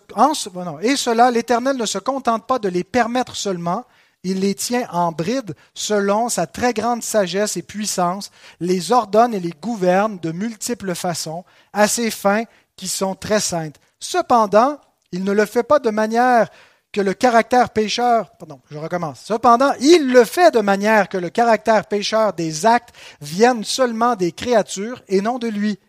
contente 1.97 2.47
pas 2.47 2.59
de 2.59 2.69
les 2.69 2.85
permettre 2.85 3.35
seulement, 3.35 3.83
il 4.23 4.41
les 4.41 4.55
tient 4.55 4.87
en 4.91 5.11
bride 5.11 5.55
selon 5.73 6.29
sa 6.29 6.47
très 6.47 6.73
grande 6.73 7.03
sagesse 7.03 7.57
et 7.57 7.61
puissance, 7.61 8.31
les 8.59 8.91
ordonne 8.91 9.33
et 9.33 9.39
les 9.39 9.53
gouverne 9.61 10.19
de 10.19 10.31
multiples 10.31 10.95
façons, 10.95 11.43
à 11.73 11.87
ses 11.87 12.11
fins 12.11 12.43
qui 12.75 12.87
sont 12.87 13.15
très 13.15 13.39
saintes. 13.39 13.79
Cependant, 13.99 14.79
il 15.11 15.23
ne 15.23 15.31
le 15.31 15.45
fait 15.45 15.63
pas 15.63 15.79
de 15.79 15.89
manière 15.89 16.49
que 16.91 17.01
le 17.01 17.13
caractère 17.13 17.69
pécheur, 17.69 18.31
pardon, 18.37 18.59
je 18.69 18.77
recommence. 18.77 19.21
Cependant, 19.23 19.73
il 19.79 20.11
le 20.11 20.25
fait 20.25 20.53
de 20.53 20.59
manière 20.59 21.07
que 21.07 21.17
le 21.17 21.29
caractère 21.29 21.85
pécheur 21.85 22.33
des 22.33 22.65
actes 22.65 22.93
vienne 23.21 23.63
seulement 23.63 24.15
des 24.15 24.33
créatures 24.33 25.01
et 25.07 25.21
non 25.21 25.39
de 25.39 25.47
lui, 25.47 25.79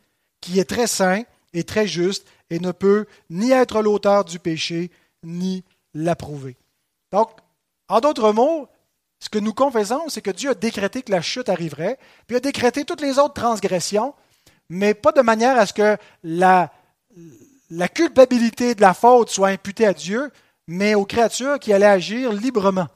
qui 0.40 0.60
est 0.60 0.64
très 0.68 0.86
saint 0.86 1.22
et 1.52 1.64
très 1.64 1.86
juste 1.86 2.26
et 2.50 2.60
ne 2.60 2.70
peut 2.70 3.06
ni 3.30 3.50
être 3.50 3.82
l'auteur 3.82 4.24
du 4.24 4.38
péché, 4.38 4.90
ni 5.24 5.64
l'approuver. 5.94 6.56
Donc, 7.10 7.30
en 7.88 8.00
d'autres 8.00 8.32
mots, 8.32 8.68
ce 9.22 9.28
que 9.28 9.38
nous 9.38 9.54
confessons, 9.54 10.08
c'est 10.08 10.20
que 10.20 10.32
Dieu 10.32 10.50
a 10.50 10.54
décrété 10.54 11.02
que 11.02 11.12
la 11.12 11.22
chute 11.22 11.48
arriverait, 11.48 11.96
puis 12.26 12.36
a 12.36 12.40
décrété 12.40 12.84
toutes 12.84 13.00
les 13.00 13.20
autres 13.20 13.34
transgressions, 13.34 14.14
mais 14.68 14.94
pas 14.94 15.12
de 15.12 15.20
manière 15.20 15.56
à 15.56 15.66
ce 15.66 15.72
que 15.72 15.96
la, 16.24 16.72
culpabilité 17.94 18.74
de 18.74 18.80
la 18.80 18.94
faute 18.94 19.30
soit 19.30 19.48
imputée 19.48 19.86
à 19.86 19.94
Dieu, 19.94 20.32
mais 20.66 20.96
aux 20.96 21.04
créatures 21.04 21.60
qui 21.60 21.72
allaient 21.72 21.86
agir 21.86 22.32
librement. 22.32 22.88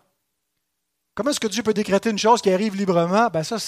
Comment 1.15 1.31
est-ce 1.31 1.39
que 1.39 1.47
Dieu 1.47 1.63
peut 1.63 1.75
décréter 1.75 2.11
une 2.11 2.19
chose 2.19 2.43
qui 2.43 2.51
arrive 2.51 2.75
librement? 2.75 3.29
Ben 3.33 3.45
ça, 3.45 3.59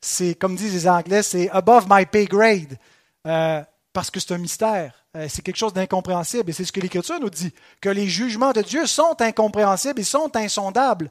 c'est, 0.00 0.34
comme 0.38 0.56
disent 0.56 0.74
les 0.74 0.88
Anglais, 0.88 1.22
c'est 1.22 1.48
above 1.50 1.86
my 1.88 2.04
pay 2.04 2.24
grade, 2.24 2.78
euh, 3.26 3.62
parce 3.94 4.10
que 4.10 4.20
c'est 4.20 4.34
un 4.34 4.38
mystère. 4.38 4.92
Euh, 5.16 5.26
c'est 5.30 5.40
quelque 5.40 5.56
chose 5.56 5.72
d'incompréhensible. 5.72 6.50
Et 6.50 6.52
c'est 6.52 6.64
ce 6.64 6.72
que 6.72 6.80
l'Écriture 6.80 7.18
nous 7.20 7.30
dit, 7.30 7.54
que 7.80 7.88
les 7.88 8.08
jugements 8.08 8.52
de 8.52 8.60
Dieu 8.60 8.86
sont 8.86 9.16
incompréhensibles 9.20 10.00
et 10.00 10.04
sont 10.04 10.36
insondables. 10.36 11.08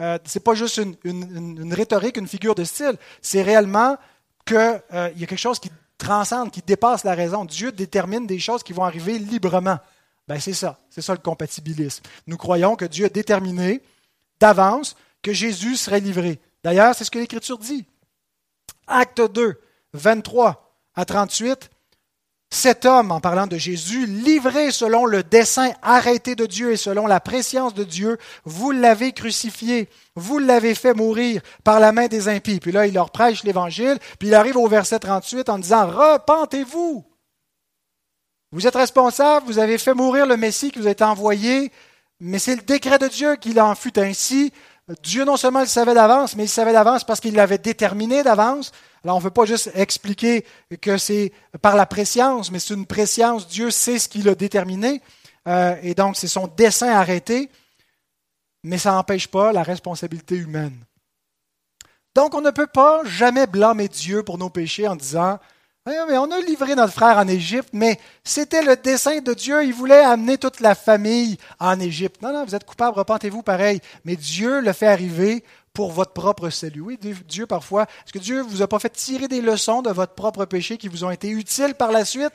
Euh, 0.00 0.18
ce 0.26 0.38
n'est 0.38 0.42
pas 0.42 0.54
juste 0.54 0.80
une, 1.04 1.72
rhétorique, 1.72 2.16
une 2.16 2.26
figure 2.26 2.56
de 2.56 2.64
style. 2.64 2.96
C'est 3.22 3.42
réellement 3.42 3.96
qu'il 4.44 4.56
euh, 4.56 5.10
y 5.16 5.22
a 5.22 5.26
quelque 5.26 5.36
chose 5.36 5.60
qui 5.60 5.70
transcende, 5.96 6.50
qui 6.50 6.60
dépasse 6.60 7.04
la 7.04 7.14
raison. 7.14 7.44
Dieu 7.44 7.70
détermine 7.70 8.26
des 8.26 8.40
choses 8.40 8.64
qui 8.64 8.72
vont 8.72 8.84
arriver 8.84 9.16
librement. 9.16 9.78
Ben, 10.26 10.40
c'est 10.40 10.54
ça. 10.54 10.80
C'est 10.90 11.02
ça 11.02 11.12
le 11.12 11.20
compatibilisme. 11.20 12.02
Nous 12.26 12.36
croyons 12.36 12.74
que 12.74 12.84
Dieu 12.84 13.06
a 13.06 13.10
déterminé 13.10 13.80
d'avance 14.40 14.96
que 15.22 15.32
Jésus 15.32 15.76
serait 15.76 16.00
livré. 16.00 16.40
D'ailleurs, 16.64 16.96
c'est 16.96 17.04
ce 17.04 17.12
que 17.12 17.20
l'Écriture 17.20 17.58
dit. 17.58 17.86
Acte 18.88 19.20
2, 19.20 19.60
23 19.92 20.76
à 20.96 21.04
38. 21.04 21.70
Cet 22.54 22.84
homme, 22.84 23.10
en 23.10 23.20
parlant 23.20 23.48
de 23.48 23.58
Jésus, 23.58 24.06
livré 24.06 24.70
selon 24.70 25.06
le 25.06 25.24
dessein 25.24 25.72
arrêté 25.82 26.36
de 26.36 26.46
Dieu 26.46 26.70
et 26.70 26.76
selon 26.76 27.08
la 27.08 27.18
préscience 27.18 27.74
de 27.74 27.82
Dieu, 27.82 28.16
vous 28.44 28.70
l'avez 28.70 29.10
crucifié, 29.10 29.88
vous 30.14 30.38
l'avez 30.38 30.76
fait 30.76 30.94
mourir 30.94 31.42
par 31.64 31.80
la 31.80 31.90
main 31.90 32.06
des 32.06 32.28
impies. 32.28 32.60
Puis 32.60 32.70
là, 32.70 32.86
il 32.86 32.94
leur 32.94 33.10
prêche 33.10 33.42
l'Évangile, 33.42 33.98
puis 34.20 34.28
il 34.28 34.36
arrive 34.36 34.56
au 34.56 34.68
verset 34.68 35.00
38 35.00 35.48
en 35.48 35.58
disant, 35.58 35.88
repentez-vous. 35.88 37.04
Vous 38.52 38.66
êtes 38.68 38.76
responsable, 38.76 39.46
vous 39.46 39.58
avez 39.58 39.76
fait 39.76 39.92
mourir 39.92 40.24
le 40.24 40.36
Messie 40.36 40.70
qui 40.70 40.78
vous 40.78 40.86
a 40.86 40.92
été 40.92 41.02
envoyé, 41.02 41.72
mais 42.20 42.38
c'est 42.38 42.54
le 42.54 42.62
décret 42.62 43.00
de 43.00 43.08
Dieu 43.08 43.34
qu'il 43.34 43.60
en 43.60 43.74
fut 43.74 43.98
ainsi. 43.98 44.52
Dieu 45.02 45.24
non 45.24 45.36
seulement 45.36 45.60
le 45.60 45.66
savait 45.66 45.94
d'avance, 45.94 46.36
mais 46.36 46.44
il 46.44 46.48
savait 46.48 46.72
d'avance 46.72 47.04
parce 47.04 47.20
qu'il 47.20 47.34
l'avait 47.34 47.58
déterminé 47.58 48.22
d'avance. 48.22 48.70
Alors, 49.02 49.16
on 49.16 49.18
ne 49.18 49.24
veut 49.24 49.30
pas 49.30 49.46
juste 49.46 49.70
expliquer 49.74 50.44
que 50.82 50.98
c'est 50.98 51.32
par 51.62 51.74
la 51.74 51.86
préscience, 51.86 52.50
mais 52.50 52.58
c'est 52.58 52.74
une 52.74 52.86
préscience. 52.86 53.48
Dieu 53.48 53.70
sait 53.70 53.98
ce 53.98 54.08
qu'il 54.08 54.28
a 54.28 54.34
déterminé. 54.34 55.00
Euh, 55.48 55.76
et 55.82 55.94
donc, 55.94 56.16
c'est 56.16 56.28
son 56.28 56.48
dessein 56.48 56.90
arrêté. 56.90 57.50
Mais 58.62 58.78
ça 58.78 58.92
n'empêche 58.92 59.28
pas 59.28 59.52
la 59.52 59.62
responsabilité 59.62 60.36
humaine. 60.36 60.84
Donc, 62.14 62.34
on 62.34 62.40
ne 62.40 62.50
peut 62.50 62.66
pas 62.66 63.02
jamais 63.04 63.46
blâmer 63.46 63.88
Dieu 63.88 64.22
pour 64.22 64.38
nos 64.38 64.50
péchés 64.50 64.86
en 64.86 64.96
disant 64.96 65.38
mais 65.86 66.16
on 66.16 66.30
a 66.30 66.40
livré 66.40 66.74
notre 66.74 66.94
frère 66.94 67.18
en 67.18 67.28
Égypte, 67.28 67.68
mais 67.74 68.00
c'était 68.22 68.62
le 68.62 68.76
dessein 68.76 69.20
de 69.20 69.34
Dieu. 69.34 69.64
Il 69.64 69.74
voulait 69.74 70.02
amener 70.02 70.38
toute 70.38 70.60
la 70.60 70.74
famille 70.74 71.36
en 71.60 71.78
Égypte. 71.78 72.22
Non, 72.22 72.32
non, 72.32 72.44
vous 72.44 72.54
êtes 72.54 72.64
coupable, 72.64 72.98
repentez-vous 72.98 73.42
pareil. 73.42 73.80
Mais 74.04 74.16
Dieu 74.16 74.60
le 74.60 74.72
fait 74.72 74.86
arriver 74.86 75.44
pour 75.74 75.92
votre 75.92 76.12
propre 76.12 76.48
salut. 76.48 76.80
Oui, 76.80 76.98
Dieu 77.28 77.46
parfois, 77.46 77.82
est-ce 77.82 78.12
que 78.12 78.18
Dieu 78.18 78.40
vous 78.40 78.62
a 78.62 78.68
pas 78.68 78.78
fait 78.78 78.90
tirer 78.90 79.28
des 79.28 79.42
leçons 79.42 79.82
de 79.82 79.90
votre 79.90 80.14
propre 80.14 80.46
péché 80.46 80.78
qui 80.78 80.88
vous 80.88 81.04
ont 81.04 81.10
été 81.10 81.28
utiles 81.28 81.74
par 81.74 81.92
la 81.92 82.04
suite, 82.04 82.32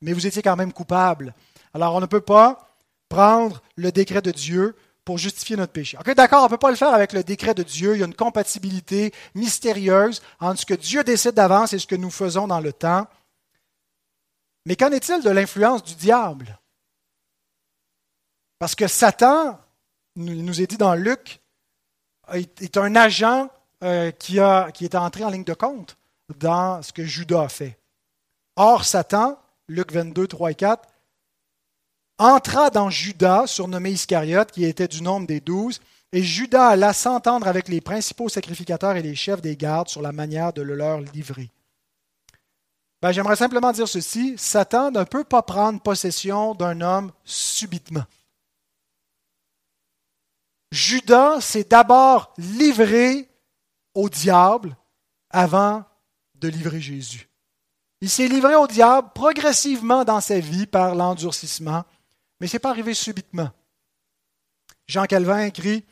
mais 0.00 0.12
vous 0.12 0.26
étiez 0.26 0.42
quand 0.42 0.56
même 0.56 0.72
coupable. 0.72 1.34
Alors 1.74 1.94
on 1.94 2.00
ne 2.00 2.06
peut 2.06 2.20
pas 2.20 2.76
prendre 3.08 3.62
le 3.76 3.90
décret 3.90 4.22
de 4.22 4.30
Dieu 4.30 4.76
pour 5.04 5.18
justifier 5.18 5.56
notre 5.56 5.72
péché. 5.72 5.98
Ok, 5.98 6.14
d'accord, 6.14 6.42
on 6.42 6.44
ne 6.44 6.50
peut 6.50 6.58
pas 6.58 6.70
le 6.70 6.76
faire 6.76 6.94
avec 6.94 7.12
le 7.12 7.24
décret 7.24 7.54
de 7.54 7.62
Dieu. 7.62 7.94
Il 7.94 8.00
y 8.00 8.02
a 8.02 8.06
une 8.06 8.14
compatibilité 8.14 9.12
mystérieuse 9.34 10.22
entre 10.40 10.60
ce 10.60 10.66
que 10.66 10.74
Dieu 10.74 11.02
décide 11.02 11.32
d'avance 11.32 11.72
et 11.72 11.78
ce 11.78 11.86
que 11.86 11.96
nous 11.96 12.10
faisons 12.10 12.46
dans 12.46 12.60
le 12.60 12.72
temps. 12.72 13.06
Mais 14.66 14.76
qu'en 14.76 14.90
est-il 14.90 15.22
de 15.22 15.30
l'influence 15.30 15.82
du 15.82 15.96
diable? 15.96 16.58
Parce 18.58 18.76
que 18.76 18.86
Satan, 18.86 19.58
il 20.14 20.44
nous 20.44 20.60
est 20.60 20.68
dit 20.68 20.76
dans 20.76 20.94
Luc, 20.94 21.40
est 22.32 22.76
un 22.76 22.94
agent 22.94 23.50
euh, 23.82 24.12
qui, 24.12 24.38
qui 24.74 24.84
est 24.84 24.94
entré 24.94 25.24
en 25.24 25.30
ligne 25.30 25.44
de 25.44 25.54
compte 25.54 25.96
dans 26.36 26.80
ce 26.82 26.92
que 26.92 27.04
Judas 27.04 27.42
a 27.42 27.48
fait. 27.48 27.78
Or, 28.54 28.84
Satan, 28.84 29.38
Luc 29.68 29.90
22, 29.92 30.28
3 30.28 30.52
et 30.52 30.54
4, 30.54 30.88
entra 32.18 32.70
dans 32.70 32.90
Judas, 32.90 33.46
surnommé 33.46 33.90
Iscariote, 33.90 34.52
qui 34.52 34.64
était 34.64 34.88
du 34.88 35.02
nombre 35.02 35.26
des 35.26 35.40
douze, 35.40 35.80
et 36.12 36.22
Judas 36.22 36.68
alla 36.68 36.92
s'entendre 36.92 37.48
avec 37.48 37.68
les 37.68 37.80
principaux 37.80 38.28
sacrificateurs 38.28 38.96
et 38.96 39.02
les 39.02 39.14
chefs 39.14 39.40
des 39.40 39.56
gardes 39.56 39.88
sur 39.88 40.02
la 40.02 40.12
manière 40.12 40.52
de 40.52 40.62
le 40.62 40.74
leur 40.74 41.00
livrer. 41.00 41.50
Ben, 43.00 43.12
J'aimerais 43.12 43.36
simplement 43.36 43.72
dire 43.72 43.88
ceci, 43.88 44.34
Satan 44.36 44.90
ne 44.90 45.04
peut 45.04 45.24
pas 45.24 45.42
prendre 45.42 45.80
possession 45.80 46.54
d'un 46.54 46.80
homme 46.80 47.12
subitement. 47.24 48.04
Judas 50.70 51.40
s'est 51.40 51.64
d'abord 51.64 52.32
livré 52.38 53.28
au 53.94 54.08
diable 54.08 54.76
avant 55.30 55.84
de 56.36 56.48
livrer 56.48 56.80
Jésus. 56.80 57.28
Il 58.00 58.08
s'est 58.08 58.28
livré 58.28 58.54
au 58.54 58.66
diable 58.66 59.10
progressivement 59.14 60.04
dans 60.04 60.20
sa 60.20 60.40
vie 60.40 60.66
par 60.66 60.94
l'endurcissement, 60.94 61.84
mais 62.42 62.48
ce 62.48 62.56
n'est 62.56 62.60
pas 62.60 62.70
arrivé 62.70 62.92
subitement. 62.92 63.50
Jean 64.88 65.04
Calvin 65.04 65.44
écrit 65.44 65.84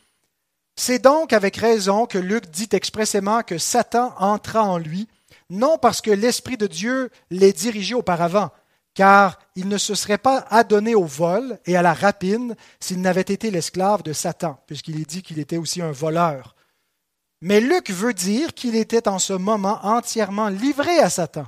C'est 0.75 0.99
donc 0.99 1.33
avec 1.33 1.57
raison 1.57 2.07
que 2.07 2.19
Luc 2.19 2.51
dit 2.51 2.69
expressément 2.73 3.45
que 3.45 3.57
Satan 3.57 4.13
entra 4.19 4.65
en 4.65 4.77
lui, 4.77 5.07
non 5.49 5.79
parce 5.79 6.01
que 6.01 6.11
l'Esprit 6.11 6.57
de 6.57 6.67
Dieu 6.67 7.11
l'ait 7.31 7.53
dirigé 7.53 7.95
auparavant, 7.95 8.51
car 8.95 9.39
il 9.55 9.69
ne 9.69 9.79
se 9.79 9.95
serait 9.95 10.19
pas 10.19 10.45
adonné 10.51 10.97
au 10.97 11.05
vol 11.05 11.61
et 11.67 11.77
à 11.77 11.83
la 11.83 11.95
rapine 11.95 12.57
s'il 12.81 13.01
n'avait 13.01 13.21
été 13.21 13.53
l'esclave 13.53 14.03
de 14.03 14.13
Satan, 14.13 14.61
puisqu'il 14.67 15.01
est 15.01 15.09
dit 15.09 15.23
qu'il 15.23 15.39
était 15.39 15.57
aussi 15.57 15.81
un 15.81 15.93
voleur. 15.93 16.57
Mais 17.43 17.61
Luc 17.61 17.91
veut 17.91 18.13
dire 18.13 18.55
qu'il 18.55 18.75
était 18.75 19.07
en 19.07 19.21
ce 19.21 19.35
moment 19.35 19.79
entièrement 19.85 20.49
livré 20.49 20.99
à 20.99 21.11
Satan, 21.11 21.47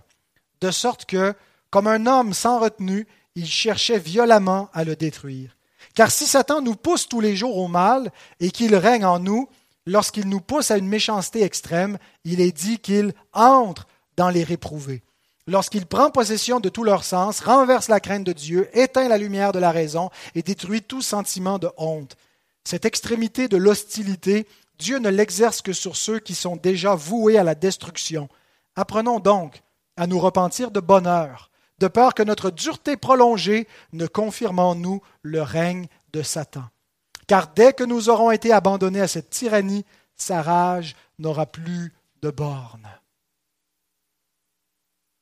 de 0.60 0.70
sorte 0.70 1.06
que, 1.06 1.34
comme 1.70 1.88
un 1.88 2.06
homme 2.06 2.32
sans 2.32 2.60
retenue, 2.60 3.08
il 3.34 3.46
cherchait 3.46 3.98
violemment 3.98 4.68
à 4.72 4.84
le 4.84 4.96
détruire. 4.96 5.56
Car 5.94 6.10
si 6.10 6.26
Satan 6.26 6.60
nous 6.62 6.76
pousse 6.76 7.08
tous 7.08 7.20
les 7.20 7.36
jours 7.36 7.56
au 7.58 7.68
mal 7.68 8.10
et 8.40 8.50
qu'il 8.50 8.74
règne 8.74 9.04
en 9.04 9.18
nous, 9.18 9.48
lorsqu'il 9.86 10.28
nous 10.28 10.40
pousse 10.40 10.70
à 10.70 10.78
une 10.78 10.88
méchanceté 10.88 11.42
extrême, 11.42 11.98
il 12.24 12.40
est 12.40 12.52
dit 12.52 12.78
qu'il 12.78 13.12
entre 13.32 13.86
dans 14.16 14.30
les 14.30 14.44
réprouvés 14.44 15.02
lorsqu'il 15.46 15.86
prend 15.86 16.10
possession 16.10 16.60
de 16.60 16.68
tous 16.68 16.84
leurs 16.84 17.04
sens, 17.04 17.40
renverse 17.40 17.88
la 17.88 18.00
crainte 18.00 18.24
de 18.24 18.32
Dieu, 18.32 18.68
éteint 18.72 19.08
la 19.08 19.18
lumière 19.18 19.52
de 19.52 19.58
la 19.58 19.70
raison 19.70 20.10
et 20.34 20.42
détruit 20.42 20.82
tout 20.82 21.02
sentiment 21.02 21.58
de 21.58 21.70
honte. 21.76 22.16
Cette 22.64 22.84
extrémité 22.84 23.48
de 23.48 23.56
l'hostilité, 23.56 24.46
Dieu 24.78 24.98
ne 24.98 25.08
l'exerce 25.08 25.62
que 25.62 25.72
sur 25.72 25.96
ceux 25.96 26.18
qui 26.18 26.34
sont 26.34 26.56
déjà 26.56 26.94
voués 26.94 27.38
à 27.38 27.44
la 27.44 27.54
destruction. 27.54 28.28
Apprenons 28.76 29.20
donc 29.20 29.62
à 29.96 30.06
nous 30.06 30.18
repentir 30.18 30.70
de 30.70 30.80
bonheur, 30.80 31.50
de 31.82 31.88
peur 31.88 32.14
que 32.14 32.22
notre 32.22 32.50
dureté 32.50 32.96
prolongée 32.96 33.66
ne 33.92 34.06
confirme 34.06 34.60
en 34.60 34.76
nous 34.76 35.02
le 35.22 35.42
règne 35.42 35.88
de 36.12 36.22
Satan. 36.22 36.64
car 37.26 37.52
dès 37.54 37.72
que 37.72 37.84
nous 37.84 38.08
aurons 38.08 38.30
été 38.30 38.52
abandonnés 38.52 39.00
à 39.00 39.08
cette 39.08 39.30
tyrannie, 39.30 39.84
sa 40.16 40.42
rage 40.42 40.94
n'aura 41.18 41.46
plus 41.46 41.92
de 42.20 42.30
bornes. 42.30 42.88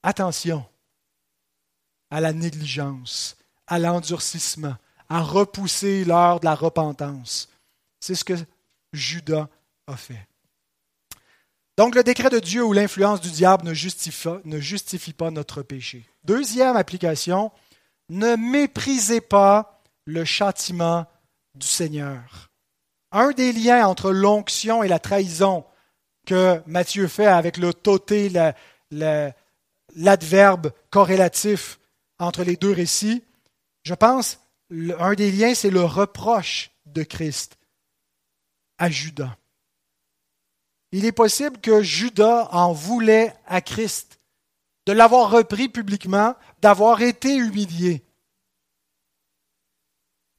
Attention 0.03 0.67
à 2.11 2.21
la 2.21 2.33
négligence, 2.33 3.37
à 3.67 3.79
l'endurcissement, 3.79 4.77
à 5.09 5.23
repousser 5.23 6.05
l'heure 6.05 6.41
de 6.41 6.47
la 6.47 6.55
repentance. 6.55 7.49
C'est 8.01 8.15
ce 8.15 8.25
que 8.25 8.35
Judas 8.93 9.49
a 9.87 9.97
fait. 9.97 10.27
Donc 11.81 11.95
le 11.95 12.05
décret 12.05 12.28
de 12.28 12.41
Dieu 12.41 12.62
ou 12.62 12.74
l'influence 12.74 13.22
du 13.22 13.31
diable 13.31 13.64
ne 13.64 13.72
justifie, 13.72 15.14
pas 15.14 15.31
notre 15.31 15.62
péché. 15.62 16.05
Deuxième 16.24 16.76
application, 16.76 17.51
ne 18.11 18.37
méprisez 18.37 19.22
pas 19.22 19.81
le 20.05 20.26
châtiment 20.26 21.07
du 21.55 21.66
Seigneur. 21.66 22.51
Un 23.12 23.31
des 23.31 23.55
liens 23.55 23.87
entre 23.87 24.11
l'onction 24.11 24.83
et 24.83 24.89
la 24.89 24.99
trahison 24.99 25.64
que 26.26 26.61
Matthieu 26.66 27.09
fait 27.09 27.24
avec 27.24 27.57
le 27.57 27.72
toté, 27.72 28.31
l'adverbe 29.97 30.72
corrélatif 30.91 31.81
entre 32.18 32.45
les 32.45 32.57
deux 32.57 32.72
récits, 32.72 33.24
je 33.85 33.95
pense, 33.95 34.39
un 34.70 35.14
des 35.14 35.33
liens, 35.33 35.55
c'est 35.55 35.70
le 35.70 35.87
reproche 35.87 36.72
de 36.85 37.05
Christ 37.05 37.57
à 38.76 38.91
Judas. 38.91 39.35
Il 40.93 41.05
est 41.05 41.12
possible 41.12 41.59
que 41.59 41.82
Judas 41.82 42.49
en 42.51 42.72
voulait 42.72 43.34
à 43.47 43.61
Christ, 43.61 44.18
de 44.86 44.93
l'avoir 44.93 45.30
repris 45.30 45.68
publiquement, 45.68 46.34
d'avoir 46.61 47.01
été 47.03 47.36
humilié. 47.36 48.05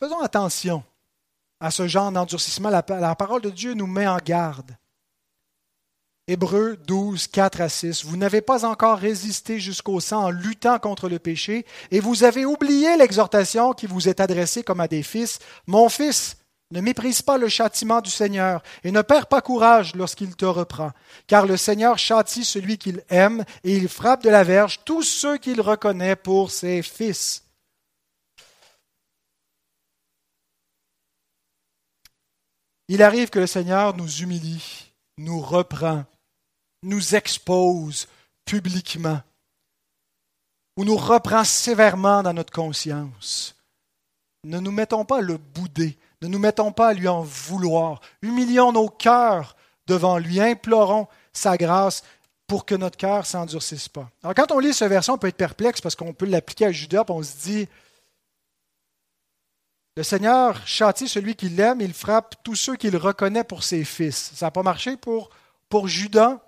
Faisons 0.01 0.19
attention 0.19 0.83
à 1.59 1.71
ce 1.71 1.87
genre 1.87 2.11
d'endurcissement. 2.11 2.69
La, 2.69 2.81
parole 2.81 3.41
de 3.41 3.49
Dieu 3.49 3.75
nous 3.75 3.87
met 3.87 4.07
en 4.07 4.17
garde. 4.17 4.75
Hébreux 6.27 6.75
12, 6.75 7.27
4 7.27 7.61
à 7.61 7.69
6. 7.69 8.05
Vous 8.05 8.17
n'avez 8.17 8.41
pas 8.41 8.65
encore 8.65 8.97
résisté 8.97 9.59
jusqu'au 9.59 9.99
sang 9.99 10.25
en 10.25 10.29
luttant 10.29 10.79
contre 10.79 11.07
le 11.07 11.19
péché, 11.19 11.65
et 11.91 11.99
vous 11.99 12.23
avez 12.23 12.45
oublié 12.45 12.97
l'exhortation 12.97 13.73
qui 13.73 13.85
vous 13.85 14.09
est 14.09 14.19
adressée 14.19 14.63
comme 14.63 14.79
à 14.79 14.87
des 14.87 15.03
fils. 15.03 15.39
Mon 15.67 15.87
fils, 15.87 16.37
ne 16.72 16.82
méprise 16.82 17.22
pas 17.22 17.38
le 17.38 17.49
châtiment 17.49 18.01
du 18.01 18.09
Seigneur 18.09 18.63
et 18.84 18.91
ne 18.91 19.01
perds 19.01 19.28
pas 19.28 19.41
courage 19.41 19.93
lorsqu'il 19.95 20.36
te 20.36 20.45
reprend, 20.45 20.91
car 21.28 21.45
le 21.45 21.57
Seigneur 21.57 21.97
châtie 21.97 22.45
celui 22.45 22.78
qu'il 22.78 23.03
aime 23.09 23.43
et 23.63 23.76
il 23.76 23.89
frappe 23.89 24.24
de 24.24 24.30
la 24.30 24.43
verge 24.43 24.80
tous 24.86 25.03
ceux 25.03 25.38
qu'il 25.38 25.61
reconnaît 25.61 26.15
pour 26.15 26.49
ses 26.49 26.82
fils. 26.82 27.43
Il 32.88 33.03
arrive 33.03 33.30
que 33.30 33.39
le 33.39 33.47
Seigneur 33.47 33.95
nous 33.95 34.22
humilie, 34.22 34.91
nous 35.17 35.39
reprend, 35.39 36.05
nous 36.84 37.15
expose 37.15 38.07
publiquement, 38.45 39.22
ou 40.78 40.84
nous 40.84 40.97
reprend 40.97 41.43
sévèrement 41.43 42.24
dans 42.24 42.34
notre 42.34 42.51
conscience. 42.51 43.55
Ne 44.43 44.59
nous 44.59 44.72
mettons 44.72 45.05
pas 45.05 45.22
le 45.22 45.38
boudé 45.38 45.97
ne 46.22 46.28
nous 46.28 46.39
mettons 46.39 46.72
pas 46.72 46.89
à 46.89 46.93
lui 46.93 47.07
en 47.07 47.22
vouloir. 47.22 48.01
Humilions 48.22 48.72
nos 48.72 48.89
cœurs 48.89 49.55
devant 49.88 50.17
lui. 50.17 50.39
Implorons 50.39 51.07
sa 51.34 51.57
grâce 51.57 52.03
pour 52.47 52.65
que 52.65 52.76
notre 52.76 52.97
cœur 52.97 53.19
ne 53.19 53.26
s'endurcisse 53.26 53.89
pas. 53.89 54.09
Alors, 54.24 54.36
quand 54.36 54.51
on 54.51 54.59
lit 54.59 54.74
ce 54.74 54.86
verset, 54.86 55.11
on 55.11 55.17
peut 55.17 55.28
être 55.28 55.38
perplexe 55.38 55.82
parce 55.82 55.95
qu'on 55.95 56.13
peut 56.13 56.26
l'appliquer 56.26 56.65
à 56.65 56.72
Judas, 56.72 57.05
on 57.09 57.24
se 57.24 57.38
dit 57.38 57.67
Le 59.95 60.03
Seigneur 60.03 60.67
châtie 60.67 61.07
celui 61.07 61.36
qui 61.36 61.49
l'aime, 61.49 61.82
il 61.82 61.93
frappe 61.93 62.36
tous 62.43 62.55
ceux 62.55 62.76
qu'il 62.76 62.95
reconnaît 62.97 63.43
pour 63.43 63.63
ses 63.63 63.84
fils. 63.84 64.32
Ça 64.36 64.47
n'a 64.47 64.51
pas 64.51 64.63
marché 64.63 64.97
pour, 64.97 65.30
pour 65.69 65.88
Judas? 65.88 66.39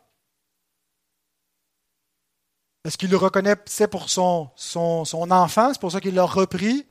Est-ce 2.85 2.97
qu'il 2.97 3.09
le 3.09 3.17
reconnaissait 3.17 3.87
pour 3.87 4.09
son, 4.09 4.49
son, 4.57 5.05
son 5.05 5.31
enfant 5.31 5.73
C'est 5.73 5.79
pour 5.79 5.93
ça 5.93 6.01
qu'il 6.01 6.15
l'a 6.15 6.25
repris. 6.25 6.85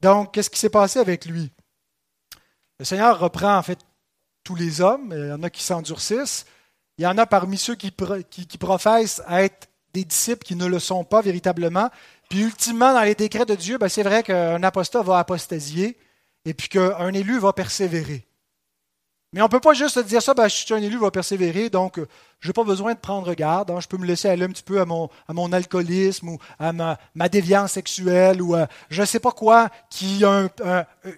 Donc, 0.00 0.32
qu'est-ce 0.32 0.48
qui 0.48 0.58
s'est 0.58 0.70
passé 0.70 0.98
avec 0.98 1.26
lui? 1.26 1.52
Le 2.80 2.86
Seigneur 2.86 3.18
reprend 3.18 3.58
en 3.58 3.62
fait 3.62 3.78
tous 4.42 4.54
les 4.54 4.80
hommes. 4.80 5.12
Il 5.14 5.28
y 5.28 5.32
en 5.32 5.42
a 5.42 5.50
qui 5.50 5.62
s'endurcissent. 5.62 6.46
Il 6.96 7.04
y 7.04 7.06
en 7.06 7.18
a 7.18 7.26
parmi 7.26 7.58
ceux 7.58 7.74
qui, 7.74 7.92
qui, 8.30 8.58
professent 8.58 9.22
être 9.28 9.68
des 9.92 10.04
disciples 10.04 10.44
qui 10.44 10.56
ne 10.56 10.64
le 10.64 10.78
sont 10.78 11.04
pas 11.04 11.20
véritablement. 11.20 11.90
Puis 12.30 12.40
ultimement, 12.40 12.94
dans 12.94 13.02
les 13.02 13.14
décrets 13.14 13.44
de 13.44 13.54
Dieu, 13.54 13.76
ben, 13.76 13.90
c'est 13.90 14.02
vrai 14.02 14.22
qu'un 14.22 14.62
apostat 14.62 15.02
va 15.02 15.18
apostasier 15.18 15.98
et 16.46 16.54
puis 16.54 16.70
qu'un 16.70 17.12
élu 17.12 17.38
va 17.38 17.52
persévérer. 17.52 18.26
Mais 19.34 19.42
on 19.42 19.44
ne 19.44 19.50
peut 19.50 19.60
pas 19.60 19.74
juste 19.74 19.98
dire 19.98 20.22
ça, 20.22 20.32
ben, 20.32 20.48
je 20.48 20.56
suis 20.56 20.72
un 20.72 20.78
élu, 20.78 20.96
va 20.96 21.10
persévérer, 21.10 21.68
donc 21.68 22.00
je 22.40 22.48
n'ai 22.48 22.52
pas 22.54 22.64
besoin 22.64 22.94
de 22.94 22.98
prendre 22.98 23.32
garde. 23.34 23.70
Hein. 23.70 23.80
je 23.80 23.88
peux 23.88 23.98
me 23.98 24.06
laisser 24.06 24.28
aller 24.28 24.44
un 24.44 24.48
petit 24.48 24.62
peu 24.62 24.80
à 24.80 24.86
mon, 24.86 25.52
alcoolisme 25.52 26.30
ou 26.30 26.38
à 26.58 26.72
ma, 26.72 26.98
ma 27.14 27.28
déviance 27.28 27.72
sexuelle 27.72 28.40
ou 28.40 28.54
à 28.54 28.68
je 28.88 29.02
ne 29.02 29.06
sais 29.06 29.20
pas 29.20 29.32
quoi, 29.32 29.68
qui 29.90 30.24
a 30.24 30.48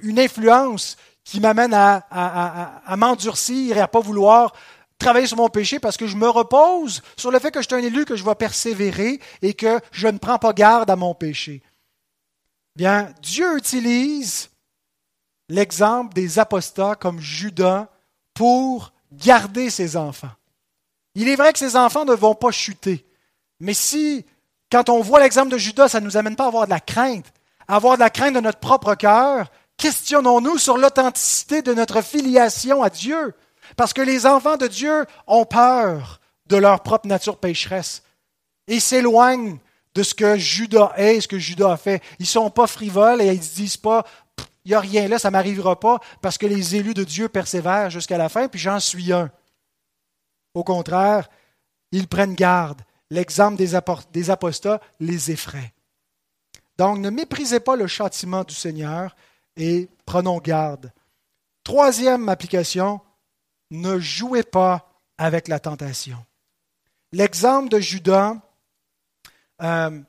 une 0.02 0.18
influence 0.18 0.96
qui 1.24 1.40
m'amène 1.40 1.74
à, 1.74 2.94
m'endurcir 2.96 3.76
et 3.76 3.80
à 3.80 3.88
pas 3.88 4.00
vouloir 4.00 4.52
travailler 4.98 5.26
sur 5.26 5.36
mon 5.36 5.48
péché 5.48 5.78
parce 5.78 5.96
que 5.96 6.06
je 6.06 6.16
me 6.16 6.28
repose 6.28 7.02
sur 7.16 7.30
le 7.30 7.38
fait 7.38 7.50
que 7.50 7.60
je 7.60 7.66
suis 7.66 7.74
un 7.74 7.78
élu, 7.78 8.04
que 8.04 8.16
je 8.16 8.24
vais 8.24 8.34
persévérer 8.34 9.20
et 9.40 9.54
que 9.54 9.80
je 9.90 10.08
ne 10.08 10.18
prends 10.18 10.38
pas 10.38 10.52
garde 10.52 10.90
à 10.90 10.96
mon 10.96 11.14
péché. 11.14 11.62
Bien, 12.76 13.12
Dieu 13.20 13.56
utilise 13.56 14.50
l'exemple 15.48 16.14
des 16.14 16.38
apostats 16.38 16.94
comme 16.94 17.20
Judas 17.20 17.88
pour 18.34 18.92
garder 19.12 19.70
ses 19.70 19.96
enfants. 19.96 20.30
Il 21.14 21.28
est 21.28 21.36
vrai 21.36 21.52
que 21.52 21.58
ses 21.58 21.76
enfants 21.76 22.04
ne 22.04 22.14
vont 22.14 22.34
pas 22.34 22.50
chuter, 22.50 23.04
mais 23.60 23.74
si, 23.74 24.24
quand 24.70 24.88
on 24.88 25.02
voit 25.02 25.20
l'exemple 25.20 25.50
de 25.50 25.58
Judas, 25.58 25.88
ça 25.88 26.00
ne 26.00 26.06
nous 26.06 26.16
amène 26.16 26.36
pas 26.36 26.44
à 26.44 26.48
avoir 26.48 26.64
de 26.64 26.70
la 26.70 26.80
crainte, 26.80 27.32
à 27.68 27.76
avoir 27.76 27.96
de 27.96 28.00
la 28.00 28.10
crainte 28.10 28.34
de 28.34 28.40
notre 28.40 28.58
propre 28.60 28.94
cœur, 28.94 29.50
questionnons-nous 29.82 30.58
sur 30.58 30.78
l'authenticité 30.78 31.60
de 31.60 31.74
notre 31.74 32.02
filiation 32.02 32.84
à 32.84 32.88
Dieu? 32.88 33.34
Parce 33.76 33.92
que 33.92 34.00
les 34.00 34.26
enfants 34.26 34.56
de 34.56 34.68
Dieu 34.68 35.04
ont 35.26 35.44
peur 35.44 36.20
de 36.46 36.56
leur 36.56 36.84
propre 36.84 37.08
nature 37.08 37.36
pécheresse 37.36 38.04
et 38.68 38.78
s'éloignent 38.78 39.58
de 39.96 40.04
ce 40.04 40.14
que 40.14 40.36
Judas 40.36 40.92
est, 40.96 41.20
ce 41.20 41.26
que 41.26 41.38
Judas 41.38 41.72
a 41.72 41.76
fait. 41.76 42.00
Ils 42.20 42.22
ne 42.22 42.26
sont 42.28 42.50
pas 42.50 42.68
frivoles 42.68 43.20
et 43.20 43.32
ils 43.32 43.40
ne 43.40 43.42
se 43.42 43.54
disent 43.56 43.76
pas 43.76 44.06
il 44.64 44.68
n'y 44.68 44.74
a 44.76 44.80
rien 44.80 45.08
là, 45.08 45.18
ça 45.18 45.30
ne 45.30 45.32
m'arrivera 45.32 45.80
pas 45.80 45.98
parce 46.20 46.38
que 46.38 46.46
les 46.46 46.76
élus 46.76 46.94
de 46.94 47.02
Dieu 47.02 47.28
persévèrent 47.28 47.90
jusqu'à 47.90 48.16
la 48.16 48.28
fin, 48.28 48.46
puis 48.46 48.60
j'en 48.60 48.78
suis 48.78 49.12
un. 49.12 49.32
Au 50.54 50.62
contraire, 50.62 51.28
ils 51.90 52.06
prennent 52.06 52.36
garde. 52.36 52.82
L'exemple 53.10 53.56
des 53.56 54.30
apostats 54.30 54.80
les 55.00 55.32
effraie. 55.32 55.74
Donc, 56.78 56.98
ne 56.98 57.10
méprisez 57.10 57.58
pas 57.58 57.74
le 57.74 57.88
châtiment 57.88 58.44
du 58.44 58.54
Seigneur, 58.54 59.16
et 59.56 59.88
prenons 60.06 60.38
garde. 60.38 60.92
Troisième 61.64 62.28
application, 62.28 63.00
ne 63.70 63.98
jouez 63.98 64.42
pas 64.42 65.00
avec 65.18 65.48
la 65.48 65.60
tentation. 65.60 66.18
L'exemple 67.12 67.68
de 67.68 67.78
Judas 67.78 68.36
euh, 69.62 70.00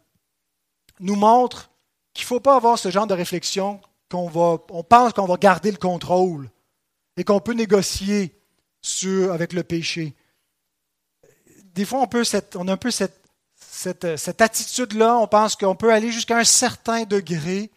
nous 1.00 1.16
montre 1.16 1.70
qu'il 2.14 2.24
ne 2.24 2.28
faut 2.28 2.40
pas 2.40 2.56
avoir 2.56 2.80
ce 2.80 2.90
genre 2.90 3.08
de 3.08 3.14
réflexion 3.14 3.82
qu'on 4.10 4.30
va, 4.30 4.58
on 4.70 4.84
pense 4.84 5.14
qu'on 5.14 5.26
va 5.26 5.38
garder 5.38 5.72
le 5.72 5.78
contrôle 5.78 6.50
et 7.18 7.24
qu'on 7.24 7.40
peut 7.40 7.54
négocier 7.54 8.40
avec 9.32 9.54
le 9.54 9.64
péché. 9.64 10.14
Des 11.74 11.86
fois, 11.86 12.00
on, 12.00 12.68
a 12.68 12.72
un 12.72 12.78
peu 12.78 12.92
cette 12.92 14.42
attitude-là, 14.42 15.18
on 15.18 15.28
pense 15.28 15.56
qu'on 15.56 15.76
peut 15.76 15.92
aller 15.92 16.12
jusqu'à 16.12 16.38
un 16.38 16.44
certain 16.44 17.04
degré 17.04 17.72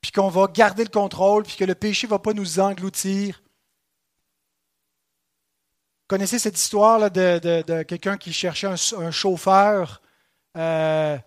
puis 0.00 0.12
qu'on 0.12 0.28
va 0.28 0.46
garder 0.46 0.84
le 0.84 0.90
contrôle, 0.90 1.42
puis 1.42 1.56
que 1.56 1.64
le 1.64 1.74
péché 1.74 2.06
ne 2.06 2.10
va 2.10 2.18
pas 2.18 2.32
nous 2.32 2.60
engloutir. 2.60 3.42
Connaissez 6.06 6.38
cette 6.38 6.56
histoire 6.56 7.10
de, 7.10 7.82
quelqu'un 7.82 8.16
qui 8.16 8.32
cherchait 8.32 8.68
un, 8.68 9.10
chauffeur, 9.10 10.00
euh, 10.56 11.18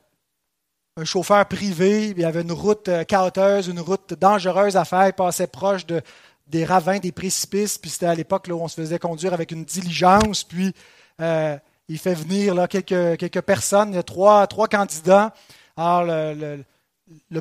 un 0.97 1.05
chauffeur 1.05 1.45
privé, 1.47 2.15
il 2.17 2.25
avait 2.25 2.41
une 2.41 2.51
route 2.51 2.87
euh, 2.87 3.03
chaoteuse, 3.03 3.67
une 3.67 3.79
route 3.79 4.15
dangereuse 4.15 4.77
à 4.77 4.85
faire, 4.85 5.07
il 5.07 5.13
passait 5.13 5.47
proche 5.47 5.85
de, 5.85 6.01
des 6.47 6.65
ravins, 6.65 6.97
des 6.97 7.11
précipices, 7.11 7.77
puis 7.77 7.91
c'était 7.91 8.07
à 8.07 8.15
l'époque 8.15 8.47
où 8.49 8.53
on 8.53 8.67
se 8.67 8.81
faisait 8.81 8.97
conduire 8.97 9.33
avec 9.33 9.51
une 9.51 9.65
diligence, 9.65 10.43
puis 10.43 10.73
euh, 11.19 11.57
il 11.87 11.99
fait 11.99 12.15
venir 12.15 12.55
là, 12.55 12.67
quelques, 12.67 13.41
personnes, 13.41 13.89
il 13.89 13.95
y 13.95 13.99
a 13.99 14.03
trois, 14.03 14.47
candidats. 14.47 15.33
Alors, 15.77 16.05
le 16.05 16.63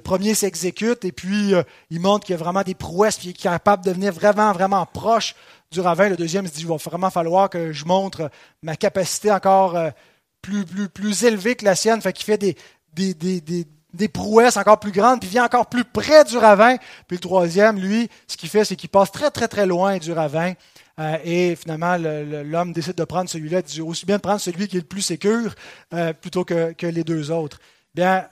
premier 0.01 0.35
s'exécute 0.35 1.05
et 1.05 1.13
puis 1.13 1.55
euh, 1.55 1.63
il 1.91 2.01
montre 2.01 2.27
qu'il 2.27 2.35
y 2.35 2.39
a 2.39 2.43
vraiment 2.43 2.63
des 2.63 2.75
prouesses, 2.75 3.19
puis 3.19 3.29
il 3.29 3.31
est 3.31 3.35
capable 3.35 3.85
de 3.85 3.91
venir 3.91 4.13
vraiment, 4.13 4.53
vraiment 4.53 4.87
proche 4.87 5.35
du 5.71 5.81
ravin. 5.81 6.09
Le 6.09 6.17
deuxième 6.17 6.47
se 6.47 6.53
dit, 6.53 6.61
il 6.61 6.67
va 6.67 6.77
vraiment 6.77 7.11
falloir 7.11 7.51
que 7.51 7.73
je 7.73 7.85
montre 7.85 8.31
ma 8.63 8.77
capacité 8.77 9.31
encore 9.31 9.77
euh, 9.77 9.91
plus, 10.43 10.65
plus, 10.89 11.25
élevée 11.25 11.57
que 11.57 11.65
la 11.65 11.75
sienne. 11.75 12.01
Fait 12.01 12.13
qu'il 12.13 12.25
fait 12.25 12.39
des, 12.39 14.09
prouesses 14.09 14.57
encore 14.57 14.81
plus 14.81 14.93
grandes, 14.93 15.21
puis 15.21 15.29
vient 15.29 15.45
encore 15.45 15.67
plus 15.67 15.85
près 15.85 16.25
du 16.25 16.37
ravin. 16.37 16.77
Puis 17.07 17.17
le 17.17 17.21
troisième, 17.21 17.79
lui, 17.79 18.09
ce 18.27 18.37
qu'il 18.37 18.49
fait, 18.49 18.65
c'est 18.65 18.77
qu'il 18.77 18.91
passe 18.91 19.13
très, 19.13 19.31
très, 19.31 19.49
très 19.49 19.67
loin 19.67 19.99
du 19.99 20.13
ravin. 20.13 20.55
Euh, 20.99 21.17
et 21.25 21.57
finalement, 21.57 21.97
l'homme 21.97 22.73
décide 22.73 22.95
de 22.95 23.05
prendre 23.05 23.29
celui-là, 23.29 23.63
dit 23.63 23.81
aussi 23.81 24.07
bien 24.07 24.17
de 24.17 24.23
prendre 24.23 24.41
celui 24.41 24.69
qui 24.69 24.77
est 24.77 24.81
le 24.81 24.87
plus 24.87 25.03
sécure 25.03 25.55
plutôt 26.21 26.45
que, 26.45 26.75
les 26.87 27.05
deux 27.05 27.31
autres. 27.31 27.59
Bien, 27.95 28.27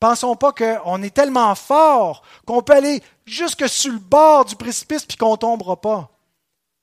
pensons 0.00 0.36
pas 0.36 0.52
qu'on 0.52 1.02
est 1.02 1.14
tellement 1.14 1.54
fort 1.54 2.22
qu'on 2.46 2.62
peut 2.62 2.74
aller 2.74 3.02
jusque 3.24 3.68
sur 3.68 3.92
le 3.92 3.98
bord 3.98 4.44
du 4.44 4.56
précipice 4.56 5.04
puis 5.04 5.16
qu'on 5.16 5.32
ne 5.32 5.36
tombera 5.36 5.80
pas. 5.80 6.10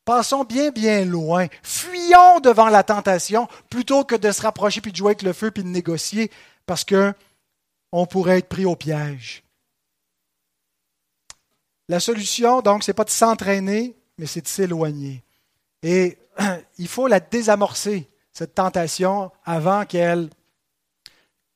Passons 0.06 0.44
bien, 0.44 0.72
bien 0.72 1.06
loin. 1.06 1.48
Fuyons 1.62 2.40
devant 2.42 2.70
la 2.70 2.84
tentation 2.84 3.48
plutôt 3.70 4.04
que 4.04 4.16
de 4.16 4.32
se 4.32 4.42
rapprocher 4.42 4.82
puis 4.82 4.92
de 4.92 4.98
jouer 4.98 5.10
avec 5.10 5.22
le 5.22 5.34
feu 5.34 5.52
puis 5.52 5.64
de 5.64 5.70
négocier 5.70 6.30
parce 6.66 6.84
que 6.84 7.14
on 7.92 8.06
pourrait 8.06 8.40
être 8.40 8.50
pris 8.50 8.66
au 8.66 8.76
piège. 8.76 9.44
La 11.90 12.00
solution, 12.00 12.62
donc, 12.62 12.84
ce 12.84 12.92
n'est 12.92 12.96
pas 12.96 13.04
de 13.04 13.10
s'entraîner, 13.10 13.96
mais 14.18 14.26
c'est 14.26 14.42
de 14.42 14.48
s'éloigner. 14.48 15.24
Et 15.84 16.18
il 16.78 16.88
faut 16.88 17.08
la 17.08 17.20
désamorcer, 17.20 18.10
cette 18.32 18.56
tentation, 18.56 19.32
avant 19.46 19.86
qu'elle, 19.86 20.30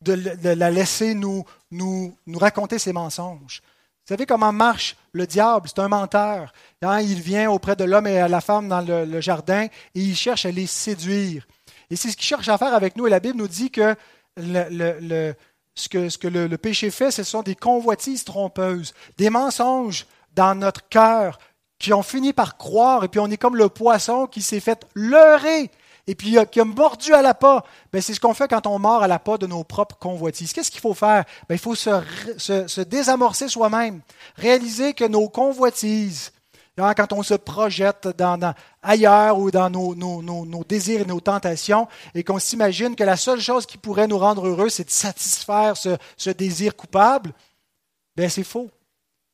de, 0.02 0.50
la 0.50 0.72
laisser 0.72 1.14
nous, 1.14 1.44
nous, 1.72 2.16
raconter 2.34 2.80
ses 2.80 2.94
mensonges. 2.94 3.62
Vous 3.64 4.14
savez 4.14 4.26
comment 4.26 4.54
marche 4.54 4.96
le 5.12 5.28
diable? 5.28 5.68
C'est 5.68 5.82
un 5.82 5.90
menteur. 5.90 6.54
Hein, 6.82 7.02
il 7.02 7.22
vient 7.22 7.52
auprès 7.52 7.76
de 7.76 7.84
l'homme 7.84 8.08
et 8.08 8.22
de 8.22 8.28
la 8.28 8.42
femme 8.42 8.70
dans 8.70 8.82
le, 8.82 9.20
jardin 9.20 9.64
et 9.66 9.70
il 9.96 10.16
cherche 10.16 10.46
à 10.46 10.52
les 10.52 10.68
séduire. 10.68 11.46
Et 11.90 11.96
c'est 11.96 12.10
ce 12.10 12.18
qu'il 12.18 12.26
cherche 12.26 12.48
à 12.48 12.58
faire 12.58 12.74
avec 12.74 12.96
nous. 12.96 13.08
Et 13.08 13.10
la 13.10 13.20
Bible 13.20 13.38
nous 13.38 13.48
dit 13.48 13.70
que, 13.70 13.96
ce 14.38 15.90
que, 15.90 16.10
ce 16.10 16.18
que 16.18 16.28
le, 16.28 16.58
péché 16.58 16.90
fait, 16.90 17.12
ce 17.12 17.24
sont 17.24 17.44
des 17.44 17.56
convoitises 17.56 18.24
trompeuses, 18.24 18.94
des 19.18 19.30
mensonges 19.30 20.06
dans 20.36 20.56
notre 20.56 20.88
cœur 20.88 21.38
qui 21.80 21.94
ont 21.94 22.04
fini 22.04 22.32
par 22.32 22.58
croire. 22.58 23.04
Et 23.04 23.08
puis 23.10 23.20
on 23.20 23.30
est 23.30 23.38
comme 23.38 23.58
le 23.58 23.70
poisson 23.70 24.26
qui 24.28 24.42
s'est 24.42 24.60
fait 24.60 24.86
leurrer 24.96 25.70
et 26.08 26.16
puis 26.16 26.38
qui 26.52 26.60
a 26.60 26.66
mordu 26.66 27.14
à 27.14 27.22
la 27.22 27.34
pas. 27.34 27.64
Ben, 27.92 28.02
c'est 28.02 28.14
ce 28.14 28.20
qu'on 28.20 28.34
fait 28.34 28.48
quand 28.48 28.66
on 28.66 28.80
mord 28.80 29.04
à 29.04 29.08
la 29.08 29.20
pas 29.20 29.38
de 29.38 29.46
nos 29.46 29.64
propres 29.64 29.98
convoitises. 29.98 30.54
Qu'est-ce 30.54 30.72
qu'il 30.72 30.80
faut 30.80 30.94
faire? 30.94 31.26
Ben, 31.48 31.56
il 31.56 31.60
faut 31.60 31.76
se, 31.76 32.82
désamorcer 32.82 33.50
soi-même, 33.50 34.02
réaliser 34.38 34.94
que 34.94 35.04
nos 35.04 35.28
convoitises, 35.28 36.32
hein, 36.78 36.94
quand 36.94 37.12
on 37.12 37.24
se 37.24 37.34
projette 37.34 38.08
dans, 38.18 38.54
ailleurs 38.82 39.38
ou 39.38 39.52
dans 39.52 39.70
nos, 39.70 39.94
nos, 39.96 40.64
désirs 40.64 41.02
et 41.02 41.06
nos 41.06 41.20
tentations, 41.20 41.90
et 42.16 42.24
qu'on 42.24 42.40
s'imagine 42.40 42.96
que 42.96 43.04
la 43.04 43.18
seule 43.18 43.42
chose 43.42 43.66
qui 43.66 43.78
pourrait 43.78 44.08
nous 44.08 44.18
rendre 44.18 44.48
heureux, 44.48 44.70
c'est 44.70 44.86
de 44.86 44.92
satisfaire 44.92 45.76
ce, 45.76 45.98
ce 46.16 46.30
désir 46.30 46.76
coupable, 46.76 47.34
ben, 48.16 48.30
c'est 48.30 48.46
faux. 48.46 48.70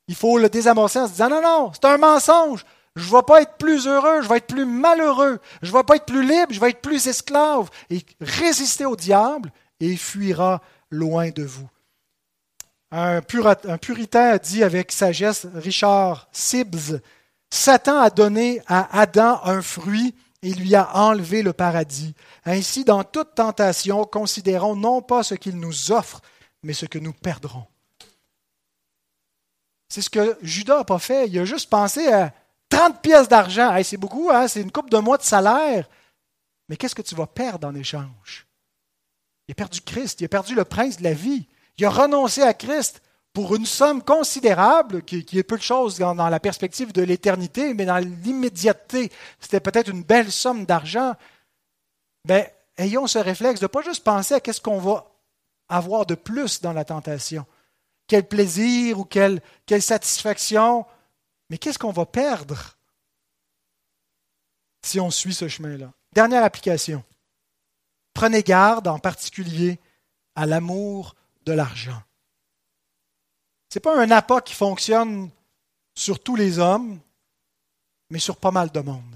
Il 0.08 0.16
faut 0.16 0.38
le 0.38 0.48
désamorcer 0.48 0.98
en 0.98 1.06
se 1.06 1.12
disant 1.12 1.30
non, 1.30 1.40
non, 1.40 1.72
c'est 1.72 1.86
un 1.86 1.98
mensonge. 1.98 2.64
Je 2.96 3.06
ne 3.06 3.16
vais 3.16 3.22
pas 3.22 3.42
être 3.42 3.56
plus 3.56 3.86
heureux, 3.86 4.22
je 4.22 4.28
vais 4.28 4.36
être 4.36 4.46
plus 4.46 4.64
malheureux. 4.64 5.40
Je 5.62 5.70
ne 5.70 5.76
vais 5.76 5.82
pas 5.82 5.96
être 5.96 6.06
plus 6.06 6.22
libre, 6.22 6.52
je 6.52 6.60
vais 6.60 6.70
être 6.70 6.80
plus 6.80 7.06
esclave. 7.08 7.68
Et 7.90 8.04
résister 8.20 8.86
au 8.86 8.94
diable 8.94 9.52
et 9.80 9.88
il 9.88 9.98
fuira 9.98 10.62
loin 10.90 11.30
de 11.30 11.42
vous. 11.42 11.68
Un, 12.92 13.22
puritain 13.22 14.28
a 14.28 14.38
dit 14.38 14.62
avec 14.62 14.92
sagesse, 14.92 15.48
Richard 15.54 16.28
Sibbs, 16.30 17.00
Satan 17.50 17.98
a 17.98 18.10
donné 18.10 18.62
à 18.68 19.00
Adam 19.00 19.40
un 19.42 19.62
fruit 19.62 20.14
et 20.42 20.54
lui 20.54 20.76
a 20.76 20.96
enlevé 20.96 21.42
le 21.42 21.52
paradis. 21.52 22.14
Ainsi, 22.44 22.84
dans 22.84 23.02
toute 23.02 23.34
tentation, 23.34 24.04
considérons 24.04 24.76
non 24.76 25.02
pas 25.02 25.24
ce 25.24 25.34
qu'il 25.34 25.58
nous 25.58 25.90
offre, 25.90 26.20
mais 26.62 26.72
ce 26.72 26.86
que 26.86 26.98
nous 26.98 27.12
perdrons. 27.12 27.66
C'est 29.88 30.02
ce 30.02 30.10
que 30.10 30.36
Judas 30.42 30.78
n'a 30.78 30.84
pas 30.84 30.98
fait. 30.98 31.26
Il 31.26 31.38
a 31.38 31.44
juste 31.44 31.70
pensé 31.70 32.06
à 32.12 32.32
30 32.68 33.02
pièces 33.02 33.28
d'argent, 33.28 33.76
c'est 33.82 33.96
beaucoup, 33.96 34.30
hein? 34.30 34.48
c'est 34.48 34.60
une 34.60 34.72
coupe 34.72 34.90
de 34.90 34.98
mois 34.98 35.18
de 35.18 35.22
salaire. 35.22 35.88
Mais 36.68 36.76
qu'est-ce 36.76 36.94
que 36.94 37.02
tu 37.02 37.14
vas 37.14 37.26
perdre 37.26 37.68
en 37.68 37.74
échange? 37.74 38.46
Il 39.48 39.52
a 39.52 39.54
perdu 39.54 39.80
Christ, 39.82 40.20
il 40.20 40.24
a 40.24 40.28
perdu 40.28 40.54
le 40.54 40.64
prince 40.64 40.98
de 40.98 41.04
la 41.04 41.12
vie. 41.12 41.46
Il 41.76 41.84
a 41.84 41.90
renoncé 41.90 42.42
à 42.42 42.54
Christ 42.54 43.02
pour 43.32 43.56
une 43.56 43.66
somme 43.66 44.02
considérable, 44.02 45.02
qui, 45.02 45.26
est 45.32 45.42
peu 45.42 45.58
de 45.58 45.62
choses 45.62 45.98
dans, 45.98 46.14
la 46.14 46.40
perspective 46.40 46.92
de 46.92 47.02
l'éternité, 47.02 47.74
mais 47.74 47.84
dans 47.84 47.98
l'immédiateté, 47.98 49.10
c'était 49.40 49.60
peut-être 49.60 49.90
une 49.90 50.04
belle 50.04 50.30
somme 50.30 50.64
d'argent. 50.64 51.14
Mais 52.26 52.54
ayons 52.78 53.08
ce 53.08 53.18
réflexe 53.18 53.60
de 53.60 53.64
ne 53.64 53.68
pas 53.68 53.82
juste 53.82 54.04
penser 54.04 54.34
à 54.34 54.40
qu'est-ce 54.40 54.60
qu'on 54.60 54.78
va 54.78 55.10
avoir 55.68 56.06
de 56.06 56.14
plus 56.14 56.60
dans 56.62 56.72
la 56.72 56.84
tentation. 56.84 57.44
Quel 58.06 58.26
plaisir 58.28 59.00
ou 59.00 59.04
quelle 59.04 59.40
satisfaction 59.80 60.86
mais 61.54 61.58
qu'est-ce 61.58 61.78
qu'on 61.78 61.92
va 61.92 62.04
perdre 62.04 62.76
si 64.82 64.98
on 64.98 65.08
suit 65.12 65.34
ce 65.34 65.46
chemin-là? 65.46 65.92
Dernière 66.12 66.42
application. 66.42 67.04
Prenez 68.12 68.42
garde 68.42 68.88
en 68.88 68.98
particulier 68.98 69.78
à 70.34 70.46
l'amour 70.46 71.14
de 71.46 71.52
l'argent. 71.52 72.02
Ce 73.72 73.78
n'est 73.78 73.82
pas 73.82 73.96
un 73.96 74.10
appât 74.10 74.40
qui 74.40 74.52
fonctionne 74.52 75.30
sur 75.94 76.18
tous 76.18 76.34
les 76.34 76.58
hommes, 76.58 76.98
mais 78.10 78.18
sur 78.18 78.36
pas 78.36 78.50
mal 78.50 78.72
de 78.72 78.80
monde. 78.80 79.14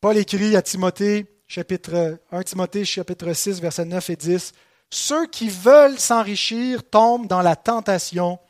Paul 0.00 0.16
écrit 0.16 0.56
à 0.56 0.62
Timothée, 0.62 1.40
chapitre 1.46 2.18
1 2.32 2.42
Timothée, 2.42 2.84
chapitre 2.84 3.32
6, 3.32 3.60
versets 3.60 3.84
9 3.84 4.10
et 4.10 4.16
10, 4.16 4.52
Ceux 4.90 5.28
qui 5.28 5.48
veulent 5.48 6.00
s'enrichir 6.00 6.82
tombent 6.90 7.28
dans 7.28 7.42
la 7.42 7.54
tentation, 7.54 8.40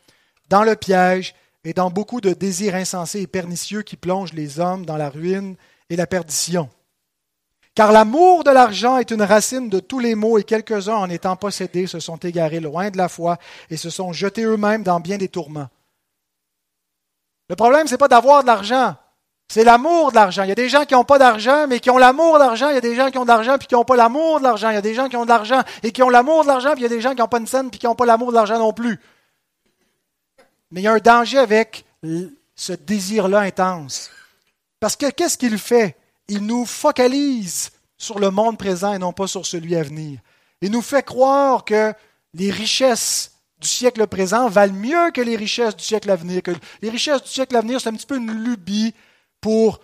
dans 0.49 0.63
le 0.63 0.77
piège 0.77 1.35
et 1.67 1.73
dans 1.73 1.91
beaucoup 1.91 2.21
de 2.21 2.33
désirs 2.33 2.77
insensés 2.77 3.23
et 3.23 3.27
pernicieux 3.27 3.83
qui 3.83 3.97
plongent 3.97 4.33
les 4.35 4.61
hommes 4.61 4.87
dans 4.87 4.97
la 4.97 5.11
ruine 5.11 5.57
et 5.91 5.97
la 5.97 6.07
perdition. 6.07 6.71
Car 7.75 7.91
l'amour 7.91 8.45
de 8.45 8.53
l'argent 8.53 8.99
est 8.99 9.11
une 9.11 9.21
racine 9.23 9.69
de 9.69 9.81
tous 9.81 9.99
les 9.99 10.15
maux, 10.15 10.39
et 10.39 10.45
quelques-uns, 10.45 10.95
en 10.95 11.11
étant 11.11 11.35
possédés, 11.35 11.89
se 11.89 11.99
sont 11.99 12.19
égarés 12.19 12.61
loin 12.61 12.91
de 12.91 12.97
la 12.97 13.09
foi 13.09 13.37
et 13.69 13.77
se 13.77 13.91
sont 13.91 14.13
jetés 14.13 14.45
eux-mêmes 14.45 14.85
dans 14.85 15.01
bien 15.01 15.19
des 15.19 15.29
tourments. 15.29 15.67
Le 17.51 17.57
problème, 17.57 17.89
ce 17.89 17.95
n'est 17.95 17.99
pas 17.99 18.09
d'avoir 18.09 18.43
de 18.43 18.47
l'argent, 18.47 18.95
c'est 19.49 19.65
l'amour 19.65 20.11
de 20.11 20.15
l'argent. 20.15 20.45
Il 20.45 20.49
y 20.49 20.53
a 20.53 20.57
des 20.57 20.69
gens 20.69 20.85
qui 20.85 20.95
n'ont 20.95 21.05
pas 21.05 21.19
d'argent, 21.19 21.67
mais 21.69 21.81
qui 21.81 21.91
ont 21.91 21.99
l'amour 21.99 22.35
de 22.35 22.45
l'argent. 22.45 22.69
Il 22.69 22.75
y 22.75 22.79
a 22.79 22.81
des 22.81 22.95
gens 22.95 23.11
qui 23.11 23.19
ont 23.19 23.25
de 23.25 23.29
l'argent, 23.29 23.59
puis 23.59 23.67
qui 23.67 23.75
n'ont 23.75 23.85
pas 23.85 23.97
l'amour 23.97 24.39
de 24.39 24.45
l'argent. 24.45 24.71
Il 24.71 24.75
y 24.75 24.79
a 24.79 24.83
des 24.83 24.95
gens 24.95 25.09
qui 25.09 25.17
ont 25.17 25.25
de 25.25 25.31
l'argent 25.31 25.63
et 25.83 25.91
qui 25.91 26.03
ont 26.05 26.11
l'amour 26.11 26.43
de 26.43 26.49
l'argent, 26.49 26.73
puis 26.73 26.81
il 26.81 26.83
y 26.85 26.87
a 26.87 26.91
des 26.91 27.01
gens 27.01 27.11
qui 27.11 27.21
n'ont 27.21 27.29
pas 27.29 27.39
une 27.39 27.47
scène, 27.49 27.71
puis 27.71 27.81
qui 27.81 27.87
n'ont 27.87 27.97
pas 27.97 28.07
l'amour 28.07 28.31
de 28.31 28.37
l'argent 28.37 28.59
non 28.59 28.73
plus. 28.73 29.01
Mais 30.71 30.81
il 30.81 30.85
y 30.85 30.89
a 30.89 30.93
un 30.93 30.99
danger 30.99 31.39
avec 31.39 31.85
ce 32.55 32.73
désir-là 32.73 33.41
intense. 33.41 34.11
Parce 34.81 34.97
que 34.97 35.11
qu'est-ce 35.11 35.39
qu'il 35.39 35.59
fait? 35.59 35.97
Il 36.29 36.45
nous 36.45 36.65
focalise 36.65 37.71
sur 37.97 38.19
le 38.19 38.31
monde 38.31 38.59
présent 38.59 38.93
et 38.93 38.99
non 38.99 39.13
pas 39.13 39.27
sur 39.27 39.47
celui 39.47 39.77
à 39.77 39.83
venir. 39.83 40.21
Il 40.61 40.71
nous 40.71 40.83
fait 40.83 41.05
croire 41.05 41.65
que 41.65 41.95
les 42.35 42.51
richesses 42.51 43.33
du 43.59 43.69
siècle 43.69 44.07
présent 44.07 44.49
valent 44.49 44.75
mieux 44.75 45.11
que 45.13 45.21
les 45.21 45.37
richesses 45.37 45.77
du 45.77 45.85
siècle 45.85 46.11
à 46.11 46.17
venir. 46.17 46.43
Que 46.43 46.53
les 46.83 46.91
richesses 46.91 47.23
du 47.23 47.29
siècle 47.29 47.57
à 47.57 47.61
venir, 47.61 47.81
c'est 47.81 47.89
un 47.89 47.95
petit 47.95 48.07
peu 48.07 48.17
une 48.17 48.33
lubie 48.33 48.95
pour 49.41 49.81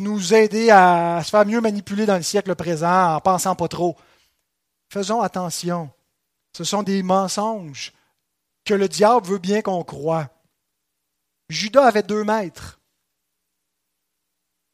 nous 0.00 0.34
aider 0.34 0.70
à 0.70 1.22
se 1.24 1.30
faire 1.30 1.46
mieux 1.46 1.60
manipuler 1.60 2.06
dans 2.06 2.16
le 2.16 2.22
siècle 2.22 2.54
présent 2.54 3.14
en 3.14 3.20
pensant 3.20 3.54
pas 3.54 3.68
trop. 3.68 3.96
Faisons 4.90 5.20
attention. 5.20 5.90
Ce 6.56 6.64
sont 6.64 6.82
des 6.82 7.02
mensonges 7.02 7.92
que 8.68 8.74
le 8.74 8.88
diable 8.88 9.26
veut 9.26 9.38
bien 9.38 9.62
qu'on 9.62 9.82
croie. 9.82 10.28
Judas 11.48 11.86
avait 11.86 12.02
deux 12.02 12.22
maîtres, 12.22 12.78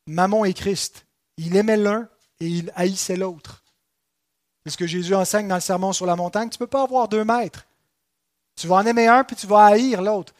Mammon 0.06 0.44
et 0.44 0.52
Christ. 0.52 1.06
Il 1.36 1.54
aimait 1.56 1.76
l'un 1.76 2.08
et 2.40 2.48
il 2.48 2.72
haïssait 2.74 3.16
l'autre. 3.16 3.62
C'est 4.64 4.70
ce 4.72 4.76
que 4.76 4.86
Jésus 4.86 5.14
enseigne 5.14 5.46
dans 5.46 5.54
le 5.54 5.60
sermon 5.60 5.92
sur 5.92 6.06
la 6.06 6.16
montagne. 6.16 6.50
Tu 6.50 6.56
ne 6.56 6.58
peux 6.58 6.66
pas 6.66 6.82
avoir 6.82 7.08
deux 7.08 7.24
maîtres. 7.24 7.66
Tu 8.56 8.66
vas 8.66 8.76
en 8.76 8.86
aimer 8.86 9.06
un, 9.06 9.22
puis 9.22 9.36
tu 9.36 9.46
vas 9.46 9.66
haïr 9.66 10.02
l'autre. 10.02 10.34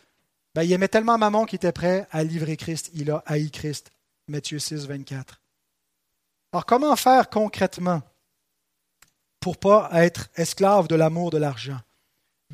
Ben, 0.54 0.64
il 0.64 0.72
aimait 0.72 0.88
tellement 0.88 1.18
Mammon 1.18 1.44
qu'il 1.44 1.56
était 1.56 1.72
prêt 1.72 2.08
à 2.10 2.24
livrer 2.24 2.56
Christ. 2.56 2.90
Il 2.94 3.10
a 3.10 3.22
haï 3.26 3.50
Christ. 3.50 3.92
Matthieu 4.26 4.58
6, 4.58 4.86
24. 4.86 5.40
Alors, 6.52 6.66
comment 6.66 6.96
faire 6.96 7.30
concrètement 7.30 8.02
pour 9.38 9.54
ne 9.54 9.58
pas 9.58 9.90
être 9.92 10.28
esclave 10.34 10.88
de 10.88 10.94
l'amour 10.96 11.30
de 11.30 11.38
l'argent? 11.38 11.78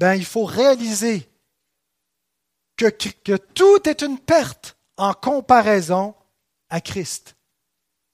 Ben, 0.01 0.15
il 0.15 0.25
faut 0.25 0.47
réaliser 0.47 1.29
que, 2.79 2.87
que 2.87 3.37
tout 3.37 3.87
est 3.87 4.01
une 4.01 4.19
perte 4.19 4.79
en 4.97 5.13
comparaison 5.13 6.15
à 6.71 6.81
Christ. 6.81 7.37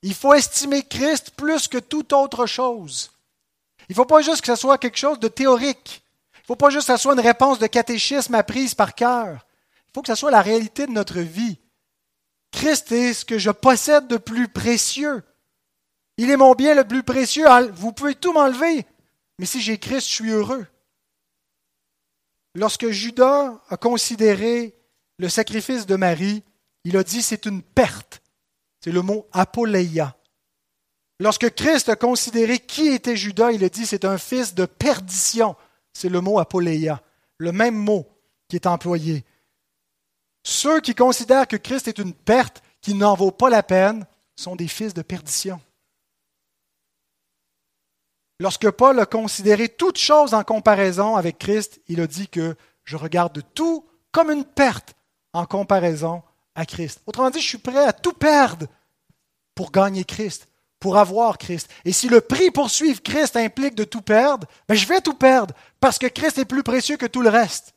Il 0.02 0.12
faut 0.12 0.34
estimer 0.34 0.82
Christ 0.82 1.30
plus 1.36 1.68
que 1.68 1.78
toute 1.78 2.12
autre 2.12 2.46
chose. 2.46 3.12
Il 3.88 3.92
ne 3.92 3.94
faut 3.94 4.04
pas 4.04 4.20
juste 4.20 4.40
que 4.40 4.52
ce 4.52 4.60
soit 4.60 4.78
quelque 4.78 4.98
chose 4.98 5.20
de 5.20 5.28
théorique. 5.28 6.02
Il 6.34 6.40
ne 6.40 6.46
faut 6.46 6.56
pas 6.56 6.70
juste 6.70 6.88
que 6.88 6.96
ce 6.96 7.00
soit 7.00 7.14
une 7.14 7.20
réponse 7.20 7.60
de 7.60 7.68
catéchisme 7.68 8.34
apprise 8.34 8.74
par 8.74 8.96
cœur. 8.96 9.46
Il 9.88 9.92
faut 9.94 10.02
que 10.02 10.08
ce 10.08 10.16
soit 10.16 10.32
la 10.32 10.42
réalité 10.42 10.86
de 10.86 10.92
notre 10.92 11.20
vie. 11.20 11.56
Christ 12.50 12.90
est 12.90 13.14
ce 13.14 13.24
que 13.24 13.38
je 13.38 13.52
possède 13.52 14.08
de 14.08 14.16
plus 14.16 14.48
précieux. 14.48 15.22
Il 16.16 16.30
est 16.30 16.36
mon 16.36 16.54
bien 16.54 16.74
le 16.74 16.84
plus 16.84 17.04
précieux. 17.04 17.46
Vous 17.74 17.92
pouvez 17.92 18.16
tout 18.16 18.32
m'enlever. 18.32 18.84
mais 19.38 19.46
si 19.46 19.60
j'ai 19.60 19.78
Christ, 19.78 20.08
je 20.08 20.14
suis 20.14 20.30
heureux. 20.30 20.66
Lorsque 22.56 22.88
Judas 22.88 23.60
a 23.68 23.76
considéré 23.76 24.74
le 25.18 25.28
sacrifice 25.28 25.84
de 25.84 25.94
Marie, 25.94 26.42
il 26.84 26.96
a 26.96 27.04
dit 27.04 27.20
c'est 27.20 27.44
une 27.44 27.60
perte. 27.60 28.22
C'est 28.80 28.92
le 28.92 29.02
mot 29.02 29.26
apoleia. 29.32 30.16
Lorsque 31.20 31.54
Christ 31.54 31.90
a 31.90 31.96
considéré 31.96 32.58
qui 32.58 32.88
était 32.88 33.14
Judas, 33.14 33.52
il 33.52 33.62
a 33.62 33.68
dit 33.68 33.84
c'est 33.84 34.06
un 34.06 34.16
fils 34.16 34.54
de 34.54 34.64
perdition. 34.64 35.54
C'est 35.92 36.08
le 36.08 36.22
mot 36.22 36.38
apoleia, 36.38 37.02
le 37.36 37.52
même 37.52 37.76
mot 37.76 38.08
qui 38.48 38.56
est 38.56 38.66
employé. 38.66 39.26
Ceux 40.42 40.80
qui 40.80 40.94
considèrent 40.94 41.48
que 41.48 41.56
Christ 41.56 41.88
est 41.88 41.98
une 41.98 42.14
perte, 42.14 42.62
qui 42.80 42.94
n'en 42.94 43.16
vaut 43.16 43.32
pas 43.32 43.50
la 43.50 43.62
peine, 43.62 44.06
sont 44.34 44.56
des 44.56 44.68
fils 44.68 44.94
de 44.94 45.02
perdition. 45.02 45.60
Lorsque 48.38 48.70
Paul 48.70 49.00
a 49.00 49.06
considéré 49.06 49.68
toute 49.68 49.98
chose 49.98 50.34
en 50.34 50.44
comparaison 50.44 51.16
avec 51.16 51.38
Christ, 51.38 51.80
il 51.88 52.00
a 52.00 52.06
dit 52.06 52.28
que 52.28 52.54
je 52.84 52.96
regarde 52.96 53.42
tout 53.54 53.86
comme 54.12 54.30
une 54.30 54.44
perte 54.44 54.94
en 55.32 55.46
comparaison 55.46 56.22
à 56.54 56.66
Christ. 56.66 57.00
Autrement 57.06 57.30
dit, 57.30 57.40
je 57.40 57.48
suis 57.48 57.58
prêt 57.58 57.84
à 57.84 57.92
tout 57.92 58.12
perdre 58.12 58.66
pour 59.54 59.72
gagner 59.72 60.04
Christ, 60.04 60.48
pour 60.78 60.98
avoir 60.98 61.38
Christ. 61.38 61.70
Et 61.84 61.92
si 61.92 62.08
le 62.08 62.20
prix 62.20 62.50
pour 62.50 62.70
suivre 62.70 63.02
Christ 63.02 63.36
implique 63.36 63.74
de 63.74 63.84
tout 63.84 64.02
perdre, 64.02 64.46
ben 64.68 64.74
je 64.74 64.86
vais 64.86 65.00
tout 65.00 65.14
perdre 65.14 65.54
parce 65.80 65.98
que 65.98 66.06
Christ 66.06 66.38
est 66.38 66.44
plus 66.44 66.62
précieux 66.62 66.96
que 66.96 67.06
tout 67.06 67.22
le 67.22 67.30
reste. 67.30 67.74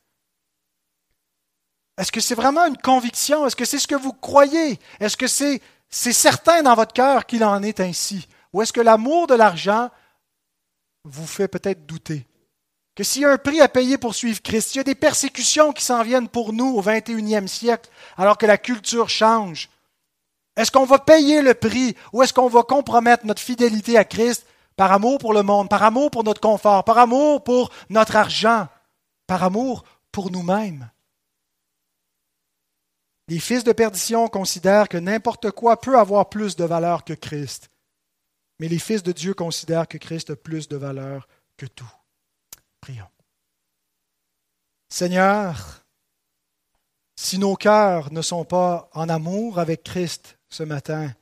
Est-ce 1.97 2.11
que 2.11 2.21
c'est 2.21 2.35
vraiment 2.35 2.65
une 2.65 2.77
conviction? 2.77 3.45
Est-ce 3.45 3.55
que 3.55 3.65
c'est 3.65 3.79
ce 3.79 3.87
que 3.87 3.95
vous 3.95 4.13
croyez? 4.13 4.79
Est-ce 4.99 5.17
que 5.17 5.27
c'est 5.27 5.61
c'est 5.89 6.13
certain 6.13 6.61
dans 6.61 6.75
votre 6.75 6.93
cœur 6.93 7.25
qu'il 7.25 7.43
en 7.43 7.63
est 7.63 7.79
ainsi? 7.79 8.27
Ou 8.53 8.61
est-ce 8.61 8.73
que 8.73 8.81
l'amour 8.81 9.27
de 9.27 9.35
l'argent 9.35 9.89
vous 11.09 11.27
fait 11.27 11.47
peut-être 11.47 11.85
douter? 11.85 12.25
Que 12.95 13.03
s'il 13.03 13.21
y 13.21 13.25
a 13.25 13.31
un 13.31 13.37
prix 13.37 13.61
à 13.61 13.69
payer 13.69 13.97
pour 13.97 14.15
suivre 14.15 14.41
Christ, 14.41 14.69
s'il 14.69 14.77
y 14.77 14.81
a 14.81 14.83
des 14.83 14.95
persécutions 14.95 15.71
qui 15.71 15.83
s'en 15.83 16.03
viennent 16.03 16.27
pour 16.27 16.53
nous 16.53 16.75
au 16.75 16.81
21e 16.81 17.47
siècle, 17.47 17.89
alors 18.17 18.37
que 18.37 18.45
la 18.45 18.57
culture 18.57 19.09
change, 19.09 19.69
est-ce 20.57 20.71
qu'on 20.71 20.85
va 20.85 20.99
payer 20.99 21.41
le 21.41 21.53
prix 21.53 21.95
ou 22.11 22.21
est-ce 22.21 22.33
qu'on 22.33 22.49
va 22.49 22.63
compromettre 22.63 23.25
notre 23.25 23.41
fidélité 23.41 23.97
à 23.97 24.03
Christ 24.03 24.45
par 24.75 24.91
amour 24.91 25.17
pour 25.17 25.33
le 25.33 25.43
monde, 25.43 25.69
par 25.69 25.83
amour 25.83 26.11
pour 26.11 26.23
notre 26.23 26.41
confort, 26.41 26.83
par 26.83 26.97
amour 26.97 27.43
pour 27.43 27.71
notre 27.89 28.17
argent, 28.17 28.67
par 29.27 29.43
amour 29.43 29.85
pour 30.11 30.31
nous-mêmes? 30.31 30.89
Les 33.29 33.39
fils 33.39 33.63
de 33.63 33.71
perdition 33.71 34.27
considèrent 34.27 34.89
que 34.89 34.97
n'importe 34.97 35.51
quoi 35.51 35.79
peut 35.79 35.97
avoir 35.97 36.29
plus 36.29 36.55
de 36.55 36.65
valeur 36.65 37.05
que 37.05 37.13
Christ. 37.13 37.68
Mais 38.59 38.67
les 38.67 38.79
fils 38.79 39.03
de 39.03 39.11
Dieu 39.11 39.33
considèrent 39.33 39.87
que 39.87 39.97
Christ 39.97 40.29
a 40.29 40.35
plus 40.35 40.67
de 40.67 40.77
valeur 40.77 41.27
que 41.57 41.65
tout. 41.65 41.91
Prions. 42.81 43.07
Seigneur, 44.89 45.83
si 47.15 47.37
nos 47.37 47.55
cœurs 47.55 48.11
ne 48.11 48.21
sont 48.21 48.45
pas 48.45 48.89
en 48.93 49.09
amour 49.09 49.59
avec 49.59 49.83
Christ 49.83 50.37
ce 50.49 50.63
matin, 50.63 51.13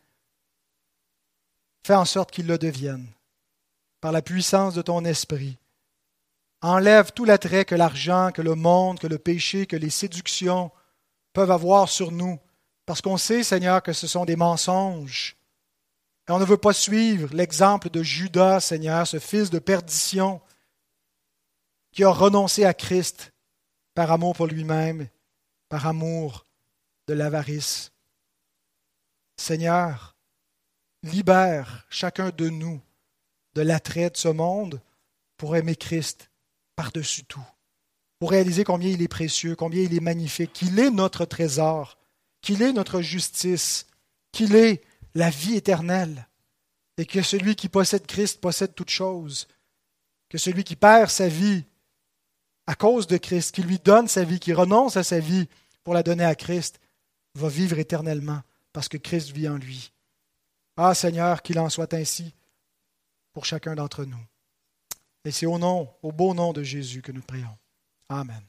fais 1.86 1.96
en 1.96 2.06
sorte 2.06 2.32
qu'ils 2.32 2.48
le 2.48 2.58
deviennent 2.58 3.08
par 4.02 4.12
la 4.12 4.22
puissance 4.22 4.74
de 4.74 4.82
ton 4.82 5.06
esprit. 5.06 5.58
Enlève 6.62 7.12
tout 7.12 7.26
l'attrait 7.26 7.66
que 7.66 7.76
l'argent, 7.76 8.32
que 8.32 8.42
le 8.42 8.56
monde, 8.56 9.00
que 9.00 9.08
le 9.08 9.20
péché, 9.20 9.68
que 9.68 9.76
les 9.76 9.90
séductions, 9.90 10.72
peuvent 11.34 11.52
avoir 11.52 11.90
sur 11.90 12.12
nous, 12.12 12.40
parce 12.86 13.02
qu'on 13.02 13.18
sait, 13.18 13.44
Seigneur, 13.44 13.84
que 13.84 13.94
ce 13.94 14.08
sont 14.08 14.26
des 14.26 14.36
mensonges. 14.36 15.37
Et 16.28 16.32
on 16.32 16.40
ne 16.40 16.46
veut 16.46 16.58
pas 16.58 16.74
suivre 16.74 17.34
l'exemple 17.34 17.90
de 17.90 18.04
Judas, 18.04 18.60
Seigneur, 18.60 19.08
ce 19.08 19.20
fils 19.20 19.50
de 19.50 19.60
perdition, 19.60 20.42
qui 21.92 22.04
a 22.04 22.10
renoncé 22.10 22.66
à 22.66 22.74
Christ 22.74 23.34
par 23.94 24.12
amour 24.12 24.36
pour 24.36 24.48
lui-même, 24.48 25.08
par 25.70 25.88
amour 25.88 26.46
de 27.08 27.14
l'avarice. 27.14 27.92
Seigneur, 29.38 30.16
libère 31.04 31.86
chacun 31.90 32.30
de 32.30 32.50
nous 32.50 32.82
de 33.56 33.62
l'attrait 33.62 34.10
de 34.10 34.18
ce 34.18 34.28
monde 34.28 34.82
pour 35.38 35.56
aimer 35.56 35.76
Christ 35.76 36.30
par-dessus 36.76 37.24
tout 37.24 37.46
pour 38.20 38.32
réaliser 38.32 38.64
combien 38.64 38.90
il 38.90 39.02
est 39.02 39.08
précieux, 39.08 39.56
combien 39.56 39.84
il 39.84 39.96
est 39.96 40.02
magnifique, 40.02 40.54
qu'il 40.54 40.80
est 40.80 40.90
notre 40.90 41.26
trésor, 41.26 41.98
qu'il 42.42 42.62
est 42.62 42.74
notre 42.74 43.02
justice, 43.02 43.86
qu'il 44.32 44.56
est 44.56 44.82
la 45.18 45.32
vie 45.32 45.56
éternelle, 45.56 46.28
et 46.98 47.06
que 47.08 47.24
celui 47.24 47.56
qui 47.56 47.70
possède 47.70 48.06
Christ 48.06 48.40
possède 48.40 48.76
toute 48.76 48.92
chose, 48.92 49.48
que 50.30 50.38
celui 50.38 50.64
qui 50.64 50.76
perd 50.76 51.10
sa 51.10 51.28
vie 51.28 51.64
à 52.68 52.76
cause 52.76 53.08
de 53.08 53.18
Christ, 53.18 53.56
qui 53.56 53.64
lui 53.64 53.80
donne 53.80 54.08
sa 54.08 54.24
vie, 54.24 54.40
qui 54.40 54.54
renonce 54.54 54.96
à 54.96 55.04
sa 55.04 55.20
vie 55.20 55.50
pour 55.84 55.96
la 55.96 56.04
donner 56.04 56.24
à 56.24 56.36
Christ, 56.36 56.80
va 57.34 57.50
vivre 57.50 57.80
éternellement, 57.80 58.42
parce 58.74 58.88
que 58.88 58.98
Christ 58.98 59.32
vit 59.32 59.50
en 59.50 59.58
lui. 59.58 59.92
Ah 60.76 60.94
Seigneur, 60.94 61.42
qu'il 61.42 61.58
en 61.58 61.70
soit 61.70 61.96
ainsi 61.96 62.36
pour 63.34 63.46
chacun 63.46 63.74
d'entre 63.74 64.06
nous. 64.06 64.24
Et 65.26 65.32
c'est 65.32 65.48
au 65.48 65.58
nom, 65.58 65.90
au 66.04 66.12
beau 66.12 66.36
nom 66.36 66.54
de 66.54 66.62
Jésus 66.62 67.02
que 67.02 67.12
nous 67.12 67.24
prions. 67.24 67.58
Amen. 68.08 68.44